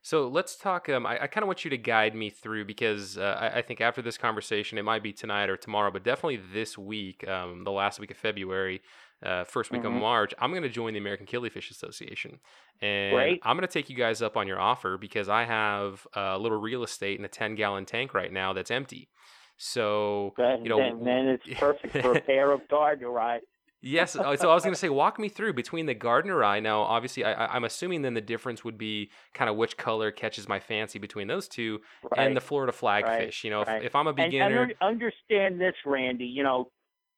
So 0.02 0.28
let's 0.28 0.56
talk. 0.56 0.90
Um, 0.90 1.06
I, 1.06 1.24
I 1.24 1.28
kind 1.28 1.44
of 1.44 1.48
want 1.48 1.64
you 1.64 1.70
to 1.70 1.78
guide 1.78 2.16
me 2.16 2.30
through 2.30 2.66
because 2.66 3.18
uh, 3.18 3.38
I, 3.40 3.58
I 3.58 3.62
think 3.62 3.82
after 3.82 4.02
this 4.02 4.18
conversation, 4.18 4.78
it 4.78 4.84
might 4.84 5.04
be 5.04 5.14
tonight 5.14 5.50
or 5.50 5.58
tomorrow, 5.58 5.92
but 5.92 6.04
definitely 6.04 6.40
this 6.54 6.78
week, 6.78 7.28
um, 7.28 7.66
the 7.66 7.72
last 7.72 8.00
week 8.00 8.10
of 8.10 8.18
February, 8.18 8.82
uh, 9.24 9.44
first 9.44 9.72
week 9.72 9.84
of 9.84 9.92
Mhm. 9.92 10.00
March, 10.00 10.34
I'm 10.40 10.52
going 10.52 10.64
to 10.64 10.70
join 10.70 10.94
the 10.94 11.00
American 11.00 11.26
Killifish 11.26 11.70
Association, 11.72 12.40
and 12.82 13.14
Great. 13.14 13.40
I'm 13.44 13.56
going 13.56 13.68
to 13.68 13.72
take 13.72 13.90
you 13.90 13.96
guys 13.96 14.22
up 14.22 14.36
on 14.38 14.48
your 14.48 14.60
offer 14.60 14.98
because 14.98 15.30
I 15.30 15.44
have 15.44 16.06
a 16.16 16.38
little 16.38 16.60
real 16.60 16.84
estate 16.84 17.20
in 17.20 17.26
a 17.26 17.30
10 17.30 17.56
gallon 17.56 17.86
tank 17.86 18.14
right 18.14 18.32
now 18.32 18.54
that's 18.54 18.72
empty. 18.72 19.10
So 19.58 20.34
Then, 20.38 20.64
you 20.64 20.70
know, 20.70 20.78
then, 20.80 21.04
then 21.04 21.28
it's 21.28 21.60
perfect 21.60 21.98
for 21.98 22.14
a 22.14 22.22
pair 22.22 22.52
of 22.52 22.68
Gardner 22.68 23.12
right? 23.12 23.42
Yes. 23.84 24.16
uh, 24.16 24.36
So 24.38 24.50
I 24.52 24.54
was 24.54 24.64
going 24.64 24.74
to 24.74 24.80
say, 24.80 24.90
walk 24.90 25.18
me 25.20 25.28
through 25.28 25.54
between 25.54 25.88
the 25.88 25.96
gardneri. 25.96 26.62
Now, 26.62 26.82
obviously, 26.82 27.24
I, 27.26 27.48
I'm 27.48 27.64
assuming 27.64 28.04
then 28.04 28.14
the 28.14 28.22
difference 28.22 28.64
would 28.64 28.78
be 28.78 29.10
kind 29.34 29.50
of 29.50 29.56
which 29.56 29.76
color 29.78 30.12
catches 30.12 30.48
my 30.48 30.60
fancy 30.60 31.00
between 31.00 31.28
those 31.28 31.48
two 31.48 31.82
Right. 32.04 32.26
and 32.28 32.36
the 32.38 32.42
Florida 32.42 32.72
flagfish. 32.74 33.44
you 33.44 33.50
know, 33.50 33.64
right. 33.64 33.78
if, 33.82 33.88
if 33.88 33.96
I'm 33.96 34.06
a 34.08 34.14
beginner, 34.14 34.64
and 34.64 34.74
un- 34.82 34.88
understand 34.88 35.60
this, 35.60 35.74
Randy. 35.86 36.26
You 36.26 36.44
know, 36.44 36.72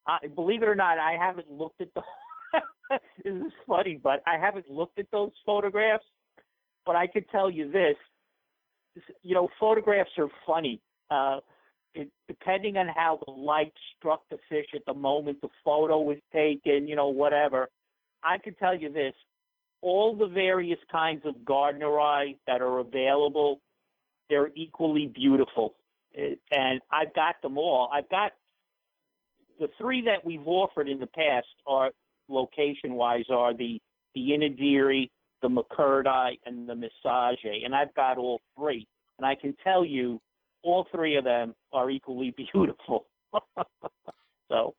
I, 0.08 0.28
believe 0.28 0.64
it 0.64 0.70
or 0.70 0.76
not, 0.76 0.98
I 0.98 1.18
haven't 1.20 1.52
looked 1.52 1.82
at 1.82 1.90
the. 1.94 2.02
this 3.24 3.34
is 3.34 3.54
funny, 3.68 4.00
but 4.02 4.22
I 4.28 4.38
haven't 4.38 4.70
looked 4.70 5.00
at 5.00 5.08
those 5.12 5.32
photographs. 5.46 6.06
But 6.86 6.96
I 6.96 7.08
could 7.08 7.30
tell 7.30 7.50
you 7.50 7.72
this. 7.72 7.96
You 9.24 9.36
know, 9.36 9.50
photographs 9.60 10.12
are 10.18 10.28
funny. 10.46 10.82
Uh, 11.10 11.40
it, 11.96 12.10
depending 12.28 12.78
on 12.78 12.88
how 12.88 13.20
the 13.26 13.32
light 13.32 13.74
struck 13.98 14.24
the 14.30 14.38
fish 14.50 14.68
at 14.76 14.82
the 14.86 14.94
moment 14.94 15.40
the 15.42 15.50
photo 15.64 16.02
was 16.02 16.18
taken, 16.34 16.88
you 16.88 16.96
know, 16.96 17.08
whatever. 17.10 17.70
I 18.24 18.38
can 18.38 18.56
tell 18.56 18.76
you 18.76 18.92
this: 18.92 19.14
all 19.82 20.16
the 20.16 20.28
various 20.28 20.80
kinds 20.92 21.24
of 21.26 21.36
Gardneri 21.46 22.38
that 22.48 22.62
are 22.62 22.80
available, 22.80 23.62
they're 24.30 24.52
equally 24.56 25.08
beautiful 25.08 25.76
it- 26.14 26.42
and 26.52 26.82
I've 26.92 27.14
got 27.14 27.42
them 27.42 27.58
all. 27.58 27.90
I've 27.92 28.10
got 28.10 28.34
the 29.64 29.70
three 29.78 30.02
that 30.02 30.26
we've 30.26 30.46
offered 30.46 30.90
in 30.90 31.00
the 31.00 31.08
past 31.08 31.48
are 31.66 31.92
location 32.28 32.96
wise 32.96 33.24
are 33.30 33.54
the 33.54 33.80
the 34.14 34.32
Inadiri, 34.32 35.10
the 35.42 35.48
Makurdi, 35.48 36.38
and 36.46 36.68
the 36.68 36.74
Misaje, 36.74 37.66
and 37.66 37.74
I've 37.74 37.94
got 37.96 38.18
all 38.18 38.42
three. 38.58 38.86
And 39.18 39.26
I 39.26 39.36
can 39.36 39.56
tell 39.64 39.86
you, 39.86 40.20
all 40.64 40.86
three 40.92 41.16
of 41.16 41.24
them 41.24 41.56
are 41.72 41.90
equally 41.90 42.36
beautiful. 42.54 43.06
so, 44.50 44.76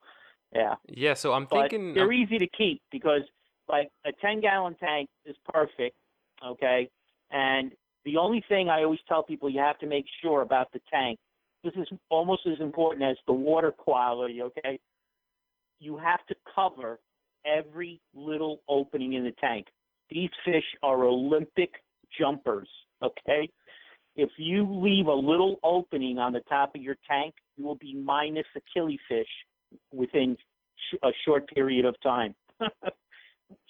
yeah, 0.54 0.74
yeah. 0.86 1.14
So 1.14 1.32
I'm 1.32 1.46
but 1.46 1.70
thinking, 1.70 1.94
they're 1.94 2.12
I'm- 2.12 2.12
easy 2.12 2.38
to 2.38 2.46
keep 2.46 2.82
because 2.92 3.22
like 3.68 3.88
a 4.04 4.12
10 4.20 4.42
gallon 4.42 4.76
tank 4.76 5.08
is 5.24 5.34
perfect. 5.50 5.96
Okay. 6.46 6.90
And 7.30 7.72
the 8.04 8.18
only 8.18 8.44
thing 8.50 8.68
I 8.68 8.82
always 8.84 9.00
tell 9.08 9.22
people 9.22 9.48
you 9.48 9.60
have 9.60 9.78
to 9.78 9.86
make 9.86 10.04
sure 10.22 10.42
about 10.42 10.70
the 10.72 10.80
tank, 10.92 11.18
this 11.64 11.72
is 11.76 11.88
almost 12.10 12.42
as 12.46 12.60
important 12.60 13.02
as 13.02 13.16
the 13.26 13.32
water 13.32 13.72
quality. 13.72 14.42
Okay. 14.42 14.78
You 15.80 15.96
have 15.96 16.24
to 16.26 16.34
cover 16.54 17.00
every 17.44 18.00
little 18.14 18.60
opening 18.68 19.14
in 19.14 19.24
the 19.24 19.32
tank. 19.32 19.66
These 20.10 20.30
fish 20.44 20.64
are 20.82 21.04
Olympic 21.04 21.70
jumpers. 22.18 22.68
Okay. 23.02 23.48
If 24.16 24.30
you 24.36 24.66
leave 24.70 25.06
a 25.06 25.12
little 25.12 25.58
opening 25.64 26.18
on 26.18 26.32
the 26.32 26.40
top 26.40 26.76
of 26.76 26.82
your 26.82 26.96
tank, 27.08 27.34
you 27.56 27.64
will 27.64 27.74
be 27.74 27.94
minus 27.94 28.46
a 28.54 28.78
killifish 28.78 29.24
within 29.92 30.36
sh- 30.76 30.98
a 31.02 31.10
short 31.24 31.48
period 31.48 31.84
of 31.84 31.96
time. 32.00 32.34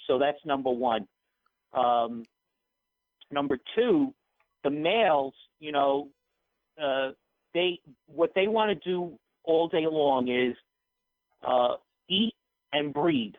so 0.07 0.19
that's 0.19 0.39
number 0.45 0.71
one. 0.71 1.07
Um, 1.73 2.25
number 3.31 3.59
two, 3.75 4.13
the 4.65 4.71
males, 4.71 5.35
you 5.61 5.73
know, 5.73 6.09
uh, 6.83 7.11
they 7.55 7.81
what 8.07 8.33
they 8.35 8.49
want 8.49 8.71
to 8.71 8.89
do 8.89 9.19
all 9.45 9.69
day 9.69 9.87
long 9.87 10.29
is 10.29 10.57
uh, 11.47 11.77
eat 12.09 12.35
and 12.73 12.93
breed. 12.93 13.35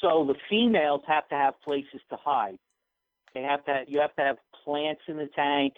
So 0.00 0.24
the 0.26 0.34
females 0.50 1.02
have 1.06 1.28
to 1.28 1.34
have 1.34 1.54
places 1.62 2.00
to 2.10 2.16
hide. 2.16 2.58
They 3.34 3.42
have 3.42 3.64
to. 3.66 3.84
You 3.86 4.00
have 4.00 4.14
to 4.16 4.22
have 4.22 4.36
plants 4.64 5.02
in 5.08 5.16
the 5.16 5.28
tank. 5.34 5.74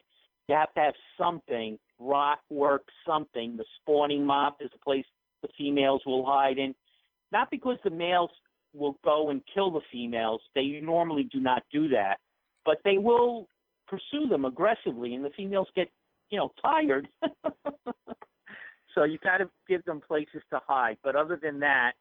You 0.49 0.57
have 0.57 0.73
to 0.75 0.81
have 0.81 0.95
something, 1.19 1.79
rock 1.99 2.40
work, 2.51 2.85
something. 3.07 3.57
The 3.57 3.64
spawning 3.81 4.27
mop 4.27 4.59
is 4.61 4.71
a 4.75 4.85
place 4.85 5.05
the 5.43 5.49
females 5.57 6.03
will 6.07 6.25
hide 6.25 6.59
in. 6.59 6.75
Not 7.33 7.51
because 7.51 7.77
the 7.85 7.90
males 7.90 8.31
will 8.75 8.99
go 9.05 9.31
and 9.31 9.43
kill 9.53 9.71
the 9.71 9.81
females. 9.93 10.40
They 10.55 10.81
normally 10.83 11.25
do 11.25 11.40
not 11.40 11.62
do 11.73 11.88
that, 11.88 12.19
but 12.64 12.79
they 12.85 12.99
will 12.99 13.49
pursue 13.87 14.27
them 14.29 14.45
aggressively, 14.45 15.14
and 15.14 15.25
the 15.25 15.31
females 15.31 15.69
get, 15.77 15.88
you 16.31 16.39
know, 16.39 16.51
tired. 16.63 17.09
so 18.95 19.05
you 19.05 19.19
got 19.19 19.39
to 19.39 19.49
give 19.69 19.85
them 19.85 20.01
places 20.01 20.43
to 20.51 20.61
hide. 20.67 20.99
But 21.03 21.17
other 21.17 21.39
than 21.43 21.61
that, 21.61 21.93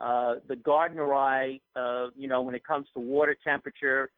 Uh, 0.00 0.36
the 0.48 0.56
Gardneri, 0.56 1.60
uh, 1.76 2.06
you 2.16 2.26
know, 2.26 2.40
when 2.40 2.54
it 2.54 2.64
comes 2.64 2.86
to 2.94 3.00
water 3.00 3.36
temperature, 3.44 4.08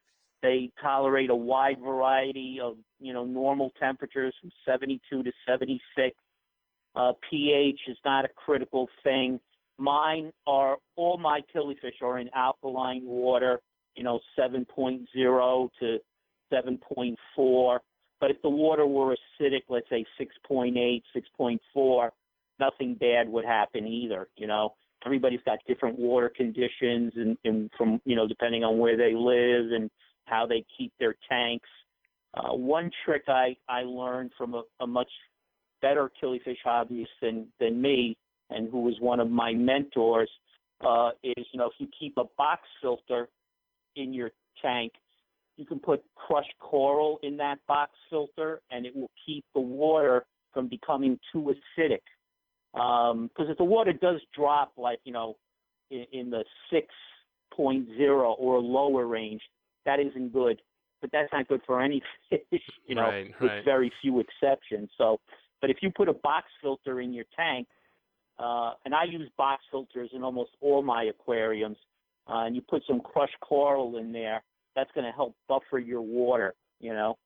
they 0.41 0.71
tolerate 0.81 1.29
a 1.31 1.35
wide 1.35 1.81
variety 1.81 2.61
of, 2.63 2.77
you 3.01 3.13
know, 3.13 3.25
normal 3.25 3.73
temperatures 3.81 4.33
from 4.41 4.51
72 4.65 5.25
to 5.25 5.33
76. 5.45 6.17
Uh, 6.95 7.13
pH 7.29 7.81
is 7.89 7.99
not 8.05 8.25
a 8.25 8.29
critical 8.29 8.89
thing. 9.03 9.41
Mine 9.77 10.33
are 10.47 10.77
all 10.95 11.19
my 11.19 11.41
killifish 11.53 12.01
are 12.01 12.21
in 12.21 12.31
alkaline 12.33 13.05
water, 13.05 13.61
you 13.97 14.05
know, 14.05 14.21
7.0 14.39 15.71
to 15.81 15.99
7.4. 16.53 17.79
But 18.23 18.31
if 18.31 18.41
the 18.41 18.49
water 18.49 18.87
were 18.87 19.17
acidic, 19.17 19.63
let's 19.69 19.89
say 19.91 20.07
6.8, 20.21 21.03
6.4, 21.41 22.11
nothing 22.61 22.95
bad 22.95 23.29
would 23.29 23.45
happen 23.45 23.85
either. 23.85 24.29
You 24.37 24.47
know, 24.47 24.75
everybody's 25.05 25.41
got 25.45 25.59
different 25.67 25.99
water 25.99 26.31
conditions, 26.35 27.13
and, 27.17 27.37
and 27.45 27.69
from 27.77 28.01
you 28.05 28.15
know, 28.15 28.29
depending 28.29 28.63
on 28.63 28.79
where 28.79 28.97
they 28.97 29.13
live 29.13 29.73
and 29.73 29.91
how 30.27 30.47
they 30.47 30.65
keep 30.79 30.93
their 31.01 31.17
tanks. 31.29 31.69
Uh, 32.35 32.55
one 32.55 32.93
trick 33.05 33.25
I 33.27 33.57
I 33.69 33.83
learned 33.83 34.31
from 34.39 34.55
a, 34.55 34.63
a 34.79 34.87
much 34.87 35.11
better 35.81 36.09
killifish 36.23 36.59
hobbyist 36.65 37.07
than 37.21 37.49
than 37.59 37.83
me, 37.83 38.17
and 38.51 38.71
who 38.71 38.83
was 38.83 38.95
one 39.01 39.19
of 39.19 39.33
my 39.33 39.53
mentors, 39.53 40.31
uh, 40.87 41.11
is 41.25 41.45
you 41.51 41.59
know 41.59 41.67
if 41.67 41.73
you 41.79 41.89
keep 41.99 42.17
a 42.19 42.25
box 42.39 42.63
filter 42.81 43.29
in 43.97 44.15
your 44.15 44.31
tank, 44.63 44.93
you 45.57 45.67
can 45.67 45.79
put 45.79 46.03
crushed 46.15 46.55
coral 46.61 47.19
in 47.23 47.37
that 47.39 47.59
box 47.69 47.93
filter, 48.11 48.61
and 48.71 48.87
it 48.87 48.95
will 48.95 49.11
keep 49.27 49.45
the 49.55 49.61
water 49.61 50.25
from 50.53 50.69
becoming 50.69 51.19
too 51.33 51.55
acidic. 51.79 52.01
Because 52.73 53.11
um, 53.13 53.31
if 53.39 53.59
the 53.59 53.65
water 53.65 53.93
does 53.93 54.21
drop, 54.35 54.73
like 54.77 54.99
you 55.05 55.13
know, 55.13 55.37
in, 55.91 56.07
in 56.13 56.31
the 56.31 56.45
6.0 56.73 58.35
or 58.39 58.61
lower 58.61 59.07
range, 59.07 59.43
that 59.85 60.01
isn't 60.01 60.33
good. 60.33 60.61
But 61.01 61.11
that's 61.13 61.33
not 61.33 61.49
good 61.49 61.61
for 61.67 61.83
any 61.83 62.03
fish, 62.31 62.63
you 62.87 62.95
know, 62.95 63.03
right, 63.03 63.35
with 63.41 63.51
right. 63.51 63.65
very 63.65 63.93
few 64.01 64.21
exceptions. 64.21 64.89
So, 64.97 65.19
but 65.61 65.69
if 65.69 65.79
you 65.83 65.91
put 65.91 66.09
a 66.09 66.13
box 66.13 66.47
filter 66.63 67.01
in 67.01 67.13
your 67.13 67.25
tank, 67.37 67.67
uh, 68.39 68.73
and 68.85 68.95
I 68.95 69.05
use 69.05 69.29
box 69.37 69.63
filters 69.71 70.11
in 70.15 70.23
almost 70.23 70.51
all 70.61 70.83
my 70.83 71.05
aquariums, 71.05 71.77
uh, 72.29 72.45
and 72.45 72.55
you 72.55 72.63
put 72.63 72.83
some 72.87 73.01
crushed 73.01 73.39
coral 73.41 73.99
in 73.99 74.13
there, 74.13 74.43
that's 74.75 74.91
going 74.93 75.07
to 75.07 75.13
help 75.13 75.35
buffer 75.49 75.79
your 75.79 76.03
water. 76.03 76.55
You 76.81 76.93
know. 76.93 77.19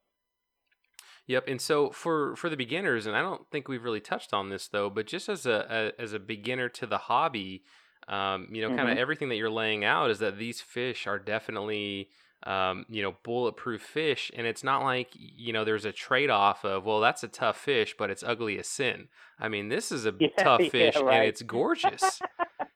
Yep. 1.27 1.49
And 1.49 1.61
so 1.61 1.91
for 1.91 2.37
for 2.37 2.49
the 2.49 2.57
beginners, 2.57 3.07
and 3.07 3.17
I 3.17 3.23
don't 3.23 3.49
think 3.51 3.69
we've 3.69 3.83
really 3.83 4.01
touched 4.01 4.33
on 4.33 4.49
this 4.49 4.69
though, 4.69 4.89
but 4.89 5.07
just 5.07 5.29
as 5.29 5.47
a, 5.47 5.93
a 5.99 6.01
as 6.01 6.13
a 6.13 6.19
beginner 6.19 6.69
to 6.71 6.87
the 6.87 6.99
hobby, 6.99 7.65
um, 8.09 8.49
you 8.53 8.63
know, 8.63 8.75
kind 8.77 8.89
of 8.89 8.97
everything 8.97 9.29
that 9.31 9.37
you're 9.37 9.51
laying 9.51 9.85
out 9.85 10.11
is 10.11 10.21
that 10.21 10.39
these 10.39 10.61
fish 10.61 11.07
are 11.07 11.19
definitely 11.19 12.11
um, 12.45 12.87
you 12.89 13.03
know, 13.03 13.17
bulletproof 13.25 13.83
fish, 13.83 14.31
and 14.37 14.47
it's 14.47 14.63
not 14.63 14.85
like 14.85 15.09
you 15.15 15.53
know 15.53 15.65
there's 15.65 15.85
a 15.85 15.93
trade 15.93 16.31
off 16.31 16.65
of 16.65 16.85
well, 16.85 17.01
that's 17.01 17.25
a 17.25 17.29
tough 17.29 17.57
fish, 17.57 17.95
but 17.99 18.11
it's 18.11 18.23
ugly 18.23 18.59
as 18.59 18.69
sin. 18.69 19.09
I 19.39 19.49
mean, 19.49 19.69
this 19.69 19.91
is 19.91 20.07
a 20.07 20.15
Yeah, 20.21 20.29
tough 20.39 20.61
yeah, 20.61 20.71
fish, 20.71 20.97
and 20.97 21.25
it's 21.25 21.43
gorgeous. 21.43 22.21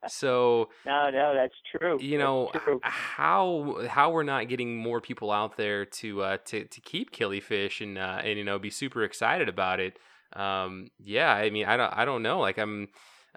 So 0.08 0.70
No, 0.86 1.10
no, 1.10 1.34
that's 1.34 1.54
true. 1.76 1.98
you 2.00 2.18
know 2.18 2.50
true. 2.64 2.80
how 2.82 3.78
how 3.88 4.10
we're 4.10 4.22
not 4.22 4.48
getting 4.48 4.76
more 4.76 5.00
people 5.00 5.30
out 5.30 5.56
there 5.56 5.84
to 5.84 6.22
uh 6.22 6.36
to 6.46 6.64
to 6.64 6.80
keep 6.80 7.10
killifish 7.12 7.80
and 7.80 7.98
uh 7.98 8.20
and 8.22 8.38
you 8.38 8.44
know 8.44 8.58
be 8.58 8.70
super 8.70 9.04
excited 9.04 9.48
about 9.48 9.80
it 9.80 9.98
um 10.34 10.88
yeah 10.98 11.32
i 11.32 11.50
mean 11.50 11.66
i 11.66 11.76
don't 11.76 11.92
i 11.96 12.04
don't 12.04 12.22
know 12.22 12.40
like 12.40 12.56
i'm 12.58 12.88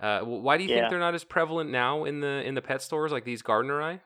uh 0.01 0.21
why 0.21 0.57
do 0.57 0.63
you 0.63 0.69
think 0.69 0.89
they're 0.89 0.99
not 0.99 1.15
as 1.15 1.23
prevalent 1.23 1.69
now 1.69 2.03
in 2.05 2.19
the 2.19 2.43
in 2.47 2.55
the 2.55 2.61
pet 2.61 2.81
stores 2.81 3.11
like 3.11 3.25
these 3.25 3.41
gardneri 3.43 3.99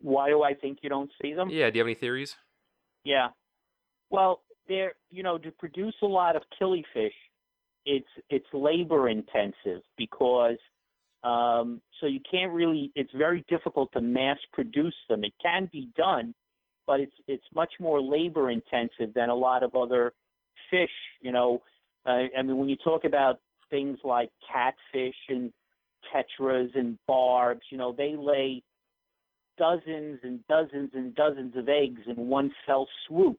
Why 0.00 0.28
do 0.30 0.42
I 0.42 0.54
think 0.54 0.78
you 0.82 0.88
don't 0.88 1.10
see 1.20 1.32
them? 1.34 1.48
yeah 1.50 1.70
do 1.70 1.78
you 1.78 1.80
have 1.80 1.86
any 1.86 1.94
theories 1.94 2.36
Yeah. 3.04 3.28
Well, 4.10 4.42
they're 4.68 4.94
you 5.10 5.22
know 5.22 5.38
to 5.38 5.50
produce 5.50 5.94
a 6.02 6.06
lot 6.06 6.36
of 6.36 6.42
killifish, 6.60 7.12
it's 7.84 8.06
it's 8.30 8.46
labor 8.52 9.08
intensive 9.08 9.82
because 9.96 10.58
um, 11.24 11.80
so 12.00 12.06
you 12.06 12.20
can't 12.28 12.52
really. 12.52 12.90
It's 12.94 13.12
very 13.16 13.44
difficult 13.48 13.92
to 13.92 14.00
mass 14.00 14.38
produce 14.52 14.94
them. 15.08 15.24
It 15.24 15.34
can 15.40 15.68
be 15.72 15.88
done, 15.96 16.34
but 16.86 17.00
it's 17.00 17.14
it's 17.28 17.44
much 17.54 17.72
more 17.78 18.00
labor 18.00 18.50
intensive 18.50 19.14
than 19.14 19.28
a 19.28 19.34
lot 19.34 19.62
of 19.62 19.74
other 19.76 20.12
fish. 20.70 20.90
You 21.20 21.32
know, 21.32 21.62
uh, 22.06 22.24
I 22.36 22.42
mean 22.42 22.58
when 22.58 22.68
you 22.68 22.76
talk 22.76 23.04
about 23.04 23.38
things 23.70 23.98
like 24.02 24.30
catfish 24.50 25.14
and 25.28 25.52
tetras 26.12 26.76
and 26.76 26.98
barbs, 27.06 27.62
you 27.70 27.78
know 27.78 27.94
they 27.96 28.16
lay 28.18 28.62
dozens 29.58 30.18
and 30.24 30.44
dozens 30.48 30.90
and 30.94 31.14
dozens 31.14 31.56
of 31.56 31.68
eggs 31.68 32.00
in 32.08 32.16
one 32.16 32.52
fell 32.66 32.88
swoop, 33.06 33.38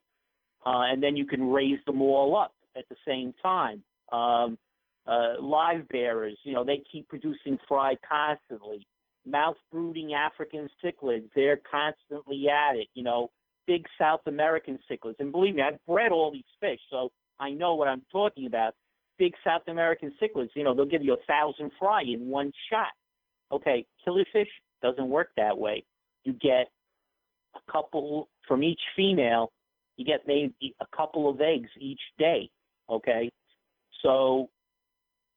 uh, 0.64 0.84
and 0.90 1.02
then 1.02 1.16
you 1.16 1.26
can 1.26 1.50
raise 1.50 1.80
them 1.84 2.00
all 2.00 2.34
up 2.34 2.54
at 2.78 2.88
the 2.88 2.96
same 3.06 3.34
time. 3.42 3.82
Um, 4.14 4.58
uh, 5.06 5.34
live 5.40 5.86
bearers, 5.88 6.38
you 6.44 6.54
know, 6.54 6.64
they 6.64 6.82
keep 6.90 7.08
producing 7.08 7.58
fry 7.68 7.94
constantly. 8.08 8.86
Mouth 9.26 9.56
brooding 9.72 10.14
African 10.14 10.68
cichlids, 10.82 11.28
they're 11.34 11.60
constantly 11.70 12.46
at 12.48 12.76
it. 12.76 12.88
You 12.94 13.04
know, 13.04 13.30
big 13.66 13.86
South 13.98 14.20
American 14.26 14.78
cichlids, 14.90 15.16
and 15.18 15.32
believe 15.32 15.54
me, 15.54 15.62
I've 15.62 15.84
bred 15.86 16.12
all 16.12 16.30
these 16.30 16.42
fish, 16.60 16.80
so 16.90 17.10
I 17.40 17.50
know 17.50 17.74
what 17.74 17.88
I'm 17.88 18.02
talking 18.12 18.46
about. 18.46 18.74
Big 19.18 19.34
South 19.44 19.62
American 19.68 20.12
cichlids, 20.20 20.50
you 20.54 20.64
know, 20.64 20.74
they'll 20.74 20.84
give 20.84 21.02
you 21.02 21.14
a 21.14 21.24
thousand 21.26 21.70
fry 21.78 22.02
in 22.02 22.28
one 22.28 22.52
shot. 22.70 22.92
Okay, 23.52 23.86
killifish 24.06 24.48
doesn't 24.82 25.08
work 25.08 25.28
that 25.36 25.56
way 25.56 25.84
you 26.24 26.32
get 26.32 26.68
a 27.54 27.72
couple 27.72 28.28
from 28.48 28.62
each 28.62 28.80
female 28.96 29.52
you 29.96 30.04
get 30.04 30.22
maybe 30.26 30.74
a 30.80 30.96
couple 30.96 31.28
of 31.28 31.40
eggs 31.40 31.68
each 31.78 32.00
day 32.18 32.50
okay 32.90 33.30
so 34.04 34.48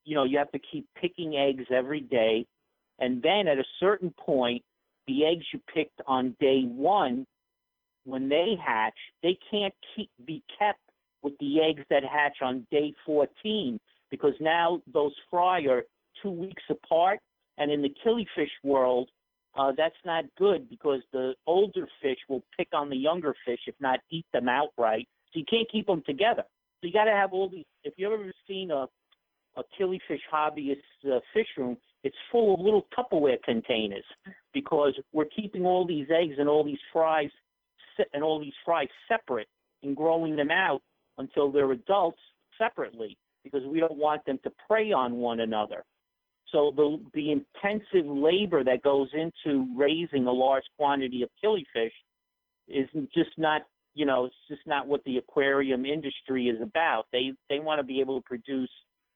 you 0.04 0.14
know 0.14 0.24
you 0.24 0.38
have 0.38 0.50
to 0.52 0.58
keep 0.58 0.86
picking 1.00 1.36
eggs 1.36 1.64
every 1.70 2.00
day 2.00 2.46
and 2.98 3.22
then 3.22 3.48
at 3.48 3.58
a 3.58 3.64
certain 3.80 4.12
point 4.18 4.62
the 5.06 5.24
eggs 5.24 5.44
you 5.52 5.60
picked 5.72 6.00
on 6.06 6.36
day 6.40 6.62
one 6.62 7.26
when 8.04 8.28
they 8.28 8.54
hatch 8.64 8.98
they 9.22 9.38
can't 9.50 9.74
keep 9.94 10.10
be 10.26 10.42
kept 10.58 10.80
with 11.22 11.34
the 11.40 11.60
eggs 11.60 11.82
that 11.90 12.04
hatch 12.04 12.36
on 12.42 12.66
day 12.70 12.92
14 13.04 13.78
because 14.10 14.34
now 14.40 14.80
those 14.92 15.12
fry 15.30 15.60
are 15.62 15.82
two 16.22 16.30
weeks 16.30 16.62
apart 16.70 17.18
and 17.58 17.70
in 17.70 17.82
the 17.82 17.92
killifish 18.04 18.50
world 18.62 19.08
uh, 19.58 19.72
that's 19.76 19.96
not 20.04 20.24
good 20.38 20.68
because 20.70 21.00
the 21.12 21.34
older 21.46 21.88
fish 22.00 22.18
will 22.28 22.44
pick 22.56 22.68
on 22.72 22.88
the 22.88 22.96
younger 22.96 23.34
fish, 23.44 23.58
if 23.66 23.74
not 23.80 23.98
eat 24.10 24.26
them 24.32 24.48
outright. 24.48 25.08
So 25.32 25.40
you 25.40 25.44
can't 25.50 25.70
keep 25.70 25.86
them 25.86 26.02
together. 26.06 26.44
So 26.80 26.86
you 26.86 26.92
got 26.92 27.04
to 27.04 27.10
have 27.10 27.32
all 27.32 27.48
these. 27.48 27.64
If 27.88 27.94
you've 27.96 28.12
ever 28.12 28.32
seen 28.46 28.70
a 28.70 28.86
a 29.56 29.62
killifish 29.80 30.20
hobbyist 30.32 30.76
uh, 31.10 31.18
fish 31.34 31.48
room, 31.56 31.76
it's 32.04 32.16
full 32.30 32.54
of 32.54 32.60
little 32.60 32.86
Tupperware 32.96 33.42
containers 33.42 34.04
because 34.54 34.92
we're 35.12 35.24
keeping 35.24 35.64
all 35.64 35.86
these 35.86 36.06
eggs 36.14 36.34
and 36.38 36.48
all 36.48 36.62
these 36.62 36.78
fries 36.92 37.30
se- 37.96 38.06
and 38.12 38.22
all 38.22 38.38
these 38.38 38.52
fries 38.64 38.88
separate 39.08 39.48
and 39.82 39.96
growing 39.96 40.36
them 40.36 40.50
out 40.50 40.82
until 41.16 41.50
they're 41.50 41.72
adults 41.72 42.20
separately 42.56 43.16
because 43.42 43.62
we 43.66 43.80
don't 43.80 43.96
want 43.96 44.24
them 44.26 44.38
to 44.44 44.52
prey 44.68 44.92
on 44.92 45.14
one 45.14 45.40
another. 45.40 45.82
So 46.52 46.72
the 46.76 47.00
the 47.14 47.32
intensive 47.32 48.06
labor 48.06 48.62
that 48.64 48.82
goes 48.82 49.08
into 49.12 49.66
raising 49.76 50.26
a 50.26 50.32
large 50.32 50.64
quantity 50.76 51.22
of 51.22 51.30
killifish 51.42 51.90
is 52.68 52.88
just 53.14 53.30
not 53.38 53.62
you 53.98 54.06
know 54.06 54.26
it's 54.26 54.36
just 54.48 54.64
not 54.64 54.86
what 54.86 55.02
the 55.02 55.16
aquarium 55.16 55.84
industry 55.84 56.46
is 56.46 56.62
about. 56.62 57.06
They 57.12 57.32
they 57.50 57.58
want 57.58 57.80
to 57.80 57.82
be 57.82 58.00
able 58.00 58.20
to 58.20 58.24
produce 58.24 58.70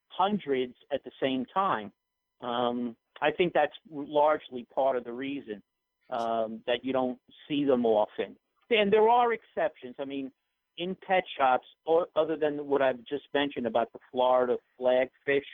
hundreds 0.08 0.74
at 0.92 1.04
the 1.04 1.12
same 1.22 1.46
time. 1.54 1.92
Um, 2.40 2.96
I 3.20 3.30
think 3.30 3.52
that's 3.52 3.72
largely 3.88 4.66
part 4.74 4.96
of 4.96 5.04
the 5.04 5.12
reason 5.12 5.62
um, 6.10 6.60
that 6.66 6.84
you 6.84 6.92
don't 6.92 7.16
see 7.46 7.64
them 7.64 7.86
often. 7.86 8.34
And 8.70 8.92
there 8.92 9.08
are 9.08 9.32
exceptions. 9.32 9.94
I 10.00 10.04
mean, 10.04 10.32
in 10.78 10.96
pet 11.06 11.22
shops, 11.38 11.66
or 11.86 12.08
other 12.16 12.36
than 12.36 12.66
what 12.66 12.82
I've 12.82 13.04
just 13.04 13.24
mentioned 13.32 13.68
about 13.68 13.92
the 13.92 14.00
Florida 14.10 14.56
flagfish, 14.80 15.46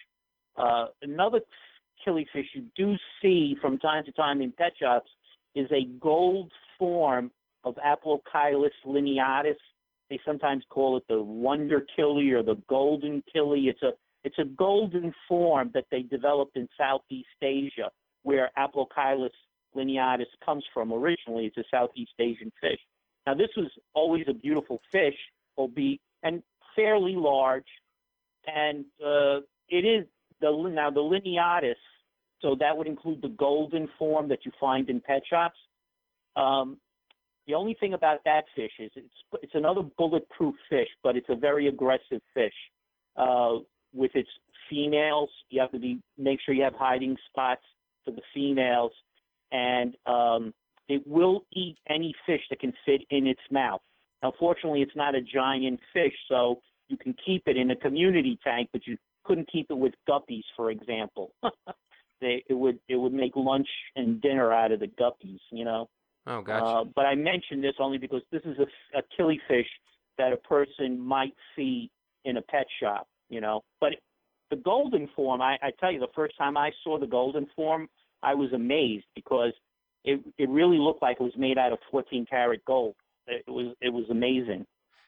uh, 0.57 0.87
another 1.03 1.41
killifish 2.07 2.47
you 2.55 2.65
do 2.75 2.95
see 3.21 3.57
from 3.61 3.79
time 3.79 4.05
to 4.07 4.13
time 4.13 4.41
in 4.41 4.53
pet 4.53 4.73
shops 4.81 5.11
is 5.55 5.71
a 5.71 5.85
gold 6.01 6.51
form 6.79 7.31
of 7.65 7.77
Aplocheilus 7.77 8.71
lineatus. 8.87 9.57
They 10.11 10.19
sometimes 10.25 10.65
call 10.71 10.97
it 10.97 11.05
the 11.09 11.23
wonder 11.23 11.85
killie 11.99 12.33
or 12.33 12.43
the 12.43 12.61
golden 12.69 13.23
killie. 13.35 13.69
It's 13.69 13.83
a 13.83 13.91
it's 14.25 14.39
a 14.39 14.45
golden 14.45 15.15
form 15.29 15.71
that 15.75 15.85
they 15.91 16.03
developed 16.03 16.57
in 16.57 16.69
Southeast 16.77 17.29
Asia, 17.41 17.91
where 18.23 18.51
Aplocheilus 18.59 19.31
lineatus 19.77 20.27
comes 20.45 20.65
from 20.75 20.93
originally. 20.93 21.47
It's 21.47 21.57
a 21.57 21.65
Southeast 21.71 22.13
Asian 22.19 22.53
fish. 22.61 22.81
Now 23.27 23.35
this 23.35 23.51
was 23.57 23.71
always 23.95 24.25
a 24.29 24.35
beautiful 24.35 24.81
fish, 24.91 25.15
albeit 25.57 26.01
and 26.23 26.43
fairly 26.75 27.15
large, 27.15 27.67
and 28.47 28.85
uh, 29.05 29.41
it 29.69 29.85
is 29.85 30.07
the 30.41 30.51
now 30.73 30.91
the 30.91 31.01
lineatus 31.01 31.75
So 32.41 32.57
that 32.61 32.77
would 32.77 32.87
include 32.87 33.23
the 33.23 33.29
golden 33.29 33.89
form 33.99 34.29
that 34.29 34.45
you 34.45 34.53
find 34.59 34.89
in 34.89 35.01
pet 35.01 35.23
shops. 35.29 35.59
Um, 36.37 36.79
the 37.49 37.55
only 37.55 37.75
thing 37.81 37.95
about 37.95 38.21
that 38.25 38.45
fish 38.55 38.73
is 38.79 38.91
it's 38.95 39.43
it's 39.43 39.55
another 39.55 39.83
bulletproof 39.97 40.55
fish, 40.69 40.89
but 41.03 41.17
it's 41.17 41.29
a 41.31 41.35
very 41.35 41.67
aggressive 41.67 42.21
fish. 42.35 42.53
Uh, 43.17 43.57
with 43.95 44.11
its 44.15 44.29
females, 44.71 45.31
you 45.49 45.61
have 45.61 45.73
to 45.73 45.79
be 45.79 46.01
make 46.19 46.39
sure 46.45 46.55
you 46.55 46.63
have 46.63 46.75
hiding 46.75 47.17
spots 47.31 47.63
for 48.05 48.11
the 48.11 48.21
females, 48.35 48.93
and 49.51 49.97
um, 50.07 50.53
it 50.89 51.03
will 51.07 51.45
eat 51.53 51.77
any 51.89 52.15
fish 52.27 52.43
that 52.51 52.61
can 52.61 52.73
fit 52.85 53.01
in 53.11 53.27
its 53.27 53.41
mouth. 53.51 53.81
Now, 54.23 54.33
fortunately, 54.39 54.83
it's 54.83 54.97
not 54.97 55.15
a 55.15 55.23
giant 55.23 55.81
fish, 55.93 56.15
so 56.29 56.61
you 56.89 56.99
can 56.99 57.15
keep 57.25 57.45
it 57.47 57.57
in 57.57 57.71
a 57.71 57.77
community 57.77 58.39
tank, 58.45 58.69
but 58.73 58.87
you 58.87 58.99
couldn't 59.25 59.51
keep 59.51 59.71
it 59.71 59.79
with 59.79 59.95
guppies, 60.09 60.45
for 60.55 60.71
example. 60.71 61.33
they, 62.21 62.45
it 62.49 62.55
would 62.55 62.79
it 62.89 62.97
would 62.97 63.15
make 63.15 63.33
lunch 63.37 63.69
and 63.97 64.21
dinner 64.21 64.53
out 64.53 64.71
of 64.71 64.81
the 64.81 64.87
guppies, 64.87 65.41
you 65.51 65.65
know. 65.65 65.89
Oh, 66.29 66.43
gotcha. 66.43 66.67
Uh, 66.67 66.85
but 66.95 67.07
I 67.07 67.15
mention 67.15 67.61
this 67.61 67.75
only 67.79 67.99
because 67.99 68.23
this 68.33 68.43
is 68.45 68.57
a, 68.59 68.99
a 68.99 69.03
killifish 69.19 69.67
that 70.17 70.33
a 70.33 70.37
person 70.37 70.99
might 70.99 71.35
see 71.57 71.91
in 72.25 72.37
a 72.37 72.43
pet 72.43 72.67
shop, 72.81 73.07
you 73.29 73.41
know. 73.41 73.63
But 73.81 73.95
the 74.51 74.57
golden 74.57 75.09
form, 75.15 75.43
I, 75.43 75.59
I 75.63 75.71
tell 75.79 75.93
you, 75.93 76.01
the 76.01 76.09
first 76.15 76.37
time 76.39 76.57
I 76.57 76.71
saw 76.83 76.99
the 76.99 77.07
golden 77.07 77.47
form, 77.55 77.89
I 78.23 78.35
was 78.35 78.53
amazed 78.53 79.07
because 79.15 79.53
it 80.05 80.21
it 80.39 80.49
really 80.49 80.79
looked 80.79 81.03
like 81.03 81.19
it 81.21 81.23
was 81.23 81.37
made 81.37 81.59
out 81.59 81.73
of 81.73 81.79
14 81.91 82.27
karat 82.27 82.65
gold. 82.65 82.97
It 83.27 83.45
was 83.47 83.75
it 83.81 83.91
was 83.91 84.07
amazing. 84.11 84.67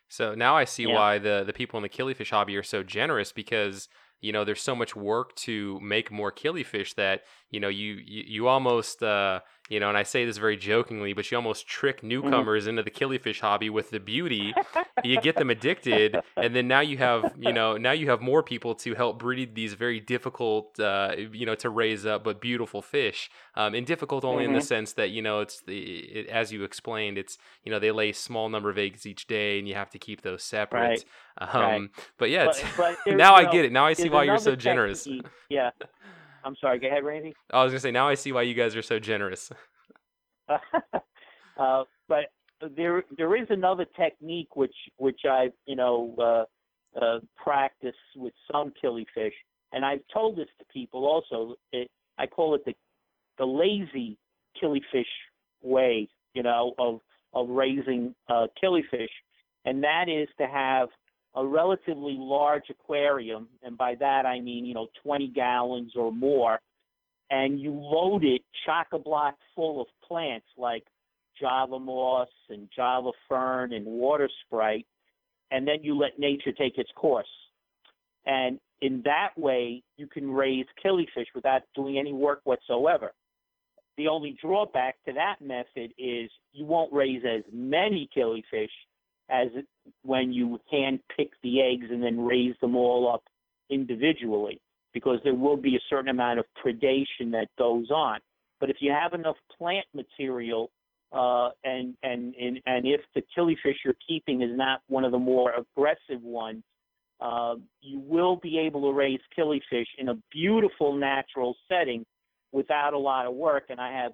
So 0.08 0.34
now 0.34 0.56
I 0.56 0.64
see 0.64 0.86
Yeah. 0.86 0.86
why 0.86 1.18
the 1.18 1.44
the 1.46 1.52
people 1.52 1.78
in 1.78 1.82
the 1.82 1.88
killifish 1.88 2.30
hobby 2.30 2.56
are 2.56 2.62
so 2.62 2.82
generous 2.82 3.32
because 3.32 3.88
you 4.20 4.32
know 4.32 4.44
there's 4.44 4.62
so 4.62 4.74
much 4.74 4.96
work 4.96 5.34
to 5.36 5.78
make 5.80 6.10
more 6.10 6.32
killifish 6.32 6.94
that 6.96 7.22
you 7.50 7.60
know 7.60 7.68
you 7.68 7.94
you, 7.94 8.24
you 8.26 8.48
almost 8.48 9.02
uh, 9.02 9.40
you 9.70 9.80
know 9.80 9.88
and 9.88 9.96
I 9.96 10.02
say 10.02 10.26
this 10.26 10.36
very 10.36 10.58
jokingly 10.58 11.14
but 11.14 11.30
you 11.30 11.36
almost 11.38 11.66
trick 11.66 12.02
newcomers 12.02 12.66
into 12.66 12.82
the 12.82 12.90
killifish 12.90 13.40
hobby 13.40 13.70
with 13.70 13.88
the 13.90 14.00
beauty 14.00 14.54
you 15.02 15.18
get 15.20 15.36
them 15.36 15.48
addicted 15.48 16.20
and 16.36 16.54
then 16.54 16.68
now 16.68 16.80
you 16.80 16.98
have 16.98 17.32
you 17.38 17.52
know 17.54 17.78
now 17.78 17.92
you 17.92 18.10
have 18.10 18.20
more 18.20 18.42
people 18.42 18.74
to 18.74 18.94
help 18.94 19.18
breed 19.18 19.54
these 19.54 19.72
very 19.74 20.00
difficult 20.00 20.78
uh, 20.78 21.14
you 21.32 21.46
know 21.46 21.54
to 21.54 21.70
raise 21.70 22.04
up 22.04 22.22
but 22.24 22.40
beautiful 22.40 22.82
fish 22.82 23.30
um, 23.54 23.74
and 23.74 23.86
difficult 23.86 24.24
only 24.24 24.44
in 24.44 24.52
the 24.52 24.58
Mhm. 24.58 24.64
sense 24.74 24.92
that 24.94 25.10
you 25.10 25.22
know 25.22 25.40
it's 25.40 25.60
the 25.62 25.78
it, 26.18 26.26
as 26.26 26.52
you 26.52 26.64
explained 26.64 27.16
it's 27.16 27.38
you 27.64 27.70
know 27.72 27.78
they 27.78 27.90
lay 27.92 28.12
small 28.12 28.48
number 28.50 28.68
of 28.68 28.76
eggs 28.76 29.06
each 29.06 29.26
day 29.26 29.58
and 29.58 29.66
you 29.68 29.74
have 29.74 29.90
to 29.90 29.98
keep 29.98 30.22
those 30.22 30.42
separate 30.42 30.80
Right, 31.40 31.54
um, 31.54 31.60
right. 31.62 31.90
but 32.18 32.28
yeah 32.30 32.44
But, 32.46 32.58
it's, 32.58 32.76
but 32.76 32.96
there- 33.06 33.16
now 33.16 33.34
I 33.36 33.44
know, 33.44 33.52
get 33.52 33.64
it 33.64 33.72
now 33.72 33.86
I 33.86 33.92
see 33.94 34.10
why 34.10 34.24
you're 34.24 34.38
so 34.38 34.56
generous 34.56 35.06
Yeah. 35.48 35.70
I'm 36.44 36.56
sorry. 36.60 36.78
Go 36.78 36.86
ahead, 36.88 37.04
Randy. 37.04 37.34
I 37.50 37.62
was 37.64 37.72
gonna 37.72 37.80
say 37.80 37.90
now 37.90 38.08
I 38.08 38.14
see 38.14 38.32
why 38.32 38.42
you 38.42 38.54
guys 38.54 38.76
are 38.76 38.82
so 38.82 38.98
generous 38.98 39.50
uh, 41.58 41.84
but 42.08 42.32
there 42.76 43.04
there 43.16 43.36
is 43.36 43.46
another 43.50 43.86
technique 43.96 44.56
which 44.56 44.74
which 44.96 45.20
I 45.28 45.50
you 45.66 45.76
know 45.76 46.14
uh, 46.98 47.00
uh, 47.00 47.20
practice 47.36 47.94
with 48.16 48.34
some 48.50 48.72
killifish, 48.82 49.32
and 49.72 49.84
I've 49.84 50.02
told 50.12 50.36
this 50.36 50.48
to 50.58 50.64
people 50.72 51.06
also. 51.06 51.54
It, 51.72 51.90
I 52.18 52.26
call 52.26 52.54
it 52.54 52.64
the 52.64 52.74
the 53.38 53.46
lazy 53.46 54.18
killifish 54.62 55.04
way, 55.62 56.08
you 56.34 56.42
know, 56.42 56.74
of 56.78 57.00
of 57.32 57.48
raising 57.48 58.14
uh, 58.28 58.48
killifish, 58.62 59.08
and 59.64 59.82
that 59.84 60.08
is 60.08 60.28
to 60.38 60.46
have 60.46 60.88
a 61.34 61.46
relatively 61.46 62.16
large 62.18 62.64
aquarium, 62.70 63.48
and 63.62 63.76
by 63.78 63.94
that 63.96 64.26
I 64.26 64.40
mean 64.40 64.64
you 64.64 64.74
know 64.74 64.88
20 65.02 65.28
gallons 65.28 65.92
or 65.96 66.12
more, 66.12 66.60
and 67.30 67.60
you 67.60 67.72
load 67.72 68.24
it 68.24 68.42
chock 68.66 68.88
a 68.92 68.98
block 68.98 69.36
full 69.54 69.80
of 69.80 69.86
plants 70.06 70.46
like 70.56 70.84
Java 71.40 71.78
moss 71.78 72.28
and 72.48 72.68
Java 72.74 73.10
fern 73.28 73.72
and 73.72 73.86
water 73.86 74.28
sprite, 74.44 74.86
and 75.50 75.66
then 75.66 75.78
you 75.82 75.96
let 75.96 76.18
nature 76.18 76.52
take 76.52 76.78
its 76.78 76.90
course. 76.94 77.26
And 78.26 78.60
in 78.82 79.02
that 79.04 79.30
way, 79.36 79.82
you 79.96 80.06
can 80.06 80.30
raise 80.30 80.66
killifish 80.84 81.26
without 81.34 81.62
doing 81.74 81.98
any 81.98 82.12
work 82.12 82.40
whatsoever. 82.44 83.12
The 83.96 84.08
only 84.08 84.36
drawback 84.40 84.96
to 85.06 85.12
that 85.12 85.36
method 85.40 85.92
is 85.98 86.30
you 86.52 86.64
won't 86.64 86.92
raise 86.92 87.22
as 87.24 87.42
many 87.52 88.08
killifish 88.16 88.70
as 89.30 89.48
when 90.02 90.32
you 90.32 90.58
hand 90.70 91.00
pick 91.16 91.30
the 91.42 91.60
eggs 91.60 91.86
and 91.90 92.02
then 92.02 92.20
raise 92.20 92.54
them 92.60 92.76
all 92.76 93.12
up 93.12 93.22
individually, 93.70 94.60
because 94.92 95.18
there 95.22 95.34
will 95.34 95.56
be 95.56 95.76
a 95.76 95.80
certain 95.88 96.08
amount 96.08 96.38
of 96.38 96.44
predation 96.64 97.30
that 97.30 97.46
goes 97.58 97.90
on. 97.90 98.18
But 98.58 98.70
if 98.70 98.76
you 98.80 98.92
have 98.92 99.14
enough 99.14 99.36
plant 99.56 99.86
material 99.94 100.70
uh, 101.12 101.50
and, 101.64 101.96
and 102.02 102.34
and 102.34 102.60
and 102.66 102.86
if 102.86 103.00
the 103.14 103.22
killifish 103.36 103.76
you're 103.84 103.94
keeping 104.06 104.42
is 104.42 104.50
not 104.52 104.80
one 104.88 105.04
of 105.04 105.12
the 105.12 105.18
more 105.18 105.52
aggressive 105.52 106.22
ones, 106.22 106.62
uh, 107.20 107.54
you 107.80 107.98
will 108.00 108.36
be 108.36 108.58
able 108.58 108.82
to 108.82 108.92
raise 108.92 109.20
killifish 109.36 109.86
in 109.98 110.08
a 110.08 110.14
beautiful 110.30 110.94
natural 110.94 111.56
setting 111.68 112.04
without 112.52 112.94
a 112.94 112.98
lot 112.98 113.26
of 113.26 113.34
work. 113.34 113.64
And 113.70 113.80
I 113.80 113.92
have 113.92 114.12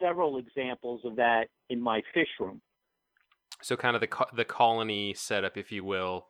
several 0.00 0.38
examples 0.38 1.00
of 1.04 1.16
that 1.16 1.46
in 1.70 1.80
my 1.80 2.02
fish 2.12 2.28
room. 2.40 2.60
So 3.62 3.76
kind 3.76 3.94
of 3.96 4.00
the 4.00 4.06
co- 4.08 4.26
the 4.34 4.44
colony 4.44 5.14
setup 5.14 5.56
if 5.56 5.72
you 5.72 5.84
will 5.84 6.26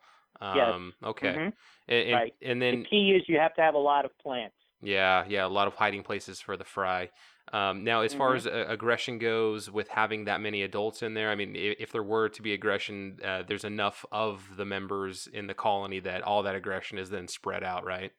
Yes. 0.53 0.75
um, 0.75 0.93
okay 1.03 1.35
Mhm. 1.35 1.53
and, 1.87 2.09
and, 2.09 2.13
Right. 2.13 2.35
and 2.41 2.61
then 2.61 2.83
The 2.83 2.89
key 2.89 3.11
is 3.11 3.27
you 3.29 3.39
have 3.39 3.53
to 3.55 3.61
have 3.61 3.75
a 3.75 3.79
lot 3.79 4.05
of 4.05 4.17
plants. 4.19 4.55
Yeah, 4.81 5.23
yeah, 5.27 5.45
a 5.45 5.47
lot 5.47 5.67
of 5.67 5.75
hiding 5.75 6.03
places 6.03 6.41
for 6.41 6.57
the 6.57 6.65
fry. 6.65 7.09
Um, 7.53 7.83
now, 7.83 8.01
as 8.01 8.13
far 8.13 8.33
Mhm. 8.33 8.37
as 8.37 8.47
uh, 8.47 8.65
aggression 8.67 9.17
goes, 9.17 9.69
with 9.71 9.87
having 9.89 10.25
that 10.25 10.41
many 10.41 10.61
adults 10.63 11.01
in 11.01 11.13
there, 11.13 11.29
I 11.29 11.35
mean, 11.35 11.55
if, 11.55 11.77
if 11.79 11.91
there 11.91 12.03
were 12.03 12.27
to 12.29 12.41
be 12.41 12.53
aggression, 12.53 13.19
uh, 13.23 13.43
there's 13.47 13.63
enough 13.63 14.05
of 14.11 14.57
the 14.57 14.65
members 14.65 15.27
in 15.27 15.47
the 15.47 15.53
colony 15.53 15.99
that 16.01 16.21
all 16.23 16.43
that 16.43 16.55
aggression 16.55 16.97
is 16.97 17.09
then 17.09 17.27
spread 17.27 17.63
out, 17.63 17.85
right? 17.85 18.11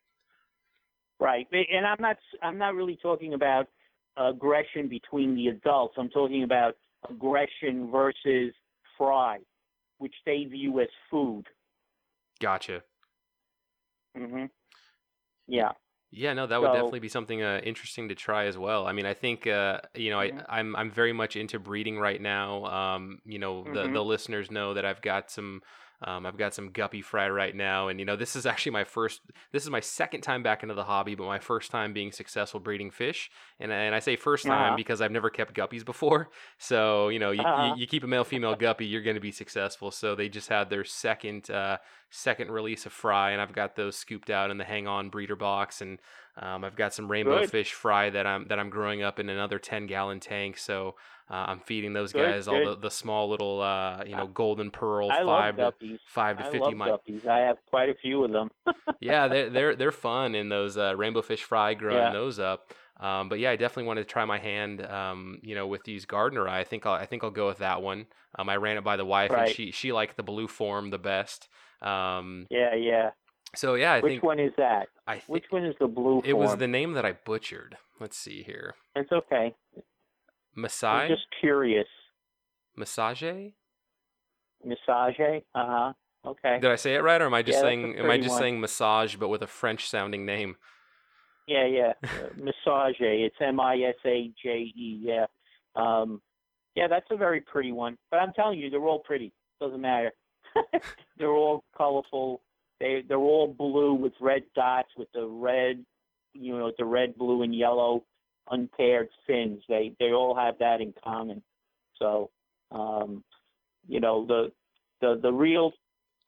Right, 1.20 1.46
and 1.53 1.87
I'm 1.87 1.96
not 2.00 2.16
I'm 2.42 2.59
not 2.59 2.74
really 2.74 2.96
talking 3.00 3.35
about 3.35 3.68
aggression 4.16 4.88
between 4.88 5.35
the 5.35 5.48
adults. 5.48 5.94
I'm 5.96 6.11
talking 6.11 6.42
about 6.42 6.77
aggression 7.09 7.90
versus 7.90 8.53
fry, 8.96 9.38
which 9.98 10.14
they 10.26 10.44
view 10.44 10.80
as 10.80 10.88
food. 11.11 11.44
Gotcha. 12.40 12.83
hmm 14.16 14.44
Yeah, 15.46 15.72
Yeah, 16.11 16.33
no, 16.33 16.46
that 16.46 16.61
would 16.61 16.68
So- 16.68 16.72
definitely 16.74 17.00
be 17.00 17.09
something 17.09 17.42
uh, 17.42 17.61
interesting 17.64 18.09
to 18.09 18.14
try 18.14 18.44
as 18.46 18.57
well. 18.57 18.87
I 18.87 18.92
mean, 18.92 19.07
I 19.07 19.14
think 19.14 19.46
uh, 19.46 19.80
you 19.94 20.11
know, 20.11 20.18
Mhm. 20.18 20.44
I, 20.48 20.59
I'm 20.61 20.76
I'm 20.76 20.90
very 20.90 21.12
much 21.12 21.35
into 21.37 21.59
breeding 21.59 21.98
right 21.98 22.20
now. 22.20 22.64
Um, 22.66 23.18
you 23.24 23.38
know, 23.38 23.64
the 23.64 23.85
Mhm. 23.88 23.92
the 23.94 24.04
listeners 24.04 24.50
know 24.50 24.74
that 24.74 24.85
I've 24.85 25.02
got 25.02 25.30
some. 25.30 25.62
Um, 26.02 26.26
I've 26.26 26.37
got 26.37 26.52
some 26.54 26.70
guppy 26.70 27.00
fry 27.02 27.28
right 27.30 27.54
now, 27.54 27.88
and 27.88 27.98
you 27.98 28.04
know 28.04 28.16
this 28.16 28.37
is 28.37 28.44
actually 28.46 28.72
my 28.72 28.85
first. 28.85 29.20
This 29.52 29.62
is 29.62 29.70
my 29.70 29.80
second 29.80 30.20
time 30.20 30.42
back 30.42 30.62
into 30.62 30.74
the 30.74 30.85
hobby, 30.85 31.14
but 31.14 31.24
my 31.26 31.38
first 31.38 31.70
time 31.70 31.92
being 31.92 32.12
successful 32.12 32.61
breeding 32.61 32.90
fish. 32.90 33.30
And 33.61 33.72
and 33.72 33.94
I 33.94 34.00
say 34.00 34.16
first 34.16 34.44
time 34.46 34.66
Uh-huh. 34.68 34.76
because 34.76 35.00
I've 35.00 35.12
never 35.12 35.30
kept 35.30 35.54
guppies 35.54 35.85
before. 35.85 36.28
So 36.59 37.09
you 37.09 37.18
know, 37.18 37.30
you, 37.30 37.42
Uh-huh. 37.42 37.74
you, 37.74 37.80
you 37.83 37.87
keep 37.87 38.04
a 38.04 38.07
male 38.07 38.24
female 38.24 38.54
guppy, 38.54 38.87
you're 38.87 39.02
going 39.02 39.16
to 39.16 39.20
be 39.20 39.33
successful. 39.33 39.90
So 39.90 40.14
they 40.14 40.28
just 40.28 40.48
had 40.48 40.68
their 40.70 40.85
second 40.85 41.50
uh, 41.50 41.78
second 42.14 42.50
release 42.50 42.87
of 42.87 42.92
fry, 42.92 43.33
and 43.33 43.40
I've 43.40 43.53
got 43.53 43.74
those 43.77 43.96
scooped 43.96 44.31
out 44.31 44.50
in 44.50 44.59
the 44.59 44.64
hang 44.64 44.87
on 44.87 45.09
breeder 45.11 45.37
box, 45.37 45.81
and 45.81 45.98
um, 46.37 46.64
I've 46.64 46.77
got 46.77 46.94
some 46.94 47.11
rainbow 47.11 47.40
Good. 47.40 47.50
fish 47.50 47.72
fry 47.72 48.11
that 48.11 48.27
I'm 48.27 48.46
that 48.48 48.59
I'm 48.59 48.70
growing 48.70 49.03
up 49.03 49.18
in 49.18 49.29
another 49.29 49.59
ten 49.59 49.87
gallon 49.87 50.20
tank. 50.20 50.57
So 50.57 50.94
uh, 51.31 51.44
I'm 51.48 51.61
feeding 51.61 51.92
those 51.92 52.12
Good, 52.12 52.22
guys 52.31 52.48
all 52.48 52.64
the, 52.64 52.77
the 52.77 52.90
small 52.90 53.29
little 53.29 53.61
uh, 53.61 54.05
you 54.07 54.14
know 54.16 54.27
golden 54.29 54.70
pearl 54.70 55.11
I 55.11 55.24
five 55.24 55.57
to 55.57 55.72
five 56.07 56.38
to 56.38 56.46
I 56.46 56.50
fifty 56.50 56.74
love 56.74 57.00
mi-. 57.07 57.20
I 57.29 57.39
have 57.41 57.59
quite 57.68 57.89
a 57.89 57.95
few 57.95 58.24
of 58.24 58.30
them. 58.32 58.51
yeah, 59.01 59.26
they're 59.28 59.51
they're 59.51 59.76
they're 59.76 59.93
fun 59.93 60.34
in 60.34 60.49
those 60.49 60.76
uh, 60.78 60.95
rainbow 60.97 61.22
fish 61.22 61.43
fry 61.43 61.74
growing 61.74 61.99
Yeah. 61.99 62.12
those 62.12 62.39
up. 62.39 62.72
Um, 63.01 63.28
but 63.28 63.41
yeah, 63.41 63.51
I 63.51 63.57
definitely 63.57 63.89
wanted 63.89 64.03
to 64.03 64.12
try 64.12 64.24
my 64.24 64.39
hand, 64.39 64.86
um, 64.86 65.41
you 65.43 65.57
know, 65.57 65.66
with 65.66 65.82
these 65.82 66.07
gardneri. 66.07 66.49
I 66.49 66.62
think 66.62 66.86
I'll, 66.86 66.93
I 66.93 67.07
think 67.07 67.24
I'll 67.24 67.30
go 67.30 67.49
with 67.49 67.59
that 67.59 67.82
one. 67.82 68.07
Um, 68.39 68.49
I 68.49 68.57
ran 68.57 68.76
it 68.76 68.84
by 68.84 68.97
the 68.97 69.05
wife, 69.05 69.32
and 69.32 69.51
she 69.51 69.72
she 69.72 69.93
liked 69.93 70.16
the 70.16 70.22
blue 70.22 70.47
form 70.47 70.91
the 70.91 70.99
best. 70.99 71.49
Um, 71.85 72.47
Yeah, 72.51 72.74
yeah. 72.74 73.11
so 73.55 73.74
yeah, 73.74 73.93
I 73.95 74.01
Which 74.01 74.22
one 74.22 74.41
is 74.41 74.53
that? 74.57 74.89
I 75.07 75.14
think 75.18 75.28
Which 75.28 75.45
one 75.51 75.64
is 75.64 75.74
the 75.78 75.87
blue 75.87 76.16
one? 76.16 76.24
it 76.24 76.37
was 76.37 76.57
the 76.57 76.66
name 76.68 76.95
that 76.95 77.05
I 77.05 77.12
butchered. 77.12 77.76
Let's 78.01 78.16
see 78.16 78.43
here, 78.43 78.74
It's 78.97 79.12
okay. 79.12 79.55
Masai, 80.57 80.89
I'm 80.89 81.09
just 81.11 81.26
curious. 81.41 81.87
Massage. 82.76 83.22
Massage? 84.64 85.20
Uh 85.20 85.39
huh. 85.55 85.93
Okay. 86.26 86.59
Did 86.61 86.70
I 86.70 86.76
say 86.76 86.95
it 86.95 87.03
right, 87.03 87.20
or 87.20 87.26
am 87.26 87.35
I 87.35 87.43
just 87.43 87.59
Yeah, 87.59 87.62
saying 87.62 87.99
am 87.99 88.11
I 88.11 88.16
just 88.16 88.30
one. 88.30 88.39
saying 88.41 88.61
massage 88.61 89.16
but 89.16 89.28
with 89.28 89.43
a 89.43 89.47
French 89.47 89.89
sounding 89.89 90.24
name? 90.24 90.57
Yeah, 91.47 91.66
yeah. 91.66 91.93
Uh, 92.03 92.28
Massage. 92.43 92.95
It's 93.01 93.37
M 93.41 93.61
I 93.61 93.76
S 93.76 93.97
A 94.07 94.30
J 94.43 94.72
E. 94.74 94.99
Yeah. 95.03 95.26
Um, 95.76 96.22
yeah, 96.74 96.89
that's 96.89 97.07
a 97.11 97.16
very 97.16 97.41
pretty 97.43 97.72
one. 97.72 97.99
But 98.11 98.18
I'm 98.20 98.32
telling 98.32 98.59
you, 98.59 98.70
they're 98.70 98.80
all 98.80 99.01
pretty. 99.01 99.32
Doesn't 99.61 99.80
matter. 99.80 100.12
they're 101.18 101.30
all 101.30 101.64
colorful. 101.76 102.40
They 102.80 103.02
they're 103.07 103.18
all 103.18 103.48
blue 103.48 103.94
with 103.94 104.12
red 104.20 104.42
dots 104.55 104.90
with 104.96 105.09
the 105.14 105.26
red 105.26 105.84
you 106.34 106.57
know, 106.59 106.72
the 106.76 106.84
red, 106.84 107.16
blue, 107.16 107.42
and 107.42 107.55
yellow 107.55 108.05
unpaired 108.50 109.09
fins. 109.26 109.62
They 109.68 109.92
they 109.98 110.12
all 110.12 110.36
have 110.36 110.59
that 110.59 110.80
in 110.80 110.92
common. 111.02 111.42
So, 111.98 112.30
um, 112.72 113.24
you 113.88 114.00
know, 114.00 114.26
the 114.26 114.52
the 115.00 115.18
the 115.22 115.32
real. 115.32 115.72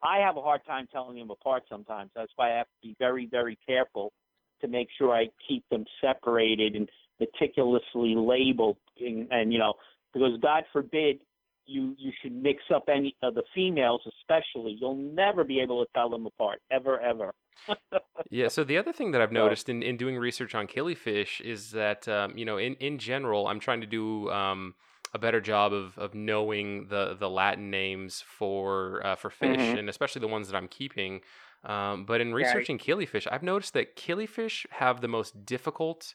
I 0.02 0.18
have 0.18 0.36
a 0.36 0.42
hard 0.42 0.64
time 0.66 0.86
telling 0.92 1.18
them 1.18 1.30
apart 1.30 1.64
sometimes. 1.68 2.10
That's 2.14 2.30
why 2.36 2.52
I 2.52 2.58
have 2.58 2.66
to 2.66 2.88
be 2.88 2.96
very 2.98 3.26
very 3.26 3.58
careful 3.66 4.12
to 4.60 4.68
make 4.68 4.88
sure 4.96 5.12
I 5.12 5.26
keep 5.46 5.64
them 5.70 5.84
separated 6.00 6.76
and 6.76 6.88
meticulously 7.20 8.14
labeled. 8.14 8.76
And, 9.00 9.26
and 9.30 9.52
you 9.52 9.58
know, 9.58 9.74
because 10.12 10.38
God 10.40 10.64
forbid 10.72 11.18
you 11.66 11.94
you 11.98 12.12
should 12.22 12.32
mix 12.32 12.62
up 12.74 12.84
any 12.88 13.14
of 13.22 13.34
the 13.34 13.42
females 13.54 14.00
especially 14.20 14.76
you'll 14.80 14.96
never 14.96 15.44
be 15.44 15.60
able 15.60 15.84
to 15.84 15.90
tell 15.94 16.08
them 16.08 16.26
apart 16.26 16.60
ever 16.70 17.00
ever 17.00 17.32
yeah 18.30 18.48
so 18.48 18.64
the 18.64 18.76
other 18.76 18.92
thing 18.92 19.10
that 19.12 19.20
i've 19.20 19.32
noticed 19.32 19.68
in, 19.68 19.82
in 19.82 19.96
doing 19.96 20.16
research 20.16 20.54
on 20.54 20.66
killifish 20.66 21.40
is 21.40 21.72
that 21.72 22.06
um, 22.08 22.36
you 22.36 22.44
know 22.44 22.56
in, 22.56 22.74
in 22.74 22.98
general 22.98 23.46
i'm 23.46 23.60
trying 23.60 23.80
to 23.80 23.86
do 23.86 24.30
um, 24.30 24.74
a 25.14 25.18
better 25.18 25.40
job 25.40 25.72
of, 25.72 25.96
of 25.98 26.14
knowing 26.14 26.86
the, 26.88 27.16
the 27.18 27.30
latin 27.30 27.70
names 27.70 28.22
for 28.26 29.04
uh, 29.04 29.14
for 29.14 29.30
fish 29.30 29.58
mm-hmm. 29.58 29.78
and 29.78 29.88
especially 29.88 30.20
the 30.20 30.28
ones 30.28 30.48
that 30.48 30.56
i'm 30.56 30.68
keeping 30.68 31.20
um, 31.64 32.04
but 32.04 32.20
in 32.20 32.32
researching 32.32 32.76
right. 32.76 32.86
killifish 32.86 33.26
i've 33.30 33.42
noticed 33.42 33.72
that 33.72 33.96
killifish 33.96 34.66
have 34.70 35.00
the 35.00 35.08
most 35.08 35.44
difficult 35.46 36.14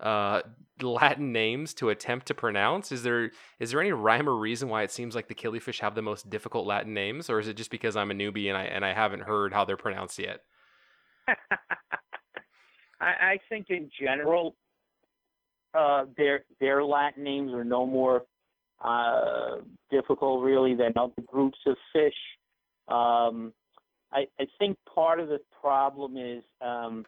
uh, 0.00 0.42
Latin 0.82 1.32
names 1.32 1.72
to 1.74 1.88
attempt 1.88 2.26
to 2.26 2.34
pronounce? 2.34 2.92
Is 2.92 3.02
there 3.02 3.30
is 3.58 3.70
there 3.70 3.80
any 3.80 3.92
rhyme 3.92 4.28
or 4.28 4.36
reason 4.36 4.68
why 4.68 4.82
it 4.82 4.90
seems 4.90 5.14
like 5.14 5.28
the 5.28 5.34
killifish 5.34 5.80
have 5.80 5.94
the 5.94 6.02
most 6.02 6.28
difficult 6.28 6.66
Latin 6.66 6.94
names, 6.94 7.30
or 7.30 7.38
is 7.40 7.48
it 7.48 7.56
just 7.56 7.70
because 7.70 7.96
I'm 7.96 8.10
a 8.10 8.14
newbie 8.14 8.48
and 8.48 8.56
I 8.56 8.64
and 8.64 8.84
I 8.84 8.92
haven't 8.92 9.20
heard 9.20 9.52
how 9.52 9.64
they're 9.64 9.76
pronounced 9.76 10.18
yet? 10.18 10.40
I, 11.28 11.36
I 13.00 13.40
think 13.48 13.66
in 13.70 13.90
general, 13.98 14.56
uh, 15.74 16.04
their 16.16 16.44
their 16.60 16.84
Latin 16.84 17.24
names 17.24 17.52
are 17.52 17.64
no 17.64 17.86
more 17.86 18.24
uh, 18.84 19.56
difficult 19.90 20.42
really 20.42 20.74
than 20.74 20.92
other 20.96 21.22
groups 21.26 21.58
of 21.66 21.76
fish. 21.92 22.14
Um, 22.88 23.52
I, 24.12 24.26
I 24.38 24.46
think 24.58 24.76
part 24.94 25.20
of 25.20 25.28
the 25.28 25.40
problem 25.60 26.16
is 26.16 26.44
um, 26.60 27.04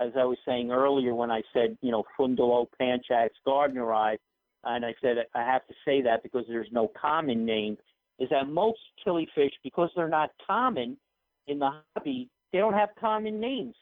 as 0.00 0.12
I 0.16 0.24
was 0.24 0.38
saying 0.46 0.70
earlier 0.70 1.14
when 1.14 1.30
I 1.30 1.42
said, 1.52 1.76
you 1.80 1.90
know, 1.90 2.04
Fundulo, 2.18 2.66
Panchax, 2.80 3.30
Gardneri, 3.46 4.16
and 4.64 4.84
I 4.84 4.94
said 5.00 5.16
I 5.34 5.42
have 5.42 5.66
to 5.66 5.74
say 5.84 6.02
that 6.02 6.22
because 6.22 6.44
there's 6.48 6.68
no 6.72 6.90
common 7.00 7.44
name, 7.44 7.76
is 8.18 8.28
that 8.30 8.48
most 8.48 8.78
killifish, 9.06 9.52
because 9.62 9.90
they're 9.94 10.08
not 10.08 10.30
common 10.46 10.96
in 11.46 11.58
the 11.58 11.70
hobby, 11.94 12.28
they 12.52 12.58
don't 12.58 12.74
have 12.74 12.90
common 13.00 13.40
names. 13.40 13.74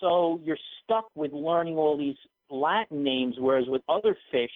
So 0.00 0.40
you're 0.42 0.58
stuck 0.82 1.06
with 1.14 1.32
learning 1.32 1.76
all 1.76 1.96
these 1.96 2.16
Latin 2.50 3.02
names, 3.02 3.36
whereas 3.38 3.64
with 3.68 3.82
other 3.88 4.16
fish, 4.30 4.50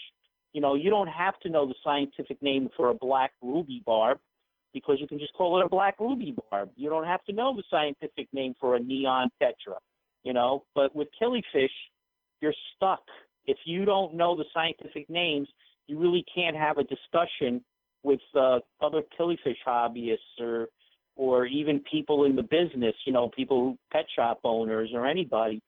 you 0.52 0.60
know, 0.60 0.74
you 0.74 0.90
don't 0.90 1.08
have 1.08 1.38
to 1.40 1.48
know 1.48 1.66
the 1.66 1.74
scientific 1.84 2.42
name 2.42 2.68
for 2.76 2.90
a 2.90 2.94
black 2.94 3.32
ruby 3.42 3.82
barb 3.84 4.18
because 4.72 4.96
you 5.00 5.06
can 5.06 5.18
just 5.18 5.32
call 5.34 5.60
it 5.60 5.66
a 5.66 5.68
black 5.68 5.98
ruby 5.98 6.34
barb. 6.50 6.70
You 6.76 6.90
don't 6.90 7.04
have 7.04 7.24
to 7.24 7.32
know 7.32 7.54
the 7.54 7.62
scientific 7.70 8.28
name 8.32 8.54
for 8.60 8.76
a 8.76 8.80
neon 8.80 9.30
tetra 9.42 9.76
you 10.22 10.32
know. 10.32 10.64
But 10.74 10.94
with 10.94 11.08
killifish, 11.20 11.68
you're 12.40 12.54
stuck. 12.74 13.02
If 13.46 13.58
you 13.64 13.84
don't 13.84 14.14
know 14.14 14.36
the 14.36 14.44
scientific 14.52 15.08
names, 15.08 15.48
you 15.86 15.98
really 15.98 16.24
can't 16.34 16.56
have 16.56 16.78
a 16.78 16.84
discussion 16.84 17.64
with 18.02 18.20
uh, 18.34 18.60
other 18.80 19.02
killifish 19.18 19.56
hobbyists 19.66 20.40
or 20.40 20.68
or 21.16 21.46
even 21.46 21.80
people 21.90 22.24
in 22.24 22.36
the 22.36 22.42
business, 22.42 22.94
you 23.06 23.12
know, 23.12 23.30
people 23.30 23.78
pet 23.90 24.04
shop 24.14 24.38
owners 24.44 24.90
or 24.92 25.06
anybody. 25.06 25.62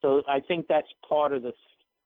So 0.00 0.22
I 0.26 0.40
think 0.40 0.66
that's 0.68 0.88
part 1.06 1.34
of 1.34 1.42
the 1.42 1.52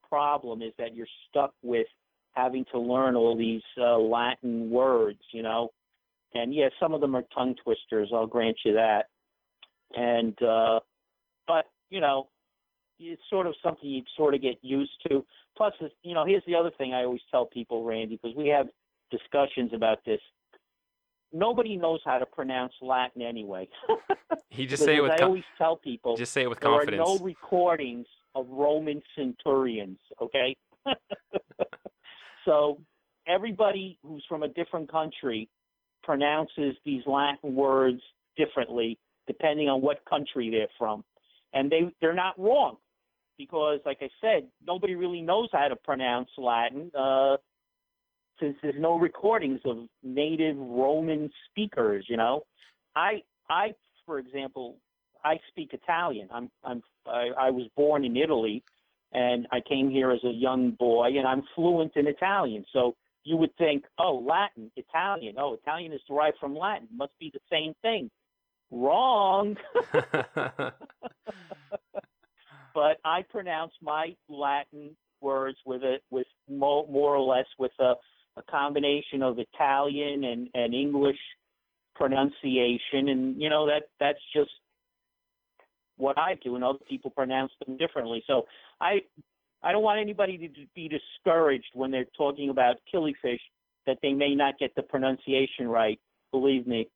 problem 0.09 0.61
is 0.61 0.73
that 0.79 0.95
you're 0.95 1.07
stuck 1.29 1.55
with 1.63 1.87
having 2.33 2.65
to 2.73 2.79
learn 2.79 3.15
all 3.15 3.37
these 3.37 3.63
uh, 3.81 3.97
Latin 3.97 4.71
words, 4.71 5.21
you 5.33 5.43
know. 5.43 5.71
And 6.35 6.55
yeah, 6.55 6.69
some 6.81 6.95
of 6.95 7.01
them 7.01 7.15
are 7.17 7.25
tongue 7.35 7.55
twisters. 7.63 8.11
I'll 8.13 8.27
grant 8.27 8.57
you 8.65 8.75
that. 8.75 9.07
And 9.95 10.41
uh, 10.43 10.81
but 11.47 11.67
you 11.91 12.01
know, 12.01 12.29
it's 12.99 13.23
sort 13.31 13.47
of 13.47 13.55
something 13.63 13.89
you 13.89 14.03
sort 14.17 14.35
of 14.35 14.43
get 14.43 14.57
used 14.63 14.93
to. 15.09 15.25
Plus, 15.57 15.73
you 16.03 16.15
know, 16.15 16.25
here's 16.25 16.43
the 16.47 16.55
other 16.55 16.71
thing 16.79 16.95
I 16.95 17.05
always 17.05 17.21
tell 17.31 17.47
people, 17.47 17.85
Randy, 17.85 18.19
because 18.21 18.37
we 18.37 18.49
have 18.49 18.67
discussions 19.11 19.73
about 19.75 19.99
this. 20.05 20.21
Nobody 21.33 21.77
knows 21.77 22.01
how 22.05 22.19
to 22.19 22.27
pronounce 22.27 22.73
Latin 22.83 23.23
anyway. 23.23 23.69
he 24.51 24.67
just 24.67 24.85
say 24.85 24.97
it 24.97 25.03
with. 25.03 25.13
I 25.13 25.25
always 25.25 25.45
tell 25.59 25.77
people. 25.77 26.17
Just 26.17 26.33
say 26.33 26.43
it 26.43 26.49
with 26.49 26.61
there 26.61 26.71
confidence. 26.71 26.97
There 26.97 27.15
are 27.15 27.19
no 27.19 27.25
recordings 27.25 28.07
of 28.35 28.47
Roman 28.49 29.01
centurions. 29.17 29.99
Okay. 30.21 30.57
so 32.45 32.81
everybody 33.29 33.99
who's 34.03 34.25
from 34.29 34.43
a 34.43 34.49
different 34.49 34.91
country 34.91 35.49
pronounces 36.03 36.75
these 36.85 37.03
Latin 37.07 37.55
words 37.55 38.01
differently 38.37 38.99
depending 39.27 39.69
on 39.69 39.81
what 39.81 40.05
country 40.07 40.51
they're 40.51 40.67
from 40.77 41.05
and 41.53 41.71
they 41.71 41.93
they're 42.01 42.15
not 42.15 42.39
wrong 42.39 42.77
because, 43.39 43.81
like 43.87 43.99
I 44.01 44.11
said, 44.21 44.49
nobody 44.67 44.95
really 44.95 45.23
knows 45.23 45.49
how 45.53 45.69
to 45.69 45.77
pronounce 45.77 46.29
Latin 46.37 46.91
uh, 46.99 47.37
since 48.39 48.57
there's 48.63 48.75
no 48.79 48.99
recordings 48.99 49.61
of 49.65 49.79
native 50.03 50.57
Roman 50.57 51.31
speakers. 51.49 52.05
You 52.09 52.17
know, 52.17 52.43
I 52.95 53.23
I 53.49 53.75
for 54.07 54.19
example, 54.19 54.77
I 55.25 55.39
speak 55.49 55.71
Italian. 55.73 56.29
I'm 56.33 56.51
I'm 56.65 56.83
I, 57.07 57.29
I 57.39 57.51
was 57.51 57.67
born 57.77 58.05
in 58.05 58.17
Italy, 58.17 58.63
and 59.13 59.47
I 59.53 59.61
came 59.61 59.91
here 59.91 60.11
as 60.11 60.23
a 60.25 60.33
young 60.33 60.73
boy, 60.73 61.09
and 61.17 61.27
I'm 61.27 61.43
fluent 61.55 61.93
in 61.97 62.07
Italian. 62.07 62.65
So 62.73 62.95
you 63.25 63.37
would 63.37 63.55
think, 63.57 63.85
oh, 63.99 64.25
Latin, 64.27 64.71
Italian. 64.77 65.37
Oh, 65.39 65.55
Italian 65.55 65.93
is 65.93 66.01
derived 66.09 66.39
from 66.39 66.57
Latin. 66.57 66.89
Must 66.95 67.13
be 67.19 67.31
the 67.33 67.41
same 67.51 67.75
thing. 67.83 68.11
Wrong. 68.71 69.57
but 72.75 72.99
I 73.05 73.23
pronounce 73.29 73.73
my 73.83 74.15
Latin 74.29 74.97
words 75.21 75.59
with 75.67 75.83
a 75.83 75.97
with 76.11 76.27
more, 76.49 76.87
more 76.89 77.17
or 77.17 77.21
less 77.21 77.47
with 77.59 77.73
a, 77.81 77.95
a 78.37 78.43
combination 78.51 79.23
of 79.23 79.39
Italian 79.39 80.25
and, 80.25 80.49
and 80.55 80.75
English 80.75 81.19
pronunciation, 81.95 83.09
and 83.09 83.41
you 83.41 83.51
know 83.51 83.67
that 83.67 83.85
that's 83.99 84.21
just 84.35 84.51
what 85.97 86.19
I 86.19 86.37
do, 86.43 86.55
and 86.55 86.65
other 86.65 86.79
people 86.89 87.11
pronounce 87.11 87.53
them 87.65 87.77
differently. 87.77 88.23
So 88.27 88.47
I 88.81 89.01
I 89.63 89.73
don't 89.73 89.83
want 89.83 90.01
anybody 90.01 90.39
to 90.39 90.67
be 90.75 90.89
discouraged 90.89 91.71
when 91.75 91.91
they're 91.91 92.07
talking 92.17 92.51
about 92.51 92.77
killifish 92.93 93.41
that 93.87 93.99
they 94.03 94.13
may 94.13 94.35
not 94.35 94.59
get 94.59 94.75
the 94.75 94.83
pronunciation 94.83 95.69
right. 95.69 95.99
Believe 96.33 96.67
me, 96.67 96.89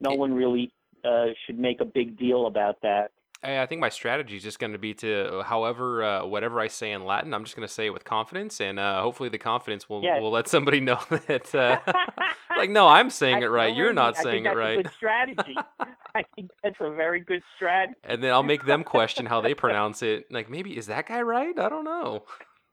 no 0.00 0.12
eh, 0.12 0.16
one 0.16 0.32
really 0.32 0.72
uh, 1.06 1.26
should 1.46 1.58
make 1.58 1.80
a 1.80 1.84
big 1.84 2.18
deal 2.18 2.46
about 2.46 2.80
that. 2.82 3.12
I 3.42 3.66
think 3.66 3.80
my 3.80 3.90
strategy 3.90 4.36
is 4.36 4.42
just 4.42 4.58
going 4.58 4.72
to 4.72 4.78
be 4.78 4.94
to, 4.94 5.42
however, 5.44 6.02
uh, 6.02 6.26
whatever 6.26 6.60
I 6.60 6.68
say 6.68 6.92
in 6.92 7.04
Latin, 7.04 7.34
I'm 7.34 7.44
just 7.44 7.54
going 7.54 7.68
to 7.68 7.72
say 7.72 7.86
it 7.86 7.90
with 7.90 8.04
confidence, 8.04 8.60
and 8.60 8.78
uh, 8.78 9.02
hopefully 9.02 9.28
the 9.28 9.38
confidence 9.38 9.88
will 9.88 10.02
yes. 10.02 10.20
will 10.20 10.30
let 10.30 10.48
somebody 10.48 10.80
know 10.80 10.98
that, 11.10 11.54
uh, 11.54 11.78
like, 12.56 12.70
no, 12.70 12.88
I'm 12.88 13.10
saying 13.10 13.42
it 13.42 13.46
right. 13.46 13.74
You're 13.74 13.92
not 13.92 14.16
saying 14.16 14.46
it 14.46 14.56
right. 14.56 14.82
good 14.82 14.92
strategy. 14.92 15.56
I 16.14 16.24
think 16.34 16.50
that's 16.62 16.76
a 16.80 16.90
very 16.90 17.20
good 17.20 17.42
strategy. 17.56 17.98
And 18.02 18.22
then 18.22 18.32
I'll 18.32 18.42
make 18.42 18.64
them 18.64 18.82
question 18.82 19.26
how 19.26 19.42
they 19.42 19.54
pronounce 19.54 20.02
it. 20.02 20.32
Like, 20.32 20.48
maybe 20.48 20.76
is 20.76 20.86
that 20.86 21.06
guy 21.06 21.20
right? 21.20 21.56
I 21.58 21.68
don't 21.68 21.84
know. 21.84 22.24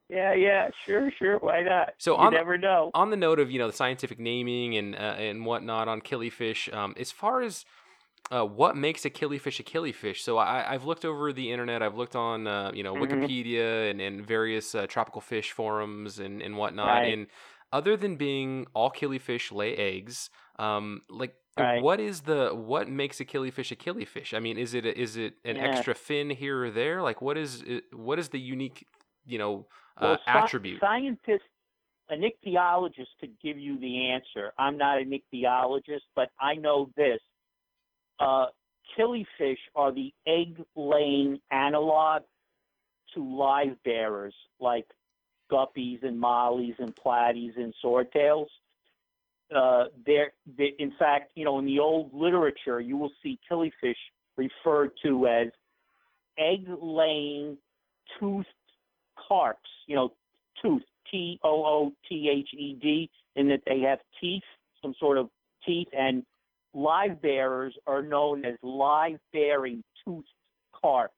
Yeah, 0.09 0.33
yeah, 0.33 0.69
sure, 0.85 1.11
sure. 1.17 1.39
Why 1.39 1.63
not? 1.63 1.93
So 1.97 2.13
you 2.13 2.19
on 2.19 2.33
never 2.33 2.57
know. 2.57 2.91
On 2.93 3.09
the 3.09 3.17
note 3.17 3.39
of 3.39 3.51
you 3.51 3.59
know 3.59 3.67
the 3.67 3.75
scientific 3.75 4.19
naming 4.19 4.75
and 4.77 4.95
uh, 4.95 5.15
and 5.17 5.45
whatnot 5.45 5.87
on 5.87 6.01
killifish, 6.01 6.73
um, 6.73 6.93
as 6.97 7.11
far 7.11 7.41
as 7.41 7.65
uh, 8.31 8.45
what 8.45 8.75
makes 8.75 9.05
a 9.05 9.09
killifish 9.09 9.59
a 9.59 9.63
killifish? 9.63 10.17
So 10.17 10.37
I, 10.37 10.71
have 10.71 10.85
looked 10.85 11.05
over 11.05 11.33
the 11.33 11.51
internet. 11.51 11.83
I've 11.83 11.97
looked 11.97 12.15
on 12.15 12.47
uh, 12.47 12.71
you 12.73 12.83
know 12.83 12.95
mm-hmm. 12.95 13.23
Wikipedia 13.23 13.91
and, 13.91 14.01
and 14.01 14.25
various 14.25 14.73
uh, 14.75 14.87
tropical 14.87 15.21
fish 15.21 15.51
forums 15.51 16.19
and, 16.19 16.41
and 16.41 16.57
whatnot. 16.57 16.87
Right. 16.87 17.13
And 17.13 17.27
other 17.71 17.97
than 17.97 18.15
being 18.15 18.67
all 18.73 18.91
killifish 18.91 19.51
lay 19.51 19.75
eggs, 19.75 20.29
um, 20.57 21.01
like 21.09 21.35
right. 21.57 21.81
what 21.81 21.99
is 21.99 22.21
the 22.21 22.51
what 22.53 22.87
makes 22.87 23.19
a 23.19 23.25
killifish 23.25 23.71
a 23.71 23.75
killifish? 23.75 24.33
I 24.33 24.39
mean, 24.39 24.57
is 24.57 24.73
it 24.73 24.85
a, 24.85 24.99
is 24.99 25.17
it 25.17 25.35
an 25.43 25.57
yeah. 25.57 25.63
extra 25.63 25.93
fin 25.93 26.29
here 26.29 26.65
or 26.65 26.71
there? 26.71 27.01
Like 27.01 27.21
what 27.21 27.37
is 27.37 27.63
what 27.91 28.19
is 28.19 28.29
the 28.29 28.39
unique 28.39 28.87
you 29.25 29.37
know 29.37 29.67
well, 29.99 30.17
attribute? 30.27 30.79
Scientists 30.79 31.49
an 32.09 32.21
ichthyologist 32.21 33.07
could 33.19 33.33
give 33.41 33.57
you 33.57 33.79
the 33.79 34.09
answer. 34.11 34.53
I'm 34.57 34.77
not 34.77 34.99
an 34.99 35.11
ichthyologist, 35.11 36.01
but 36.15 36.29
I 36.39 36.55
know 36.55 36.89
this 36.95 37.19
uh, 38.19 38.47
killifish 38.97 39.57
are 39.75 39.91
the 39.91 40.13
egg-laying 40.27 41.39
analog 41.51 42.23
to 43.13 43.23
live 43.23 43.75
bearers 43.83 44.33
like 44.59 44.85
guppies 45.51 46.03
and 46.03 46.19
mollies 46.19 46.75
and 46.79 46.93
platies 46.95 47.55
and 47.57 47.73
swordtails. 47.83 48.47
Uh, 49.55 49.85
they're, 50.05 50.31
they, 50.57 50.73
in 50.79 50.91
fact, 50.97 51.31
you 51.35 51.45
know, 51.45 51.59
in 51.59 51.65
the 51.65 51.79
old 51.79 52.11
literature, 52.13 52.79
you 52.79 52.97
will 52.97 53.11
see 53.21 53.39
killifish 53.49 53.93
referred 54.35 54.91
to 55.03 55.27
as 55.27 55.47
egg-laying 56.39 57.57
toothed 58.19 58.47
carps. 59.27 59.69
You 59.85 59.95
know, 59.95 60.13
tooth 60.61 60.81
T 61.11 61.39
O 61.43 61.63
O 61.65 61.93
T 62.09 62.29
H 62.31 62.49
E 62.57 62.75
D, 62.81 63.09
in 63.35 63.47
that 63.49 63.61
they 63.67 63.81
have 63.81 63.99
teeth, 64.19 64.41
some 64.81 64.95
sort 64.99 65.17
of 65.19 65.29
teeth, 65.65 65.87
and 65.95 66.23
live 66.73 67.21
bearers 67.21 67.75
are 67.87 68.01
known 68.01 68.45
as 68.45 68.55
live 68.61 69.19
bearing 69.31 69.83
toothed 70.03 70.27
carps. 70.73 71.13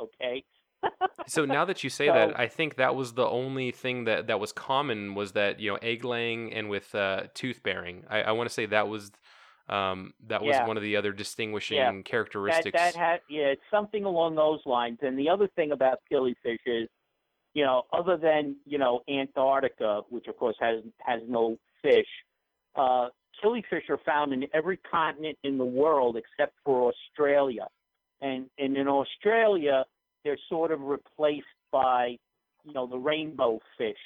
Okay. 0.00 0.44
so 1.26 1.44
now 1.44 1.64
that 1.66 1.84
you 1.84 1.90
say 1.90 2.06
So- 2.06 2.14
that, 2.14 2.38
I 2.40 2.46
think 2.48 2.76
that 2.76 2.94
was 2.94 3.12
the 3.12 3.26
only 3.26 3.70
thing 3.70 4.04
that, 4.04 4.28
that 4.28 4.40
was 4.40 4.52
common 4.52 5.14
was 5.14 5.32
that 5.32 5.60
you 5.60 5.70
know 5.70 5.78
egg 5.82 6.04
laying 6.04 6.52
and 6.52 6.70
with 6.70 6.94
uh, 6.94 7.24
tooth 7.34 7.62
bearing. 7.62 8.04
I, 8.08 8.22
I 8.22 8.32
want 8.32 8.48
to 8.48 8.54
say 8.54 8.66
that 8.66 8.88
was 8.88 9.10
um, 9.68 10.14
that 10.26 10.42
was 10.42 10.56
Yeah. 10.56 10.66
one 10.66 10.76
of 10.76 10.82
the 10.82 10.96
other 10.96 11.12
distinguishing 11.12 11.78
that 11.78 12.04
characteristics. 12.04 12.76
that 12.76 12.96
had 12.96 13.20
yeah, 13.28 13.46
it's 13.46 13.62
something 13.70 14.04
along 14.04 14.34
those 14.36 14.60
lines. 14.64 14.98
And 15.02 15.18
the 15.18 15.28
other 15.28 15.48
thing 15.54 15.70
about 15.72 15.98
killifish 16.10 16.58
is, 16.66 16.88
you 17.54 17.64
know, 17.64 17.82
other 17.92 18.16
than 18.16 18.56
you 18.64 18.78
know 18.78 19.00
Antarctica, 19.08 20.00
which 20.08 20.26
of 20.28 20.36
course 20.38 20.56
has 20.60 20.82
has 21.00 21.20
no 21.28 21.56
fish, 21.82 22.08
uh, 22.74 23.08
killifish 23.42 23.88
are 23.88 24.00
found 24.04 24.32
in 24.32 24.46
every 24.54 24.78
continent 24.78 25.38
in 25.44 25.58
the 25.58 25.64
world 25.64 26.16
except 26.16 26.54
for 26.64 26.92
Australia. 26.92 27.66
And 28.20 28.46
and 28.58 28.76
in 28.76 28.88
Australia, 28.88 29.84
they're 30.24 30.38
sort 30.48 30.72
of 30.72 30.80
replaced 30.82 31.46
by, 31.72 32.16
you 32.64 32.72
know, 32.72 32.86
the 32.86 32.98
rainbow 32.98 33.60
fish, 33.78 33.96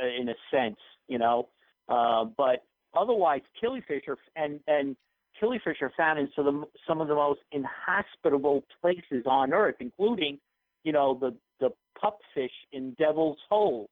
uh, 0.00 0.06
in 0.06 0.28
a 0.28 0.34
sense, 0.50 0.76
you 1.08 1.18
know. 1.18 1.48
Uh, 1.88 2.24
but 2.24 2.64
otherwise, 2.94 3.40
killifish 3.62 4.06
are 4.08 4.18
and 4.36 4.60
and 4.66 4.96
killifish 5.40 5.80
are 5.80 5.92
found 5.96 6.18
in 6.18 6.28
some 6.36 6.46
of 6.46 6.54
the, 6.54 6.66
some 6.86 7.00
of 7.00 7.08
the 7.08 7.14
most 7.14 7.40
inhospitable 7.52 8.62
places 8.80 9.24
on 9.26 9.52
Earth, 9.52 9.76
including, 9.80 10.38
you 10.84 10.92
know, 10.92 11.16
the 11.18 11.34
the 11.60 11.70
pupfish 12.02 12.50
in 12.72 12.92
Devil's 12.98 13.38
Hole, 13.48 13.88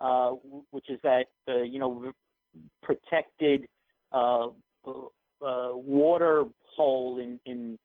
uh, 0.00 0.30
which 0.70 0.88
is 0.88 1.00
that 1.02 1.26
uh, 1.48 1.62
you 1.62 1.78
know 1.78 2.12
protected 2.82 3.66
uh, 4.12 4.48
uh, 4.86 5.70
water 5.74 6.44
hole 6.76 7.18
in 7.18 7.38
in 7.44 7.78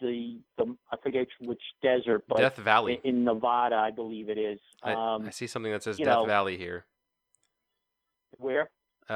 the 0.00 0.38
the 0.58 0.76
I 0.92 0.96
forget 1.02 1.26
which 1.40 1.62
desert, 1.82 2.24
but 2.28 2.38
Death 2.38 2.56
Valley. 2.56 3.00
in, 3.04 3.16
in 3.18 3.24
Nevada, 3.24 3.76
I 3.76 3.90
believe 3.90 4.28
it 4.28 4.38
is. 4.38 4.58
I, 4.82 4.92
Um, 4.92 5.26
I 5.26 5.30
see 5.30 5.46
something 5.46 5.70
that 5.72 5.82
says 5.82 5.96
Death 5.98 6.06
know- 6.06 6.26
Valley 6.26 6.56
here. 6.56 6.84
where? 8.38 8.70
Uh, 9.08 9.12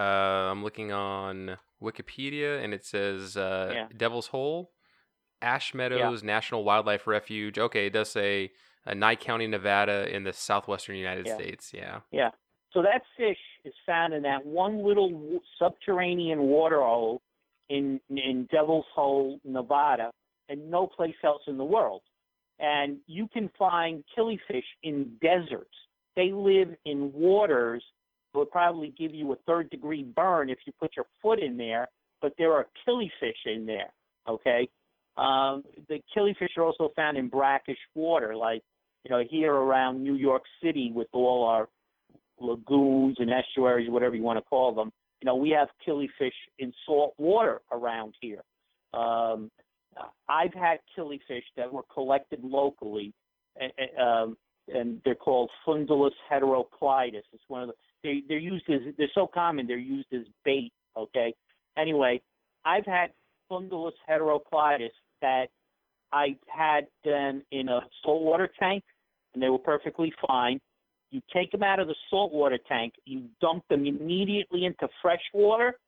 I'm 0.52 0.62
looking 0.62 0.92
on 0.92 1.56
Wikipedia 1.82 2.62
and 2.62 2.74
it 2.74 2.84
says 2.84 3.36
uh, 3.36 3.70
Yeah. 3.74 3.88
Devil's 3.96 4.28
Hole, 4.28 4.70
Ash 5.40 5.72
Meadows 5.74 6.22
National 6.22 6.62
Wildlife 6.62 7.06
Refuge. 7.06 7.58
Okay, 7.58 7.86
it 7.86 7.92
does 7.94 8.10
say 8.10 8.52
uh, 8.86 8.94
Nye 8.94 9.16
County, 9.16 9.46
Nevada, 9.46 10.14
in 10.14 10.24
the 10.24 10.32
southwestern 10.32 10.96
United 10.96 11.26
Yeah. 11.26 11.34
States. 11.34 11.72
Yeah. 11.74 12.00
Yeah. 12.12 12.30
So 12.72 12.82
that 12.82 13.02
fish 13.16 13.38
is 13.64 13.72
found 13.86 14.12
in 14.12 14.22
that 14.22 14.44
one 14.44 14.84
little 14.84 15.40
subterranean 15.58 16.40
water 16.40 16.80
hole 16.80 17.22
in 17.68 18.00
in 18.10 18.48
Devil's 18.50 18.86
Hole, 18.94 19.40
Nevada, 19.44 20.10
and 20.48 20.70
no 20.70 20.86
place 20.86 21.14
else 21.24 21.42
in 21.46 21.56
the 21.56 21.64
world. 21.64 22.02
And 22.58 22.98
you 23.06 23.28
can 23.28 23.50
find 23.58 24.02
killifish 24.16 24.64
in 24.82 25.12
deserts. 25.22 25.74
They 26.16 26.32
live 26.32 26.74
in 26.84 27.12
waters 27.14 27.82
that 28.32 28.38
would 28.40 28.50
probably 28.50 28.92
give 28.98 29.14
you 29.14 29.32
a 29.32 29.36
third 29.46 29.70
degree 29.70 30.02
burn 30.02 30.50
if 30.50 30.58
you 30.66 30.72
put 30.80 30.96
your 30.96 31.06
foot 31.22 31.38
in 31.38 31.56
there, 31.56 31.88
but 32.20 32.34
there 32.36 32.52
are 32.52 32.66
killifish 32.86 33.46
in 33.46 33.64
there. 33.64 33.92
Okay. 34.28 34.68
Um, 35.16 35.64
the 35.88 36.00
killifish 36.16 36.56
are 36.56 36.64
also 36.64 36.92
found 36.94 37.16
in 37.16 37.28
brackish 37.28 37.78
water, 37.94 38.36
like 38.36 38.62
you 39.04 39.10
know 39.10 39.22
here 39.28 39.52
around 39.52 40.02
New 40.02 40.14
York 40.14 40.42
City 40.62 40.92
with 40.94 41.08
all 41.12 41.44
our 41.44 41.68
lagoons 42.40 43.16
and 43.18 43.30
estuaries, 43.30 43.90
whatever 43.90 44.14
you 44.14 44.22
want 44.22 44.38
to 44.38 44.42
call 44.42 44.74
them. 44.74 44.92
You 45.20 45.26
know, 45.26 45.36
we 45.36 45.50
have 45.50 45.68
killifish 45.86 46.30
in 46.58 46.72
salt 46.86 47.14
water 47.18 47.60
around 47.72 48.14
here. 48.20 48.42
Um, 48.94 49.50
I've 50.28 50.54
had 50.54 50.78
killifish 50.96 51.42
that 51.56 51.72
were 51.72 51.82
collected 51.92 52.40
locally, 52.42 53.12
and, 53.60 53.72
um, 54.00 54.36
and 54.72 55.00
they're 55.04 55.14
called 55.14 55.50
Fundulus 55.66 56.12
heteroclitus. 56.30 57.22
It's 57.32 57.42
one 57.48 57.62
of 57.62 57.68
the 57.68 57.74
they 58.02 58.22
they're 58.28 58.38
used 58.38 58.64
as 58.70 58.80
they're 58.96 59.08
so 59.14 59.26
common 59.26 59.66
they're 59.66 59.76
used 59.76 60.12
as 60.12 60.22
bait. 60.44 60.72
Okay. 60.96 61.34
Anyway, 61.76 62.20
I've 62.64 62.86
had 62.86 63.10
Fundulus 63.50 63.92
heteroclitus 64.08 64.90
that 65.20 65.46
I 66.12 66.36
had 66.46 66.86
them 67.04 67.42
in 67.50 67.68
a 67.68 67.80
saltwater 68.04 68.48
tank, 68.58 68.84
and 69.34 69.42
they 69.42 69.48
were 69.48 69.58
perfectly 69.58 70.12
fine. 70.26 70.60
You 71.10 71.22
take 71.32 71.50
them 71.52 71.62
out 71.62 71.80
of 71.80 71.88
the 71.88 71.94
saltwater 72.10 72.58
tank, 72.68 72.94
you 73.04 73.24
dump 73.40 73.64
them 73.68 73.86
immediately 73.86 74.66
into 74.66 74.88
fresh 75.00 75.22
water, 75.32 75.78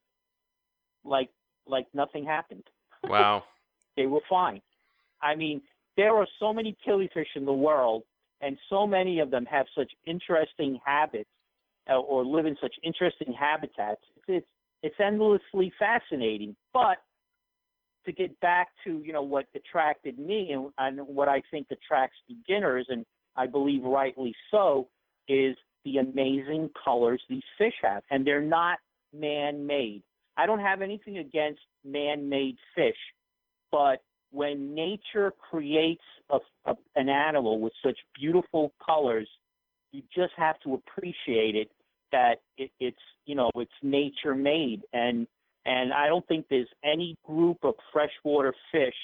like 1.05 1.31
like 1.67 1.87
nothing 1.95 2.25
happened. 2.25 2.65
Wow. 3.09 3.45
They 3.97 4.05
were 4.05 4.21
fine. 4.29 4.61
I 5.23 5.35
mean, 5.35 5.63
there 5.97 6.15
are 6.17 6.27
so 6.39 6.53
many 6.53 6.77
killifish 6.87 7.35
in 7.35 7.47
the 7.47 7.53
world, 7.53 8.03
and 8.43 8.59
so 8.69 8.87
many 8.87 9.21
of 9.21 9.31
them 9.31 9.47
have 9.47 9.67
such 9.75 9.91
interesting 10.07 10.79
habits 10.85 11.31
uh, 11.91 11.99
or 11.99 12.25
live 12.25 12.45
in 12.45 12.57
such 12.61 12.75
interesting 12.83 13.33
habitats. 13.33 14.03
It's, 14.17 14.25
it's 14.29 14.47
it's 14.83 14.95
endlessly 15.01 15.73
fascinating. 15.79 16.57
But 16.73 16.99
to 18.07 18.13
get 18.13 18.39
back 18.41 18.69
to 18.85 19.03
you 19.05 19.13
know 19.13 19.23
what 19.23 19.47
attracted 19.55 20.19
me 20.19 20.53
and, 20.53 20.71
and 20.79 21.07
what 21.07 21.29
I 21.29 21.43
think 21.51 21.67
attracts 21.71 22.17
beginners, 22.29 22.87
and 22.89 23.05
I 23.37 23.47
believe 23.47 23.83
rightly 23.83 24.35
so, 24.51 24.89
is 25.31 25.57
the 25.85 25.99
amazing 25.99 26.71
colors 26.85 27.23
these 27.29 27.43
fish 27.57 27.75
have, 27.83 28.03
and 28.11 28.27
they're 28.27 28.43
not 28.43 28.79
man-made. 29.13 30.03
I 30.37 30.47
don't 30.47 30.61
have 30.61 30.83
anything 30.83 31.19
against 31.19 31.61
man-made 31.85 32.57
fish, 32.75 32.97
but 33.71 34.03
when 34.31 34.75
nature 34.75 35.33
creates 35.51 36.03
a, 36.31 36.39
a, 36.67 36.75
an 36.97 37.09
animal 37.09 37.61
with 37.61 37.73
such 37.85 37.99
beautiful 38.19 38.73
colors, 38.85 39.29
you 39.93 40.03
just 40.15 40.33
have 40.37 40.59
to 40.61 40.75
appreciate 40.75 41.57
it 41.57 41.71
that 42.13 42.37
it, 42.57 42.71
it's 42.81 42.99
you 43.27 43.35
know 43.35 43.51
it's 43.57 43.71
nature 43.83 44.35
made 44.35 44.83
and 44.93 45.27
and 45.67 45.93
I 45.93 46.07
don't 46.07 46.27
think 46.27 46.47
there's 46.49 46.69
any 46.85 47.17
group 47.25 47.59
of 47.63 47.75
freshwater 47.93 48.55
fish 48.73 48.95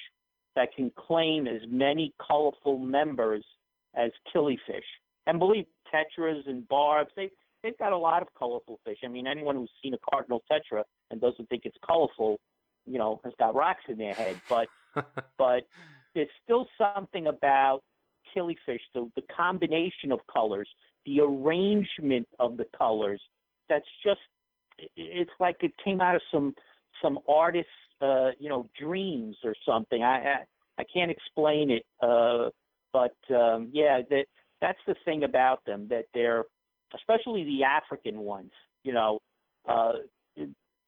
that 0.54 0.74
can 0.74 0.90
claim 0.96 1.46
as 1.46 1.60
many 1.68 2.14
colorful 2.26 2.78
members 2.78 3.44
as 3.94 4.10
killifish. 4.34 4.88
And 5.26 5.38
believe 5.38 5.66
tetras 5.92 6.46
and 6.46 6.66
barbs, 6.68 7.10
they 7.16 7.30
they've 7.62 7.78
got 7.78 7.92
a 7.92 7.98
lot 7.98 8.22
of 8.22 8.28
colorful 8.38 8.78
fish. 8.84 8.98
I 9.04 9.08
mean, 9.08 9.26
anyone 9.26 9.56
who's 9.56 9.70
seen 9.82 9.94
a 9.94 9.98
cardinal 10.10 10.42
tetra 10.50 10.84
and 11.10 11.20
doesn't 11.20 11.48
think 11.48 11.62
it's 11.64 11.76
colorful, 11.86 12.38
you 12.86 12.98
know, 12.98 13.20
has 13.24 13.32
got 13.38 13.54
rocks 13.54 13.82
in 13.88 13.98
their 13.98 14.14
head. 14.14 14.40
But 14.48 14.68
but 15.38 15.66
there's 16.14 16.28
still 16.44 16.66
something 16.78 17.26
about 17.26 17.82
killifish, 18.36 18.80
the, 18.94 19.10
the 19.16 19.22
combination 19.34 20.12
of 20.12 20.20
colors, 20.32 20.68
the 21.04 21.20
arrangement 21.20 22.26
of 22.38 22.56
the 22.56 22.66
colors, 22.76 23.20
that's 23.68 23.86
just 24.04 24.20
it's 24.96 25.30
like 25.40 25.56
it 25.60 25.72
came 25.82 26.00
out 26.00 26.14
of 26.14 26.22
some 26.32 26.54
some 27.02 27.18
artist's 27.28 27.70
uh, 28.00 28.30
you 28.38 28.48
know 28.48 28.68
dreams 28.78 29.36
or 29.44 29.54
something. 29.66 30.02
I 30.02 30.16
I, 30.16 30.36
I 30.78 30.84
can't 30.92 31.10
explain 31.10 31.70
it, 31.70 31.84
uh, 32.02 32.50
but 32.92 33.16
um, 33.34 33.70
yeah, 33.72 34.00
that 34.10 34.26
that's 34.60 34.78
the 34.86 34.94
thing 35.04 35.24
about 35.24 35.64
them 35.64 35.86
that 35.88 36.04
they're 36.14 36.44
especially 36.94 37.44
the 37.44 37.64
African 37.64 38.20
ones. 38.20 38.52
You 38.82 38.92
know, 38.92 39.18
uh, 39.68 39.92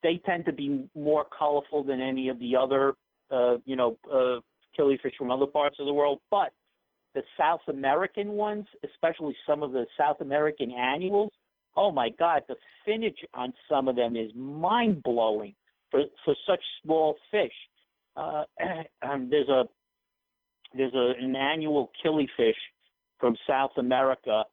they 0.03 0.21
tend 0.25 0.45
to 0.45 0.53
be 0.53 0.87
more 0.95 1.25
colorful 1.37 1.83
than 1.83 2.01
any 2.01 2.29
of 2.29 2.39
the 2.39 2.55
other 2.55 2.93
uh, 3.31 3.57
you 3.65 3.75
know 3.75 3.97
uh, 4.11 4.39
killifish 4.79 5.15
from 5.17 5.31
other 5.31 5.45
parts 5.45 5.77
of 5.79 5.85
the 5.85 5.93
world, 5.93 6.19
but 6.31 6.51
the 7.15 7.23
South 7.37 7.61
American 7.67 8.29
ones, 8.29 8.65
especially 8.83 9.35
some 9.47 9.63
of 9.63 9.71
the 9.71 9.85
South 9.97 10.21
American 10.21 10.71
annuals, 10.71 11.31
oh 11.75 11.91
my 11.91 12.09
God, 12.19 12.43
the 12.47 12.55
finish 12.85 13.15
on 13.33 13.51
some 13.69 13.87
of 13.87 13.95
them 13.95 14.15
is 14.15 14.31
mind 14.35 15.03
blowing 15.03 15.55
for 15.91 16.03
for 16.23 16.35
such 16.47 16.61
small 16.83 17.15
fish. 17.31 17.53
Uh, 18.15 18.43
um, 19.01 19.29
there's 19.29 19.49
a 19.49 19.63
there's 20.75 20.93
a, 20.93 21.13
an 21.19 21.35
annual 21.35 21.91
killifish 22.03 22.53
from 23.19 23.35
South 23.47 23.71
America. 23.77 24.43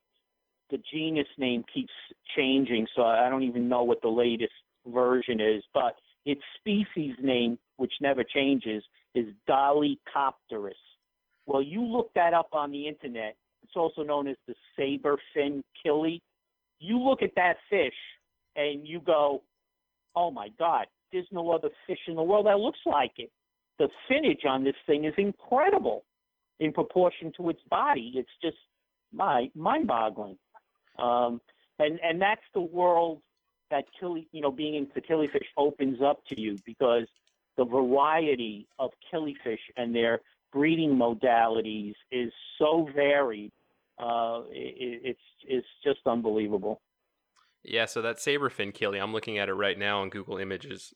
The 0.71 0.79
genus 0.93 1.29
name 1.39 1.65
keeps 1.73 1.93
changing, 2.37 2.87
so 2.95 3.03
I 3.03 3.29
don't 3.29 3.45
even 3.45 3.69
know 3.69 3.85
what 3.85 4.03
the 4.03 4.09
latest 4.09 4.53
version 4.87 5.41
is. 5.41 5.63
But 5.73 5.95
its 6.25 6.43
species 6.59 7.15
name, 7.23 7.59
which 7.77 7.93
never 8.01 8.25
changes, 8.25 8.83
is 9.15 9.27
Dolichopterus. 9.49 10.73
Well, 11.47 11.63
you 11.63 11.83
look 11.83 12.13
that 12.15 12.35
up 12.35 12.49
on 12.53 12.73
the 12.73 12.89
internet. 12.89 13.37
It's 13.63 13.77
also 13.77 14.03
known 14.03 14.27
as 14.27 14.37
the 14.49 14.55
saber 14.77 15.17
fin 15.33 15.63
killie. 15.85 16.21
You 16.81 16.99
look 16.99 17.23
at 17.23 17.35
that 17.37 17.57
fish 17.71 17.95
and 18.57 18.87
you 18.87 19.01
go, 19.01 19.43
"Oh 20.17 20.31
my 20.31 20.49
God, 20.59 20.87
there's 21.13 21.31
no 21.31 21.51
other 21.51 21.71
fish 21.87 22.01
in 22.09 22.17
the 22.17 22.23
world 22.23 22.47
that 22.47 22.59
looks 22.59 22.81
like 22.85 23.19
it." 23.19 23.31
The 23.79 23.89
finnage 24.09 24.45
on 24.45 24.65
this 24.65 24.77
thing 24.87 25.05
is 25.05 25.15
incredible 25.17 26.05
in 26.61 26.73
proportion 26.73 27.33
to 27.37 27.51
its 27.51 27.61
body. 27.71 28.13
It's 28.15 28.29
just 28.43 28.57
mind-boggling. 29.13 30.39
Um, 30.99 31.41
and 31.79 32.01
and 32.03 32.21
that's 32.21 32.43
the 32.55 32.61
world 32.61 33.21
that 33.71 33.85
killie, 34.01 34.27
you 34.33 34.41
know, 34.41 34.51
being 34.51 34.75
into 34.75 35.01
killifish 35.01 35.45
opens 35.57 36.01
up 36.03 36.25
to 36.29 36.41
you 36.41 36.57
because 36.65 37.07
the 37.57 37.65
variety 37.65 38.67
of 38.79 38.91
killifish 39.13 39.59
and 39.77 39.95
their 39.95 40.21
breeding 40.53 40.91
modalities 40.97 41.95
is 42.11 42.33
so 42.59 42.89
varied. 42.95 43.53
Uh, 43.99 44.43
it, 44.51 45.01
it's 45.05 45.21
it's 45.47 45.67
just 45.85 46.01
unbelievable. 46.07 46.81
Yeah, 47.63 47.87
so 47.87 48.01
that 48.03 48.19
saberfin 48.19 48.73
killie, 48.73 49.03
I'm 49.03 49.13
looking 49.13 49.39
at 49.39 49.49
it 49.49 49.55
right 49.55 49.79
now 49.79 50.01
on 50.01 50.11
Google 50.11 50.39
Images. 50.39 50.95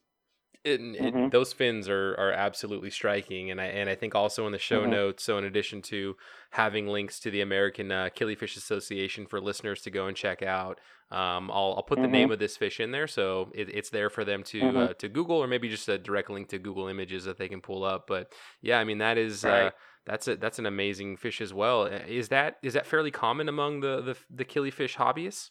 It, 0.63 0.79
it, 0.79 1.31
those 1.31 1.53
fins 1.53 1.89
are, 1.89 2.13
are 2.19 2.31
absolutely 2.31 2.91
striking, 2.91 3.49
and 3.49 3.59
I 3.59 3.65
and 3.65 3.89
I 3.89 3.95
think 3.95 4.13
also 4.13 4.45
in 4.45 4.51
the 4.51 4.59
show 4.59 4.85
Mhm. 4.85 4.89
notes. 4.91 5.23
So 5.23 5.39
in 5.39 5.45
addition 5.45 5.81
to 5.83 6.15
having 6.51 6.85
links 6.87 7.19
to 7.21 7.31
the 7.31 7.41
American 7.41 7.91
uh, 7.91 8.09
Killifish 8.15 8.55
Association 8.57 9.25
for 9.25 9.41
listeners 9.41 9.81
to 9.81 9.89
go 9.89 10.05
and 10.05 10.15
check 10.15 10.43
out, 10.43 10.79
um, 11.09 11.49
I'll 11.49 11.73
I'll 11.77 11.83
put 11.83 11.99
the 11.99 12.07
Mhm. 12.07 12.11
name 12.11 12.31
of 12.31 12.37
this 12.37 12.57
fish 12.57 12.79
in 12.79 12.91
there, 12.91 13.07
so 13.07 13.51
it, 13.55 13.69
it's 13.69 13.89
there 13.89 14.11
for 14.11 14.23
them 14.23 14.43
to 14.43 14.61
Mhm. 14.61 14.77
uh, 14.77 14.93
to 14.93 15.09
Google 15.09 15.37
or 15.37 15.47
maybe 15.47 15.67
just 15.67 15.89
a 15.89 15.97
direct 15.97 16.29
link 16.29 16.47
to 16.49 16.59
Google 16.59 16.87
Images 16.87 17.25
that 17.25 17.37
they 17.37 17.49
can 17.49 17.61
pull 17.61 17.83
up. 17.83 18.05
But 18.05 18.31
yeah, 18.61 18.79
I 18.79 18.83
mean 18.83 18.99
that 18.99 19.17
is 19.17 19.43
uh, 19.43 19.71
that's 20.05 20.27
a 20.27 20.35
that's 20.35 20.59
an 20.59 20.67
amazing 20.67 21.17
fish 21.17 21.41
as 21.41 21.51
well. 21.55 21.85
Uh, 21.85 22.01
Is 22.07 22.29
that 22.29 22.57
is 22.61 22.73
that 22.73 22.85
fairly 22.85 23.09
common 23.09 23.49
among 23.49 23.79
the 23.79 23.99
the, 24.01 24.17
the 24.29 24.45
killifish 24.45 24.95
hobbyists? 24.97 25.49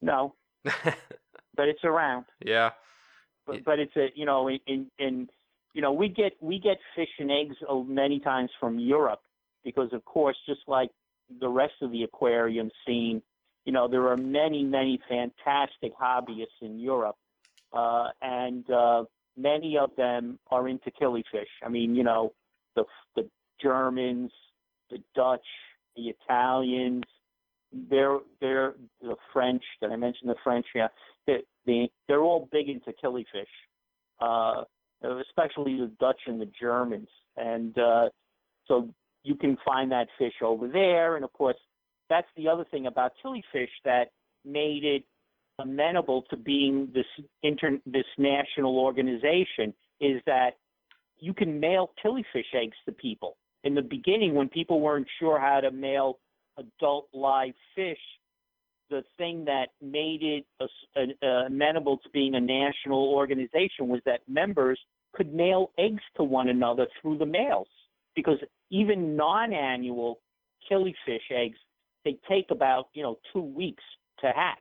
No, 0.00 0.36
but 0.64 1.68
it's 1.68 1.84
around. 1.84 2.24
yeah. 2.42 2.70
But 3.46 3.64
but 3.64 3.78
it's 3.78 3.96
a 3.96 4.08
you 4.14 4.26
know 4.26 4.48
in, 4.48 4.90
in 4.98 5.28
you 5.72 5.82
know 5.82 5.92
we 5.92 6.08
get 6.08 6.32
we 6.40 6.58
get 6.58 6.78
fish 6.94 7.08
and 7.18 7.30
eggs 7.30 7.56
uh, 7.68 7.74
many 7.76 8.20
times 8.20 8.50
from 8.58 8.78
Europe 8.78 9.20
because 9.64 9.92
of 9.92 10.04
course 10.04 10.36
just 10.46 10.60
like 10.66 10.90
the 11.40 11.48
rest 11.48 11.74
of 11.82 11.90
the 11.92 12.02
aquarium 12.02 12.70
scene 12.86 13.22
you 13.64 13.72
know 13.72 13.88
there 13.88 14.08
are 14.08 14.16
many 14.16 14.64
many 14.64 15.00
fantastic 15.08 15.92
hobbyists 15.98 16.60
in 16.62 16.78
Europe 16.78 17.16
uh, 17.72 18.08
and 18.22 18.68
uh, 18.70 19.04
many 19.36 19.76
of 19.76 19.90
them 19.96 20.38
are 20.50 20.68
into 20.68 20.90
killifish. 20.90 21.52
I 21.64 21.68
mean 21.68 21.94
you 21.94 22.04
know 22.04 22.32
the 22.74 22.84
the 23.14 23.28
Germans 23.62 24.32
the 24.90 24.98
Dutch 25.14 25.46
the 25.96 26.08
Italians 26.08 27.04
they're 27.90 28.18
they're 28.40 28.74
the 29.00 29.16
French 29.32 29.62
did 29.80 29.92
I 29.92 29.96
mention 29.96 30.28
the 30.28 30.36
French 30.44 30.66
yeah 30.74 30.88
they, 31.26 31.42
they 31.66 31.90
they're 32.08 32.22
all 32.22 32.48
big 32.52 32.68
into 32.68 32.92
killifish, 33.02 33.24
uh, 34.20 34.64
especially 35.20 35.76
the 35.76 35.90
Dutch 36.00 36.20
and 36.26 36.40
the 36.40 36.50
Germans, 36.58 37.08
and 37.36 37.76
uh, 37.78 38.08
so 38.66 38.88
you 39.22 39.34
can 39.34 39.56
find 39.64 39.90
that 39.92 40.08
fish 40.18 40.34
over 40.42 40.68
there. 40.68 41.16
And 41.16 41.24
of 41.24 41.32
course, 41.32 41.56
that's 42.08 42.28
the 42.36 42.48
other 42.48 42.64
thing 42.70 42.86
about 42.86 43.12
killifish 43.24 43.68
that 43.84 44.10
made 44.44 44.84
it 44.84 45.04
amenable 45.58 46.22
to 46.30 46.36
being 46.36 46.88
this 46.94 47.06
inter 47.42 47.78
this 47.86 48.04
national 48.18 48.78
organization 48.78 49.74
is 50.00 50.20
that 50.26 50.50
you 51.18 51.32
can 51.32 51.58
mail 51.58 51.90
killifish 52.04 52.54
eggs 52.54 52.76
to 52.84 52.92
people. 52.92 53.36
In 53.64 53.74
the 53.74 53.82
beginning, 53.82 54.34
when 54.34 54.48
people 54.48 54.80
weren't 54.80 55.08
sure 55.18 55.40
how 55.40 55.60
to 55.60 55.70
mail 55.70 56.18
adult 56.58 57.08
live 57.12 57.54
fish, 57.74 57.98
the 58.90 59.02
thing 59.18 59.44
that 59.44 59.68
made 59.82 60.22
it 60.22 60.44
a, 60.60 60.66
a, 61.00 61.06
a 61.22 61.26
uh, 61.26 61.46
amenable 61.46 61.98
to 61.98 62.08
being 62.10 62.34
a 62.34 62.40
national 62.40 63.12
organization 63.12 63.88
was 63.88 64.00
that 64.06 64.20
members 64.28 64.78
could 65.12 65.34
mail 65.34 65.70
eggs 65.78 66.02
to 66.16 66.22
one 66.22 66.48
another 66.48 66.86
through 67.00 67.18
the 67.18 67.26
mails. 67.26 67.68
Because 68.14 68.38
even 68.70 69.16
non-annual 69.16 70.20
killifish 70.70 71.30
eggs 71.30 71.58
they 72.04 72.16
take 72.28 72.46
about 72.50 72.88
you 72.94 73.02
know 73.02 73.18
two 73.32 73.42
weeks 73.42 73.82
to 74.20 74.32
hatch. 74.34 74.58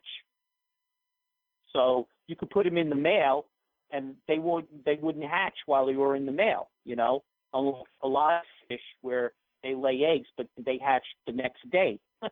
So 1.71 2.07
you 2.27 2.35
could 2.35 2.49
put 2.49 2.65
them 2.65 2.77
in 2.77 2.89
the 2.89 2.95
mail 2.95 3.45
and 3.91 4.15
they 4.27 4.39
would 4.39 4.65
they 4.85 4.97
wouldn't 5.01 5.25
hatch 5.25 5.55
while 5.65 5.85
they 5.85 5.95
were 5.95 6.15
in 6.15 6.25
the 6.25 6.31
mail 6.31 6.69
you 6.85 6.95
know? 6.95 7.23
A 7.53 8.07
lot 8.07 8.33
of 8.35 8.41
fish 8.67 8.81
where 9.01 9.31
they 9.66 9.76
lay 9.76 10.03
eggs 10.03 10.28
but 10.38 10.47
they 10.63 10.78
hatch 10.78 11.05
the 11.26 11.34
next 11.34 11.70
day 11.72 11.99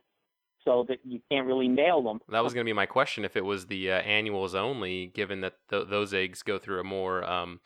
so 0.66 0.86
that 0.88 1.00
you 1.04 1.20
can't 1.32 1.48
really 1.48 1.68
mail 1.68 2.02
them. 2.02 2.20
That 2.30 2.44
was 2.44 2.54
going 2.54 2.66
to 2.66 2.70
be 2.70 2.74
my 2.74 2.86
question 2.86 3.26
if 3.26 3.36
it 3.36 3.44
was 3.44 3.68
the 3.68 3.92
uh, 3.92 3.96
annuals 4.02 4.56
only, 4.56 5.08
given 5.08 5.42
that 5.42 5.56
th- 5.70 5.88
those 5.90 6.14
eggs 6.14 6.44
go 6.44 6.58
through 6.58 6.80
a 6.80 6.84
more 6.84 7.24
um, 7.24 7.60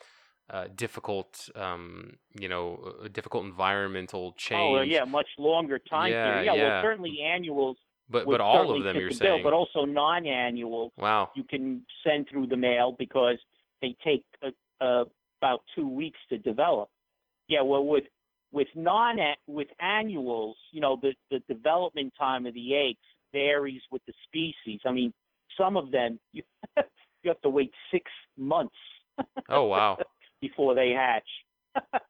uh, 0.49 0.65
difficult, 0.76 1.49
um, 1.55 2.13
you 2.39 2.49
know, 2.49 2.95
a 3.03 3.09
difficult 3.09 3.45
environmental 3.45 4.34
change. 4.34 4.78
Oh, 4.78 4.82
yeah, 4.82 5.03
much 5.03 5.28
longer 5.38 5.80
time 5.80 6.11
Yeah, 6.11 6.32
period. 6.32 6.45
Yeah, 6.45 6.53
yeah. 6.53 6.70
well, 6.70 6.84
certainly 6.84 7.20
annuals. 7.24 7.78
but 8.09 8.26
but 8.26 8.41
all 8.41 8.76
of 8.76 8.84
them, 8.84 8.95
you're 8.95 9.09
the 9.09 9.15
bill, 9.15 9.36
saying. 9.36 9.43
but 9.43 9.53
also 9.53 9.86
non-annuals 9.86 10.91
wow. 10.97 11.30
you 11.36 11.43
can 11.43 11.82
send 12.05 12.28
through 12.30 12.47
the 12.47 12.57
mail 12.57 12.95
because 12.97 13.38
they 13.82 13.95
take 14.03 14.24
uh, 14.41 14.49
uh, 14.84 15.03
about 15.41 15.61
two 15.76 15.88
weeks 15.88 16.20
to 16.30 16.38
develop. 16.38 16.89
Yeah, 17.47 17.61
well, 17.61 17.86
with 17.86 18.05
with 18.51 18.67
non 18.75 19.17
with 19.47 19.67
annuals, 19.79 20.57
you 20.71 20.81
know, 20.81 20.99
the 21.01 21.13
the 21.31 21.39
development 21.53 22.13
time 22.17 22.45
of 22.45 22.53
the 22.53 22.75
eggs 22.75 22.99
varies 23.33 23.81
with 23.91 24.01
the 24.07 24.13
species. 24.23 24.79
I 24.85 24.91
mean, 24.91 25.13
some 25.57 25.77
of 25.77 25.91
them 25.91 26.19
you 26.33 26.43
you 26.77 27.29
have 27.29 27.41
to 27.41 27.49
wait 27.49 27.71
six 27.91 28.09
months 28.37 28.75
Oh 29.49 29.65
wow. 29.65 29.97
before 30.41 30.75
they 30.75 30.91
hatch. 30.91 31.27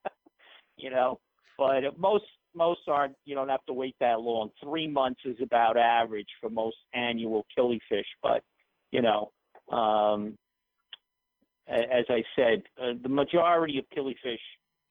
you 0.77 0.89
know, 0.89 1.19
but 1.57 1.97
most 1.97 2.25
most 2.55 2.81
aren't. 2.87 3.15
You 3.25 3.35
don't 3.35 3.49
have 3.49 3.65
to 3.67 3.73
wait 3.73 3.95
that 3.99 4.19
long. 4.19 4.49
Three 4.63 4.87
months 4.87 5.21
is 5.25 5.37
about 5.41 5.77
average 5.77 6.27
for 6.39 6.49
most 6.49 6.77
annual 6.93 7.45
killifish. 7.57 8.05
But 8.21 8.43
you 8.91 9.01
know, 9.01 9.31
um, 9.75 10.37
as 11.67 12.05
I 12.09 12.23
said, 12.35 12.63
uh, 12.81 12.93
the 13.01 13.09
majority 13.09 13.77
of 13.77 13.85
killifish 13.95 14.37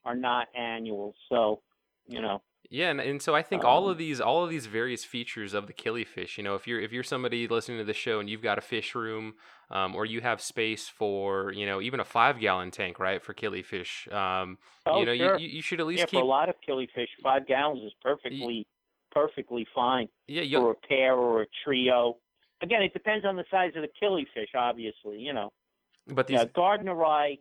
are 0.07 0.15
not 0.15 0.47
annual. 0.55 1.13
So, 1.29 1.61
you 2.07 2.21
know, 2.21 2.41
Yeah, 2.69 2.89
and, 2.91 2.99
and 2.99 3.21
so 3.21 3.35
I 3.35 3.43
think 3.43 3.63
all 3.63 3.85
Um, 3.85 3.91
of 3.91 3.97
these 3.97 4.19
all 4.19 4.43
of 4.43 4.49
these 4.49 4.65
various 4.65 5.03
features 5.05 5.53
of 5.53 5.67
the 5.67 5.73
killifish, 5.73 6.37
you 6.37 6.43
know, 6.43 6.55
if 6.55 6.67
you're 6.67 6.81
if 6.81 6.91
you're 6.91 7.03
somebody 7.13 7.47
listening 7.47 7.77
to 7.77 7.83
the 7.83 7.93
show 7.93 8.19
and 8.19 8.29
you've 8.29 8.41
got 8.41 8.57
a 8.57 8.61
fish 8.61 8.95
room, 8.95 9.35
um, 9.69 9.95
or 9.95 10.05
you 10.05 10.19
have 10.21 10.41
space 10.41 10.87
for, 10.89 11.51
you 11.53 11.65
know, 11.65 11.79
even 11.81 11.99
a 11.99 12.05
five 12.05 12.39
gallon 12.39 12.71
tank, 12.71 12.99
right, 12.99 13.21
for 13.21 13.33
killifish, 13.33 14.11
um, 14.13 14.57
oh 14.85 14.99
you 14.99 15.05
know, 15.05 15.15
sure, 15.15 15.37
you, 15.39 15.47
you 15.47 15.61
should 15.61 15.79
at 15.79 15.87
least 15.87 15.99
yeah, 15.99 16.05
keep 16.05 16.19
for 16.19 16.23
a 16.23 16.25
lot 16.25 16.49
of 16.49 16.55
killifish, 16.67 17.07
five 17.23 17.47
gallons 17.47 17.83
is 17.83 17.93
perfectly 18.01 18.67
perfectly 19.11 19.65
fine. 19.73 20.07
yeah, 20.27 20.41
you, 20.41 20.57
for 20.59 20.71
a 20.71 20.87
pair 20.87 21.15
or 21.15 21.43
a 21.43 21.47
trio. 21.63 22.17
Again, 22.61 22.81
it 22.81 22.93
depends 22.93 23.25
on 23.25 23.35
the 23.35 23.45
size 23.51 23.71
of 23.75 23.83
the 23.83 23.89
killifish, 24.01 24.53
obviously. 24.55 25.19
You 25.19 25.33
know, 25.33 25.53
but 26.07 26.27
these 26.27 26.39
yeah, 26.39 26.45
Gardneri, 26.45 27.39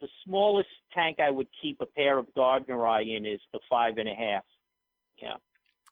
the 0.00 0.08
smallest 0.24 0.68
tank 0.92 1.18
I 1.20 1.30
would 1.30 1.48
keep 1.62 1.80
a 1.80 1.86
pair 1.86 2.18
of 2.18 2.26
Gardneri 2.36 3.16
in 3.16 3.26
is 3.26 3.40
the 3.52 3.60
five 3.68 3.98
and 3.98 4.08
a 4.08 4.14
half. 4.14 4.44
Yeah. 5.20 5.36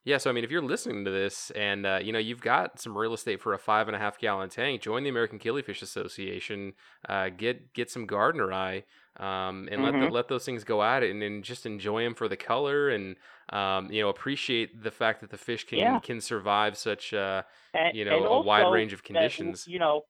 Yeah, 0.04 0.16
so 0.16 0.30
I 0.30 0.32
mean, 0.32 0.44
if 0.44 0.50
you're 0.50 0.62
listening 0.62 1.04
to 1.04 1.10
this 1.10 1.50
and 1.50 1.84
uh, 1.84 1.98
you 2.02 2.12
know 2.12 2.18
you've 2.18 2.40
got 2.40 2.80
some 2.80 2.96
real 2.96 3.12
estate 3.12 3.42
for 3.42 3.52
a 3.52 3.58
five 3.58 3.88
and 3.88 3.96
a 3.96 3.98
half 3.98 4.18
gallon 4.18 4.48
tank, 4.48 4.80
join 4.80 5.02
the 5.02 5.10
American 5.10 5.38
Killifish 5.38 5.82
Association. 5.82 6.72
Uh, 7.06 7.28
get 7.28 7.74
get 7.74 7.90
some 7.90 8.06
gardneri, 8.06 8.84
um, 9.18 9.68
and 9.70 9.82
let 9.82 9.98
the, 9.98 10.06
Mhm. 10.06 10.10
let 10.10 10.28
those 10.28 10.46
things 10.46 10.64
go 10.64 10.82
at 10.82 11.02
it, 11.02 11.10
and, 11.10 11.22
and 11.22 11.44
just 11.44 11.66
enjoy 11.66 12.04
them 12.04 12.14
for 12.14 12.26
the 12.28 12.36
color, 12.38 12.88
and 12.88 13.16
um, 13.50 13.90
you 13.90 14.00
know 14.00 14.08
appreciate 14.08 14.82
the 14.82 14.90
fact 14.90 15.20
that 15.20 15.30
the 15.30 15.36
fish 15.38 15.64
can 15.64 15.78
Yeah. 15.78 16.00
can 16.00 16.20
survive 16.22 16.78
such 16.78 17.12
uh, 17.12 17.42
And, 17.74 17.92
you 17.92 18.04
know 18.04 18.24
a 18.26 18.38
wide 18.38 18.68
range 18.70 18.94
of 18.94 19.02
that, 19.12 19.32
conditions. 19.32 19.66
you 19.66 19.78
know, 19.78 20.02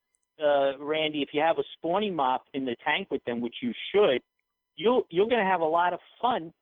uh, 0.42 0.78
Randy, 0.78 1.22
if 1.22 1.30
you 1.32 1.40
have 1.40 1.58
a 1.58 1.64
spawning 1.76 2.14
mop 2.14 2.44
in 2.54 2.64
the 2.64 2.76
tank 2.84 3.08
with 3.10 3.24
them, 3.24 3.40
which 3.40 3.56
you 3.62 3.72
should, 3.92 4.22
you'll 4.76 5.04
you're 5.10 5.28
going 5.28 5.44
to 5.44 5.50
have 5.50 5.60
a 5.60 5.64
lot 5.64 5.92
of 5.92 6.00
fun 6.20 6.52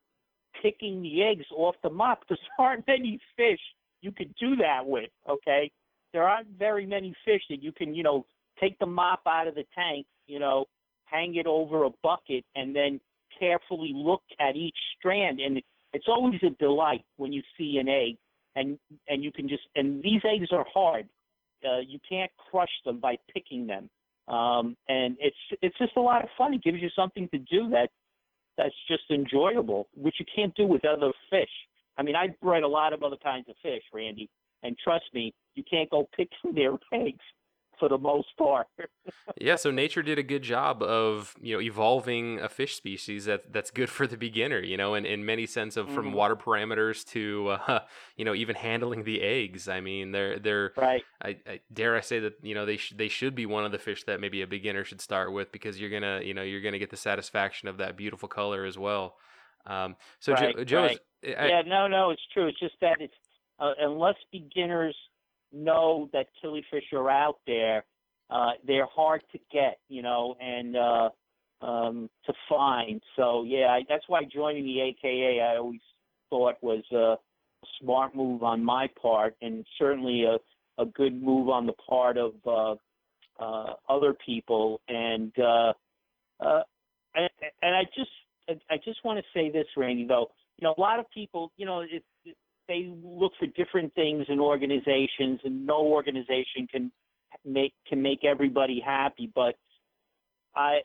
picking 0.62 1.02
the 1.02 1.22
eggs 1.22 1.44
off 1.54 1.74
the 1.82 1.90
mop 1.90 2.20
because 2.20 2.38
there 2.58 2.66
aren't 2.66 2.86
many 2.88 3.20
fish 3.36 3.60
you 4.00 4.12
could 4.12 4.34
do 4.40 4.56
that 4.56 4.84
with. 4.84 5.10
Okay, 5.28 5.70
there 6.12 6.24
aren't 6.24 6.48
very 6.58 6.86
many 6.86 7.14
fish 7.24 7.42
that 7.50 7.62
you 7.62 7.72
can, 7.72 7.94
you 7.94 8.02
know, 8.02 8.26
take 8.60 8.78
the 8.78 8.86
mop 8.86 9.20
out 9.26 9.48
of 9.48 9.54
the 9.54 9.64
tank, 9.74 10.06
you 10.26 10.38
know, 10.38 10.64
hang 11.04 11.34
it 11.36 11.46
over 11.46 11.84
a 11.84 11.90
bucket, 12.02 12.44
and 12.54 12.74
then 12.74 13.00
carefully 13.38 13.92
look 13.94 14.22
at 14.40 14.56
each 14.56 14.76
strand. 14.98 15.40
And 15.40 15.60
it's 15.92 16.06
always 16.08 16.40
a 16.42 16.50
delight 16.50 17.04
when 17.16 17.32
you 17.32 17.42
see 17.58 17.78
an 17.78 17.88
egg, 17.88 18.16
and 18.54 18.78
and 19.08 19.22
you 19.22 19.32
can 19.32 19.48
just 19.48 19.64
and 19.74 20.02
these 20.02 20.22
eggs 20.24 20.48
are 20.52 20.64
hard. 20.72 21.08
Uh, 21.66 21.80
you 21.80 21.98
can't 22.08 22.30
crush 22.50 22.70
them 22.84 23.00
by 23.00 23.16
picking 23.32 23.66
them, 23.66 23.88
um, 24.28 24.76
and 24.88 25.16
it's 25.20 25.36
it's 25.62 25.76
just 25.78 25.96
a 25.96 26.00
lot 26.00 26.22
of 26.22 26.28
fun. 26.36 26.54
It 26.54 26.62
gives 26.62 26.80
you 26.80 26.90
something 26.94 27.28
to 27.30 27.38
do 27.38 27.68
that 27.70 27.90
that's 28.56 28.74
just 28.88 29.04
enjoyable, 29.10 29.88
which 29.94 30.16
you 30.18 30.26
can't 30.34 30.54
do 30.54 30.66
with 30.66 30.84
other 30.84 31.12
fish. 31.30 31.50
I 31.98 32.02
mean, 32.02 32.16
I've 32.16 32.38
bred 32.40 32.62
a 32.62 32.68
lot 32.68 32.92
of 32.92 33.02
other 33.02 33.16
kinds 33.22 33.48
of 33.48 33.56
fish, 33.62 33.82
Randy, 33.92 34.28
and 34.62 34.76
trust 34.82 35.04
me, 35.14 35.34
you 35.54 35.64
can't 35.68 35.90
go 35.90 36.08
pick 36.16 36.28
their 36.54 36.72
eggs. 36.92 37.24
For 37.78 37.88
the 37.88 37.98
most 37.98 38.28
part. 38.38 38.66
yeah, 39.40 39.56
so 39.56 39.70
nature 39.70 40.02
did 40.02 40.18
a 40.18 40.22
good 40.22 40.42
job 40.42 40.82
of 40.82 41.34
you 41.40 41.54
know 41.54 41.60
evolving 41.60 42.40
a 42.40 42.48
fish 42.48 42.74
species 42.76 43.24
that 43.26 43.52
that's 43.52 43.70
good 43.70 43.90
for 43.90 44.06
the 44.06 44.16
beginner. 44.16 44.60
You 44.60 44.76
know, 44.76 44.94
in 44.94 45.04
in 45.06 45.24
many 45.26 45.46
sense 45.46 45.76
of 45.76 45.90
from 45.90 46.12
Mhm. 46.12 46.12
water 46.12 46.36
parameters 46.36 47.04
to 47.08 47.48
uh, 47.66 47.80
you 48.16 48.24
know 48.24 48.34
even 48.34 48.56
handling 48.56 49.04
the 49.04 49.22
eggs. 49.22 49.68
I 49.68 49.80
mean, 49.80 50.12
they're 50.12 50.38
they're 50.38 50.72
right. 50.76 51.04
I, 51.22 51.36
I 51.46 51.60
dare 51.72 51.96
I 51.96 52.00
say 52.00 52.18
that 52.20 52.34
you 52.42 52.54
know 52.54 52.66
they 52.66 52.76
sh- 52.76 52.94
they 52.96 53.08
should 53.08 53.34
be 53.34 53.46
one 53.46 53.64
of 53.64 53.72
the 53.72 53.78
fish 53.78 54.04
that 54.04 54.20
maybe 54.20 54.42
a 54.42 54.46
beginner 54.46 54.84
should 54.84 55.00
start 55.00 55.32
with 55.32 55.52
because 55.52 55.80
you're 55.80 55.90
gonna 55.90 56.20
you 56.22 56.34
know 56.34 56.42
you're 56.42 56.60
gonna 56.62 56.78
get 56.78 56.90
the 56.90 56.96
satisfaction 56.96 57.68
of 57.68 57.78
that 57.78 57.96
beautiful 57.96 58.28
color 58.28 58.64
as 58.64 58.78
well. 58.78 59.16
Um, 59.66 59.96
so 60.20 60.32
Right, 60.32 60.54
Joe, 60.56 60.64
Joe's, 60.64 60.98
right. 61.24 61.36
I- 61.38 61.48
yeah, 61.48 61.62
no, 61.66 61.88
no, 61.88 62.10
it's 62.10 62.22
true. 62.32 62.46
It's 62.46 62.58
just 62.60 62.74
that 62.80 63.00
it's 63.00 63.14
uh, 63.58 63.72
unless 63.80 64.14
beginners 64.30 64.94
know 65.56 66.08
that 66.12 66.26
killifish 66.42 66.92
are 66.92 67.10
out 67.10 67.38
there, 67.46 67.84
uh, 68.30 68.52
they're 68.66 68.86
hard 68.86 69.22
to 69.32 69.38
get, 69.52 69.78
you 69.88 70.02
know, 70.02 70.36
and 70.40 70.76
uh, 70.76 71.08
um, 71.62 72.10
to 72.26 72.32
find. 72.48 73.00
So 73.16 73.44
yeah, 73.44 73.66
I, 73.66 73.82
that's 73.88 74.04
why 74.08 74.22
joining 74.24 74.64
the 74.64 74.80
AKA 74.80 75.40
I 75.40 75.56
always 75.56 75.80
thought 76.30 76.56
was 76.62 76.84
a 76.92 77.16
smart 77.80 78.14
move 78.14 78.42
on 78.42 78.64
my 78.64 78.88
part, 79.00 79.36
and 79.40 79.64
certainly 79.78 80.24
a 80.24 80.38
a 80.78 80.86
good 80.86 81.20
move 81.22 81.48
on 81.48 81.66
the 81.66 81.72
part 81.72 82.18
of 82.18 82.34
uh, 82.46 82.74
uh, 83.42 83.74
other 83.88 84.14
people. 84.24 84.80
And 84.88 85.32
uh, 85.38 85.72
uh, 86.40 86.62
and, 87.14 87.28
and 87.62 87.74
I 87.74 87.84
just 87.96 88.10
I 88.70 88.76
just 88.84 89.04
want 89.04 89.18
to 89.18 89.24
say 89.34 89.50
this, 89.50 89.66
Randy, 89.76 90.06
though. 90.06 90.30
You 90.58 90.66
know, 90.66 90.74
a 90.76 90.80
lot 90.80 90.98
of 90.98 91.06
people, 91.12 91.52
you 91.56 91.66
know, 91.66 91.80
it, 91.80 91.88
it, 91.92 92.04
they 92.68 92.92
look 93.02 93.32
for 93.38 93.46
different 93.46 93.94
things 93.94 94.26
in 94.28 94.40
organizations, 94.40 95.40
and 95.44 95.66
no 95.66 95.80
organization 95.80 96.66
can 96.70 96.92
make 97.44 97.72
can 97.88 98.02
make 98.02 98.24
everybody 98.24 98.82
happy. 98.84 99.30
But 99.34 99.56
I 100.54 100.80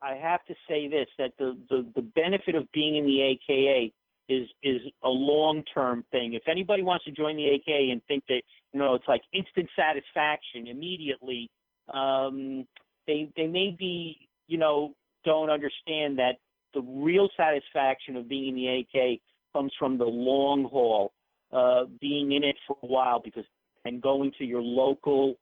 I 0.00 0.14
have 0.14 0.44
to 0.46 0.54
say 0.68 0.88
this 0.88 1.06
that 1.18 1.32
the 1.38 1.56
the, 1.68 1.86
the 1.94 2.02
benefit 2.02 2.54
of 2.54 2.70
being 2.72 2.96
in 2.96 3.04
the 3.04 3.22
AKA 3.22 3.92
is 4.28 4.48
is 4.62 4.80
a 5.04 5.08
long 5.08 5.62
term 5.72 6.04
thing. 6.10 6.34
If 6.34 6.42
anybody 6.48 6.82
wants 6.82 7.04
to 7.04 7.10
join 7.10 7.36
the 7.36 7.48
AKA 7.48 7.90
and 7.90 8.02
think 8.06 8.24
that 8.28 8.42
you 8.72 8.80
know 8.80 8.94
it's 8.94 9.08
like 9.08 9.22
instant 9.32 9.68
satisfaction 9.76 10.66
immediately, 10.66 11.50
um, 11.92 12.66
they 13.06 13.30
they 13.36 13.46
may 13.46 13.74
be 13.78 14.28
you 14.48 14.58
know 14.58 14.94
don't 15.24 15.50
understand 15.50 16.18
that 16.18 16.36
the 16.74 16.80
real 16.80 17.28
satisfaction 17.36 18.16
of 18.16 18.28
being 18.28 18.48
in 18.48 18.54
the 18.54 18.68
AK 18.80 19.20
comes 19.52 19.72
from 19.78 19.98
the 19.98 20.04
long 20.04 20.64
haul, 20.64 21.12
uh, 21.52 21.84
being 22.00 22.32
in 22.32 22.44
it 22.44 22.56
for 22.66 22.76
a 22.82 22.86
while 22.86 23.20
because 23.22 23.44
and 23.84 24.00
going 24.00 24.32
to 24.38 24.44
your 24.44 24.62
local 24.62 25.34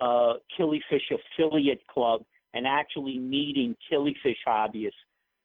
uh, 0.00 0.34
killifish 0.58 1.10
affiliate 1.10 1.86
club 1.86 2.22
and 2.54 2.66
actually 2.66 3.18
meeting 3.18 3.76
killifish 3.90 4.36
hobbyists, 4.46 4.90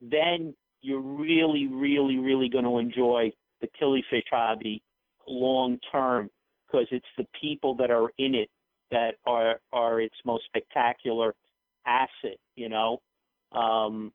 then 0.01 0.53
you're 0.81 1.01
really, 1.01 1.67
really, 1.67 2.17
really 2.17 2.49
going 2.49 2.63
to 2.63 2.77
enjoy 2.77 3.31
the 3.61 3.67
killifish 3.79 4.23
hobby 4.31 4.81
long 5.27 5.77
term 5.91 6.29
because 6.65 6.87
it's 6.91 7.05
the 7.17 7.25
people 7.39 7.75
that 7.75 7.91
are 7.91 8.09
in 8.17 8.35
it 8.35 8.49
that 8.91 9.15
are 9.25 9.59
are 9.71 10.01
its 10.01 10.15
most 10.25 10.45
spectacular 10.45 11.35
asset, 11.85 12.37
you 12.55 12.69
know. 12.69 13.01
Um, 13.51 14.11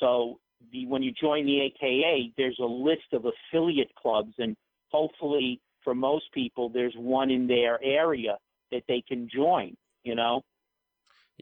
so 0.00 0.38
the, 0.72 0.86
when 0.86 1.02
you 1.02 1.12
join 1.12 1.46
the 1.46 1.60
AKA, 1.60 2.32
there's 2.36 2.58
a 2.60 2.64
list 2.64 3.12
of 3.12 3.24
affiliate 3.24 3.94
clubs, 3.94 4.34
and 4.38 4.56
hopefully 4.90 5.60
for 5.82 5.94
most 5.94 6.24
people, 6.32 6.68
there's 6.68 6.94
one 6.96 7.30
in 7.30 7.46
their 7.46 7.82
area 7.82 8.36
that 8.72 8.82
they 8.88 9.02
can 9.06 9.28
join. 9.32 9.76
You 10.02 10.14
know, 10.14 10.42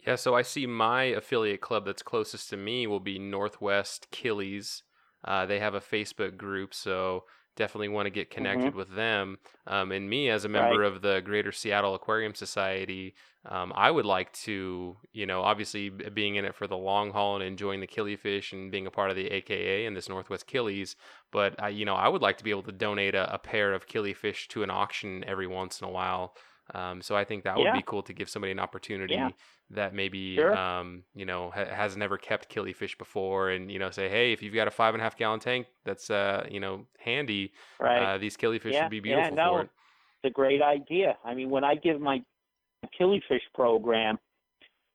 Yeah, 0.07 0.17
so 0.17 0.35
I 0.35 0.43
see 0.43 0.67
my 0.67 1.05
affiliate 1.05 1.61
club 1.61 1.85
that's 1.85 2.03
closest 2.03 2.49
to 2.51 2.57
me 2.57 2.87
will 2.87 3.01
be 3.01 3.19
Northwest 3.19 4.09
Killies. 4.11 4.83
Uh, 5.23 5.47
they 5.47 5.59
have 5.59 5.75
a 5.75 5.81
Facebook 5.81 6.37
group, 6.37 6.75
so 6.75 7.25
definitely 7.57 7.89
want 7.89 8.07
to 8.07 8.11
get 8.11 8.31
connected 8.31 8.75
with 8.75 8.95
them. 8.95 9.39
Um, 9.67 9.93
and 9.93 10.09
me, 10.09 10.29
as 10.31 10.45
a 10.45 10.49
member 10.49 10.79
Right. 10.79 10.85
of 10.85 11.03
the 11.03 11.21
Greater 11.25 11.53
Seattle 11.53 11.95
Aquarium 11.95 12.35
Society, 12.35 13.15
um, 13.47 13.73
I 13.77 13.91
would 13.91 14.07
like 14.07 14.33
to, 14.45 14.97
you 15.13 15.27
know, 15.27 15.43
obviously 15.43 15.89
being 15.91 16.37
in 16.37 16.45
it 16.45 16.55
for 16.55 16.67
the 16.67 16.77
long 16.77 17.11
haul 17.13 17.37
and 17.37 17.45
enjoying 17.45 17.81
the 17.81 17.87
killifish 17.87 18.53
and 18.53 18.71
being 18.73 18.87
a 18.87 18.91
part 18.91 19.11
of 19.11 19.17
the 19.17 19.27
AKA 19.29 19.87
and 19.87 19.97
this 19.97 20.09
Northwest 20.09 20.47
Killies. 20.49 20.97
But 21.31 21.61
I, 21.63 21.69
you 21.69 21.85
know, 21.85 21.95
I 21.95 22.09
would 22.09 22.23
like 22.23 22.39
to 22.39 22.45
be 22.45 22.51
able 22.51 22.63
to 22.65 22.73
donate 22.73 23.15
a, 23.15 23.33
a 23.35 23.39
pair 23.39 23.73
of 23.73 23.87
killifish 23.87 24.49
to 24.49 24.63
an 24.63 24.71
auction 24.71 25.25
every 25.27 25.47
once 25.47 25.81
in 25.81 25.87
a 25.87 25.91
while. 25.91 26.35
Um, 26.73 27.03
so 27.03 27.15
I 27.15 27.25
think 27.25 27.45
that 27.45 27.57
would 27.57 27.65
Yeah. 27.65 27.73
be 27.73 27.83
cool 27.83 28.03
to 28.05 28.13
give 28.15 28.29
somebody 28.31 28.53
an 28.53 28.59
opportunity 28.59 29.15
Yeah. 29.15 29.31
that 29.71 29.95
maybe 29.95 30.37
Sure. 30.37 30.57
um, 30.57 31.05
you 31.15 31.27
know 31.27 31.51
ha- 31.51 31.67
has 31.67 31.97
never 31.97 32.17
kept 32.17 32.49
killifish 32.49 32.97
before, 32.97 33.51
and 33.51 33.71
you 33.71 33.79
know 33.79 33.91
say, 33.91 34.09
hey, 34.09 34.33
if 34.33 34.43
you've 34.43 34.55
got 34.55 34.67
a 34.67 34.71
five 34.71 34.95
and 34.95 35.01
a 35.01 35.05
half 35.05 35.17
gallon 35.17 35.41
tank 35.41 35.67
that's 35.85 36.09
uh, 36.11 36.47
you 36.51 36.61
know 36.61 36.87
handy, 36.99 37.53
right? 37.79 38.03
uh, 38.03 38.19
these 38.19 38.37
killifish 38.37 38.73
Yeah, 38.73 38.85
would 38.85 38.91
be 38.91 38.97
yeah, 38.99 39.03
beautiful 39.03 39.37
no. 39.37 39.51
for 39.51 39.61
it. 39.63 39.71
it's 40.23 40.31
a 40.31 40.35
great 40.35 40.63
idea. 40.63 41.19
I 41.25 41.35
mean, 41.35 41.51
when 41.51 41.65
I 41.65 41.75
give 41.75 42.01
my 42.01 42.23
killifish 42.99 43.43
program, 43.55 44.19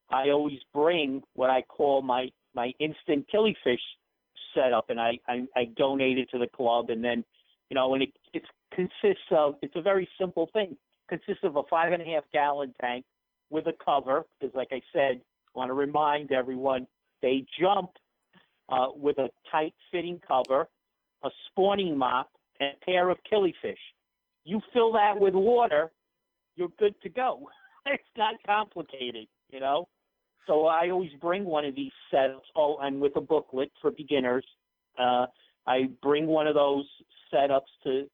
I 0.09 0.30
always 0.30 0.59
bring 0.74 1.22
what 1.34 1.49
I 1.51 1.61
call 1.61 2.01
my 2.01 2.30
my 2.55 2.74
instant 2.80 3.28
killifish 3.32 3.80
setup, 4.55 4.89
and 4.89 4.99
I 4.99 5.20
I, 5.28 5.45
I 5.55 5.65
donate 5.78 6.17
it 6.17 6.30
to 6.32 6.39
the 6.39 6.47
club, 6.47 6.89
and 6.89 7.03
then 7.03 7.24
you 7.70 7.76
know, 7.76 7.93
and 7.93 8.01
it 8.03 8.09
it 8.34 8.43
consists 8.74 9.30
of 9.32 9.55
it's 9.61 9.76
a 9.76 9.82
very 9.82 10.09
simple 10.20 10.49
thing. 10.51 10.76
Consists 11.10 11.43
of 11.43 11.55
a 11.55 11.64
five 11.70 11.91
and 11.91 12.01
a 12.01 12.05
half 12.05 12.24
gallon 12.32 12.74
tank 12.80 13.03
with 13.49 13.66
a 13.68 13.74
cover, 13.84 14.26
because 14.39 14.55
like 14.55 14.70
I 14.72 14.82
said, 14.93 15.22
I 15.55 15.60
want 15.60 15.70
to 15.70 15.74
remind 15.74 16.32
everyone 16.32 16.86
they 17.22 17.45
jump 17.60 17.89
uh, 18.70 18.88
with 18.95 19.18
a 19.18 19.30
tight 19.51 19.74
fitting 19.91 20.22
cover, 20.26 20.68
a 21.24 21.30
spawning 21.47 21.97
mop, 21.97 22.30
and 22.60 22.72
a 22.80 22.86
pair 22.86 23.10
of 23.10 23.18
killifish. 23.32 23.78
You 24.45 24.62
fill 24.72 24.93
that 24.93 25.20
with 25.20 25.34
water, 25.34 25.91
you're 26.55 26.70
good 26.78 26.95
to 27.01 27.10
go. 27.10 27.49
it's 27.86 28.03
not 28.18 28.36
complicated, 28.45 29.28
you 29.49 29.60
know. 29.60 29.88
So 30.47 30.66
I 30.68 30.89
always 30.89 31.12
bring 31.22 31.45
one 31.45 31.66
of 31.66 31.76
these 31.76 31.91
setups. 32.14 32.41
Oh, 32.55 32.78
and 32.82 32.99
with 32.99 33.16
a 33.16 33.22
booklet 33.22 33.72
for 33.82 33.91
beginners, 33.91 34.45
uh, 34.97 35.28
I 35.68 35.89
bring 36.01 36.28
one 36.28 36.47
of 36.47 36.55
those 36.55 36.86
setups 37.34 37.70
to 37.84 38.07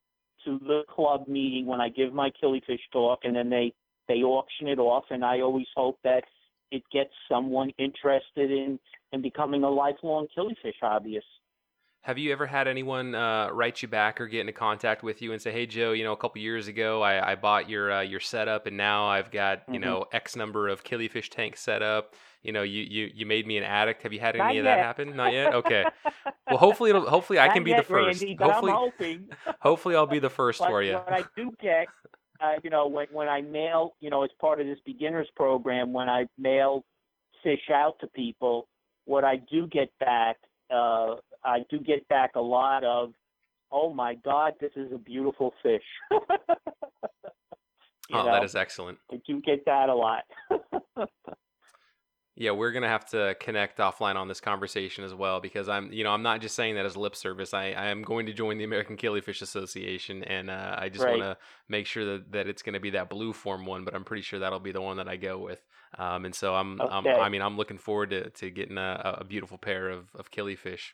to 0.45 0.59
the 0.59 0.83
club 0.89 1.27
meeting 1.27 1.65
when 1.65 1.81
I 1.81 1.89
give 1.89 2.13
my 2.13 2.31
killifish 2.41 2.79
talk, 2.91 3.19
and 3.23 3.35
then 3.35 3.49
they 3.49 3.73
they 4.07 4.23
auction 4.23 4.67
it 4.67 4.79
off. 4.79 5.05
And 5.09 5.25
I 5.25 5.41
always 5.41 5.67
hope 5.75 5.99
that 6.03 6.23
it 6.71 6.83
gets 6.91 7.11
someone 7.29 7.71
interested 7.77 8.51
in 8.51 8.79
in 9.11 9.21
becoming 9.21 9.63
a 9.63 9.69
lifelong 9.69 10.27
killifish 10.37 10.79
hobbyist. 10.81 11.21
Have 12.05 12.19
you 12.19 12.31
ever 12.31 12.45
had 12.45 12.67
anyone 12.67 13.15
uh, 13.15 13.49
write 13.51 13.81
you 13.81 13.87
back 13.87 14.21
or 14.21 14.27
get 14.27 14.41
into 14.41 14.53
contact 14.53 15.01
with 15.01 15.23
you 15.23 15.31
and 15.33 15.41
say, 15.41 15.51
"Hey, 15.51 15.65
Joe, 15.65 15.91
you 15.91 16.03
know, 16.03 16.11
a 16.11 16.17
couple 16.17 16.39
years 16.39 16.67
ago, 16.67 17.01
I, 17.01 17.31
I 17.31 17.35
bought 17.35 17.67
your 17.67 17.91
uh, 17.91 18.01
your 18.01 18.19
setup, 18.19 18.67
and 18.67 18.77
now 18.77 19.07
I've 19.07 19.31
got 19.31 19.63
you 19.71 19.79
Mhm. 19.79 19.81
know 19.81 20.05
X 20.11 20.35
number 20.35 20.67
of 20.69 20.83
killifish 20.83 21.29
tanks 21.31 21.61
set 21.61 21.81
up. 21.81 22.13
You 22.43 22.51
know, 22.51 22.61
you 22.61 22.83
you 22.83 23.09
you 23.11 23.25
made 23.25 23.47
me 23.47 23.57
an 23.57 23.63
addict. 23.63 24.03
Have 24.03 24.13
you 24.13 24.19
had 24.19 24.35
any 24.35 24.43
Not 24.49 24.57
of 24.57 24.63
that 24.65 24.77
happen? 24.77 25.15
Not 25.15 25.33
yet. 25.33 25.51
Okay. 25.55 25.83
Well, 26.47 26.59
hopefully, 26.59 26.91
it'll, 26.91 27.09
hopefully, 27.09 27.39
I 27.39 27.47
Not 27.47 27.55
can 27.55 27.63
be 27.63 27.71
yet, 27.71 27.77
the 27.77 27.83
first. 27.83 28.21
Randy, 28.21 28.35
but 28.37 28.45
hopefully, 28.51 28.71
I'm 28.71 28.77
hoping. 28.77 29.29
hopefully, 29.61 29.95
I'll 29.95 30.05
be 30.05 30.19
the 30.19 30.29
first 30.41 30.59
But 30.59 30.69
for 30.69 30.83
you. 30.83 30.93
what 30.93 31.11
I 31.11 31.23
do 31.35 31.51
get, 31.59 31.87
uh, 32.39 32.53
you 32.63 32.69
know, 32.69 32.85
when 32.87 33.07
when 33.11 33.27
I 33.27 33.41
mail, 33.41 33.95
you 33.99 34.11
know, 34.11 34.23
as 34.23 34.29
part 34.39 34.61
of 34.61 34.67
this 34.67 34.77
beginners 34.85 35.27
program, 35.35 35.91
when 35.91 36.07
I 36.07 36.27
mail 36.37 36.85
fish 37.41 37.71
out 37.73 37.95
to 38.01 38.07
people, 38.09 38.67
what 39.05 39.23
I 39.23 39.37
do 39.37 39.65
get 39.65 39.89
back, 39.99 40.37
uh, 40.69 41.15
I 41.45 41.59
do 41.69 41.79
get 41.79 42.07
back 42.07 42.31
a 42.35 42.41
lot 42.41 42.83
of, 42.83 43.13
oh 43.71 43.93
my 43.93 44.15
God, 44.15 44.53
this 44.59 44.71
is 44.75 44.91
a 44.93 44.97
beautiful 44.97 45.53
fish. 45.63 45.83
Oh, 48.13 48.23
know, 48.23 48.31
that 48.31 48.43
is 48.43 48.55
excellent. 48.55 48.99
I 49.11 49.19
do 49.25 49.41
get 49.41 49.65
that 49.65 49.89
a 49.89 49.95
lot. 49.95 50.23
Yeah, 52.37 52.51
we're 52.51 52.71
gonna 52.73 52.89
have 52.89 53.05
to 53.11 53.35
connect 53.39 53.77
offline 53.77 54.15
on 54.15 54.27
this 54.27 54.41
conversation 54.41 55.05
as 55.05 55.13
well 55.13 55.39
because 55.39 55.69
I'm, 55.69 55.91
you 55.93 56.03
know, 56.03 56.11
I'm 56.11 56.21
not 56.21 56.41
just 56.41 56.53
saying 56.53 56.75
that 56.75 56.85
as 56.85 56.97
lip 56.97 57.15
service. 57.15 57.53
I, 57.53 57.67
I 57.71 57.85
am 57.87 58.01
going 58.01 58.25
to 58.25 58.33
join 58.33 58.57
the 58.57 58.65
American 58.65 58.97
Killifish 58.97 59.41
Association, 59.41 60.21
and 60.25 60.49
uh, 60.49 60.75
I 60.77 60.89
just 60.89 61.05
Right. 61.05 61.11
want 61.11 61.21
to 61.21 61.37
make 61.69 61.85
sure 61.87 62.03
that, 62.05 62.33
that 62.33 62.47
it's 62.47 62.61
going 62.61 62.73
to 62.73 62.81
be 62.81 62.89
that 62.89 63.09
blue 63.09 63.31
form 63.31 63.65
one. 63.65 63.85
But 63.85 63.95
I'm 63.95 64.03
pretty 64.03 64.21
sure 64.21 64.39
that'll 64.39 64.59
be 64.59 64.73
the 64.73 64.81
one 64.81 64.97
that 64.97 65.07
I 65.07 65.15
go 65.15 65.37
with. 65.37 65.65
Um, 65.97 66.25
and 66.25 66.35
so 66.35 66.53
I'm, 66.55 66.81
I'm 66.81 67.07
I 67.07 67.29
mean, 67.29 67.41
I'm 67.41 67.55
looking 67.55 67.77
forward 67.77 68.09
to, 68.09 68.29
to 68.31 68.49
getting 68.49 68.77
a, 68.77 69.17
a 69.21 69.23
beautiful 69.23 69.57
pair 69.57 69.89
of 69.89 70.13
of 70.13 70.29
killifish. 70.29 70.91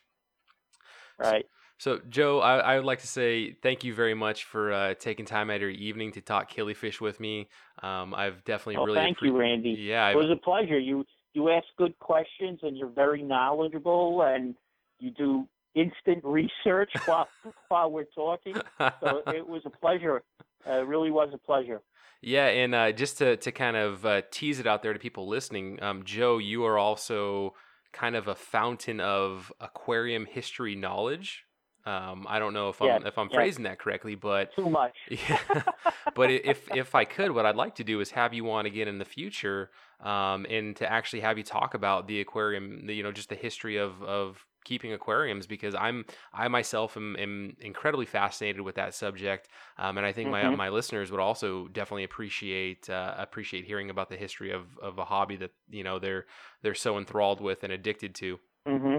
Right. 1.18 1.44
So, 1.78 1.98
Joe, 2.08 2.38
I, 2.38 2.58
I 2.58 2.76
would 2.76 2.84
like 2.84 3.00
to 3.00 3.08
say 3.08 3.54
thank 3.60 3.82
you 3.82 3.92
very 3.92 4.14
much 4.14 4.44
for 4.44 4.72
uh, 4.72 4.94
taking 4.94 5.24
time 5.26 5.50
out 5.50 5.56
of 5.56 5.62
your 5.62 5.70
evening 5.70 6.12
to 6.12 6.20
talk 6.20 6.48
killifish 6.48 7.00
with 7.00 7.18
me. 7.18 7.48
Um, 7.82 8.14
I've 8.14 8.44
definitely 8.44 8.76
Oh, 8.76 8.84
really 8.84 9.00
thank 9.00 9.18
appre- 9.18 9.26
you, 9.26 9.36
Randy. 9.36 9.70
Yeah, 9.70 10.06
It 10.06 10.10
I've, 10.10 10.16
was 10.16 10.30
a 10.30 10.36
pleasure. 10.36 10.78
You 10.78 11.04
you 11.34 11.48
ask 11.50 11.66
good 11.78 11.98
questions 11.98 12.60
and 12.62 12.76
you're 12.76 12.90
very 12.90 13.22
knowledgeable 13.22 14.22
and 14.22 14.54
you 15.00 15.10
do 15.10 15.48
instant 15.74 16.22
research 16.22 16.92
while 17.06 17.26
while 17.68 17.90
we're 17.90 18.04
talking. 18.14 18.54
So 18.78 19.22
it 19.28 19.48
was 19.48 19.62
a 19.64 19.70
pleasure. 19.70 20.22
Uh, 20.64 20.82
it 20.82 20.86
really 20.86 21.10
was 21.10 21.30
a 21.34 21.38
pleasure. 21.38 21.80
Yeah, 22.20 22.46
and 22.46 22.74
uh, 22.74 22.92
just 22.92 23.18
to 23.18 23.36
to 23.38 23.50
kind 23.50 23.76
of 23.76 24.06
uh, 24.06 24.22
tease 24.30 24.60
it 24.60 24.66
out 24.68 24.82
there 24.84 24.92
to 24.92 24.98
people 25.00 25.26
listening, 25.26 25.82
um, 25.82 26.04
Joe, 26.04 26.38
you 26.38 26.64
are 26.64 26.78
also 26.78 27.54
kind 27.92 28.16
of 28.16 28.28
a 28.28 28.34
fountain 28.34 29.00
of 29.00 29.52
aquarium 29.60 30.26
history 30.26 30.74
knowledge. 30.74 31.44
Um, 31.84 32.26
I 32.28 32.38
don't 32.38 32.54
know 32.54 32.68
if 32.68 32.80
I'm 32.80 33.04
if 33.04 33.18
I'm 33.18 33.26
yes. 33.26 33.34
phrasing 33.34 33.64
that 33.64 33.80
correctly, 33.80 34.14
but 34.14 34.54
Too 34.54 34.70
much. 34.70 34.94
yeah. 35.10 35.38
but 36.14 36.30
if 36.30 36.68
if 36.74 36.94
I 36.94 37.04
could, 37.04 37.32
what 37.32 37.44
I'd 37.44 37.56
like 37.56 37.74
to 37.76 37.84
do 37.84 38.00
is 38.00 38.12
have 38.12 38.32
you 38.32 38.50
on 38.52 38.66
again 38.66 38.86
in 38.86 38.98
the 38.98 39.04
future, 39.04 39.70
um, 40.00 40.46
and 40.48 40.76
to 40.76 40.90
actually 40.90 41.20
have 41.20 41.38
you 41.38 41.44
talk 41.44 41.74
about 41.74 42.06
the 42.06 42.20
aquarium, 42.20 42.86
the, 42.86 42.94
you 42.94 43.02
know, 43.02 43.10
just 43.10 43.30
the 43.30 43.34
history 43.34 43.78
of 43.78 44.00
of 44.02 44.46
keeping 44.64 44.92
aquariums 44.92 45.46
because 45.46 45.74
I'm 45.74 46.04
I 46.32 46.48
myself 46.48 46.96
am, 46.96 47.16
am 47.16 47.56
incredibly 47.60 48.06
fascinated 48.06 48.60
with 48.62 48.76
that 48.76 48.94
subject, 48.94 49.48
um, 49.78 49.96
and 49.98 50.06
I 50.06 50.12
think 50.12 50.30
my 50.30 50.48
Mhm. 50.48 50.50
my 50.50 50.68
listeners 50.68 51.10
would 51.10 51.20
also 51.20 51.68
definitely 51.68 52.04
appreciate 52.04 52.88
uh, 52.90 53.14
appreciate 53.18 53.64
hearing 53.64 53.90
about 53.90 54.08
the 54.08 54.16
history 54.16 54.52
of 54.52 54.78
of 54.78 54.98
a 54.98 55.04
hobby 55.04 55.36
that 55.36 55.52
you 55.70 55.84
know 55.84 55.98
they're 55.98 56.26
they're 56.62 56.74
so 56.74 56.98
enthralled 56.98 57.40
with 57.40 57.64
and 57.64 57.72
addicted 57.72 58.14
to. 58.16 58.38
hmm 58.66 58.98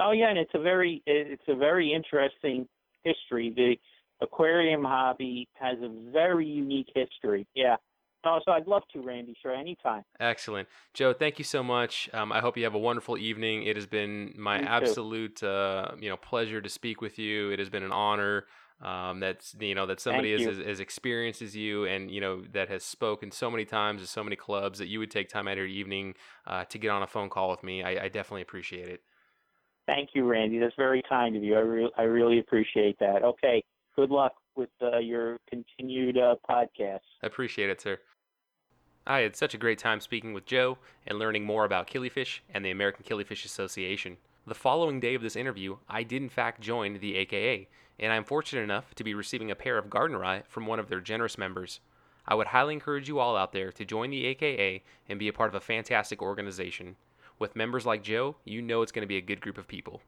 Oh 0.00 0.12
yeah, 0.12 0.30
and 0.30 0.38
it's 0.38 0.54
a 0.54 0.60
very 0.60 1.02
it's 1.06 1.42
a 1.48 1.56
very 1.56 1.92
interesting 1.92 2.68
history. 3.04 3.52
The 3.54 3.76
aquarium 4.24 4.84
hobby 4.84 5.48
has 5.54 5.78
a 5.82 5.90
very 6.12 6.46
unique 6.46 6.88
history. 6.94 7.46
Yeah. 7.54 7.76
No, 8.24 8.40
so 8.44 8.52
I'd 8.52 8.66
love 8.66 8.82
to, 8.92 9.00
Randy. 9.00 9.36
Sure, 9.40 9.54
anytime. 9.54 10.02
Excellent. 10.18 10.68
Joe, 10.94 11.12
thank 11.12 11.38
you 11.38 11.44
so 11.44 11.62
much. 11.62 12.08
Um, 12.12 12.32
I 12.32 12.40
hope 12.40 12.56
you 12.56 12.64
have 12.64 12.74
a 12.74 12.78
wonderful 12.78 13.18
evening. 13.18 13.64
It 13.64 13.76
has 13.76 13.86
been 13.86 14.32
my 14.36 14.58
absolute 14.60 15.42
uh, 15.42 15.92
you 15.98 16.08
know 16.08 16.16
pleasure 16.16 16.60
to 16.60 16.68
speak 16.68 17.00
with 17.00 17.18
you. 17.18 17.50
It 17.50 17.58
has 17.58 17.68
been 17.68 17.82
an 17.82 17.92
honor. 17.92 18.44
Um, 18.82 19.20
that's 19.20 19.54
you 19.60 19.74
know 19.74 19.86
that 19.86 20.00
somebody 20.00 20.32
as, 20.32 20.42
you. 20.42 20.50
as 20.50 20.58
as 20.58 20.80
experienced 20.80 21.42
as 21.42 21.54
you 21.54 21.84
and 21.84 22.10
you 22.10 22.20
know 22.20 22.42
that 22.52 22.68
has 22.68 22.82
spoken 22.82 23.30
so 23.30 23.50
many 23.50 23.64
times 23.64 24.00
to 24.02 24.06
so 24.06 24.24
many 24.24 24.36
clubs 24.36 24.78
that 24.78 24.88
you 24.88 24.98
would 24.98 25.10
take 25.10 25.28
time 25.28 25.46
out 25.46 25.52
of 25.52 25.58
your 25.58 25.66
evening 25.66 26.14
uh, 26.46 26.64
to 26.64 26.78
get 26.78 26.90
on 26.90 27.02
a 27.02 27.06
phone 27.06 27.30
call 27.30 27.50
with 27.50 27.62
me. 27.62 27.82
I, 27.82 28.04
I 28.04 28.08
definitely 28.08 28.42
appreciate 28.42 28.88
it. 28.88 29.02
Thank 29.86 30.10
you, 30.14 30.24
Randy. 30.24 30.58
That's 30.58 30.74
very 30.76 31.02
kind 31.08 31.36
of 31.36 31.42
you. 31.44 31.56
I 31.56 31.60
re- 31.60 31.92
I 31.96 32.02
really 32.02 32.38
appreciate 32.38 32.98
that. 33.00 33.22
Okay. 33.22 33.62
Good 33.96 34.10
luck 34.10 34.32
with 34.56 34.70
uh, 34.82 34.98
your 34.98 35.38
continued 35.48 36.18
uh, 36.18 36.36
podcast. 36.48 37.00
I 37.22 37.26
appreciate 37.26 37.70
it, 37.70 37.80
sir. 37.80 37.98
I 39.06 39.18
had 39.20 39.36
such 39.36 39.52
a 39.52 39.58
great 39.58 39.78
time 39.78 40.00
speaking 40.00 40.32
with 40.32 40.46
Joe 40.46 40.78
and 41.06 41.18
learning 41.18 41.44
more 41.44 41.66
about 41.66 41.86
killifish 41.86 42.40
and 42.52 42.64
the 42.64 42.70
American 42.70 43.04
Killifish 43.04 43.44
Association. 43.44 44.16
The 44.46 44.54
following 44.54 44.98
day 44.98 45.14
of 45.14 45.20
this 45.20 45.36
interview, 45.36 45.76
I 45.90 46.04
did 46.04 46.22
in 46.22 46.30
fact 46.30 46.62
join 46.62 46.98
the 46.98 47.16
AKA, 47.16 47.68
and 47.98 48.12
I'm 48.12 48.24
fortunate 48.24 48.62
enough 48.62 48.94
to 48.94 49.04
be 49.04 49.12
receiving 49.12 49.50
a 49.50 49.54
pair 49.54 49.76
of 49.76 49.90
Gardneri 49.90 50.46
from 50.46 50.64
one 50.64 50.80
of 50.80 50.88
their 50.88 51.02
generous 51.02 51.36
members. 51.36 51.80
I 52.26 52.34
would 52.34 52.46
highly 52.46 52.72
encourage 52.72 53.06
you 53.06 53.18
all 53.18 53.36
out 53.36 53.52
there 53.52 53.70
to 53.72 53.84
join 53.84 54.08
the 54.08 54.24
AKA 54.24 54.82
and 55.06 55.18
be 55.18 55.28
a 55.28 55.34
part 55.34 55.50
of 55.50 55.54
a 55.54 55.60
fantastic 55.60 56.22
organization. 56.22 56.96
With 57.38 57.56
members 57.56 57.84
like 57.84 58.02
Joe, 58.02 58.36
you 58.46 58.62
know 58.62 58.80
it's 58.80 58.92
going 58.92 59.02
to 59.02 59.06
be 59.06 59.18
a 59.18 59.20
good 59.20 59.42
group 59.42 59.58
of 59.58 59.68
people. 59.68 60.00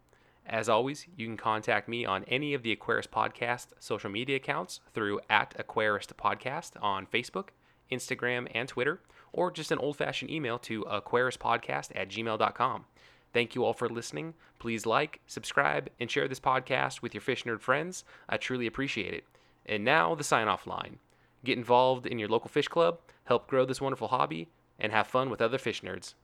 As 0.46 0.70
always, 0.70 1.06
you 1.18 1.26
can 1.26 1.36
contact 1.36 1.86
me 1.86 2.06
on 2.06 2.24
any 2.24 2.54
of 2.54 2.62
the 2.62 2.74
Aquarist 2.74 3.08
Podcast 3.08 3.66
social 3.78 4.08
media 4.08 4.36
accounts 4.36 4.80
through 4.94 5.20
at 5.28 5.54
Aquarist 5.58 6.14
Podcast 6.14 6.82
on 6.82 7.04
Facebook, 7.04 7.48
Instagram, 7.90 8.48
and 8.54 8.68
Twitter, 8.68 9.00
or 9.32 9.50
just 9.50 9.70
an 9.70 9.78
old 9.78 9.96
fashioned 9.96 10.30
email 10.30 10.58
to 10.60 10.82
aquaristpodcast 10.84 11.90
at 11.94 12.08
gmail.com. 12.08 12.84
Thank 13.32 13.54
you 13.54 13.64
all 13.64 13.74
for 13.74 13.88
listening. 13.88 14.34
Please 14.58 14.86
like, 14.86 15.20
subscribe, 15.26 15.90
and 16.00 16.10
share 16.10 16.26
this 16.26 16.40
podcast 16.40 17.02
with 17.02 17.12
your 17.12 17.20
fish 17.20 17.44
nerd 17.44 17.60
friends. 17.60 18.04
I 18.28 18.38
truly 18.38 18.66
appreciate 18.66 19.12
it. 19.12 19.24
And 19.66 19.84
now, 19.84 20.14
the 20.14 20.24
sign 20.24 20.48
off 20.48 20.66
line 20.66 20.98
get 21.44 21.56
involved 21.56 22.06
in 22.06 22.18
your 22.18 22.28
local 22.28 22.48
fish 22.48 22.66
club, 22.66 22.98
help 23.24 23.46
grow 23.46 23.64
this 23.64 23.80
wonderful 23.80 24.08
hobby, 24.08 24.48
and 24.80 24.90
have 24.90 25.06
fun 25.06 25.30
with 25.30 25.40
other 25.40 25.58
fish 25.58 25.80
nerds. 25.82 26.14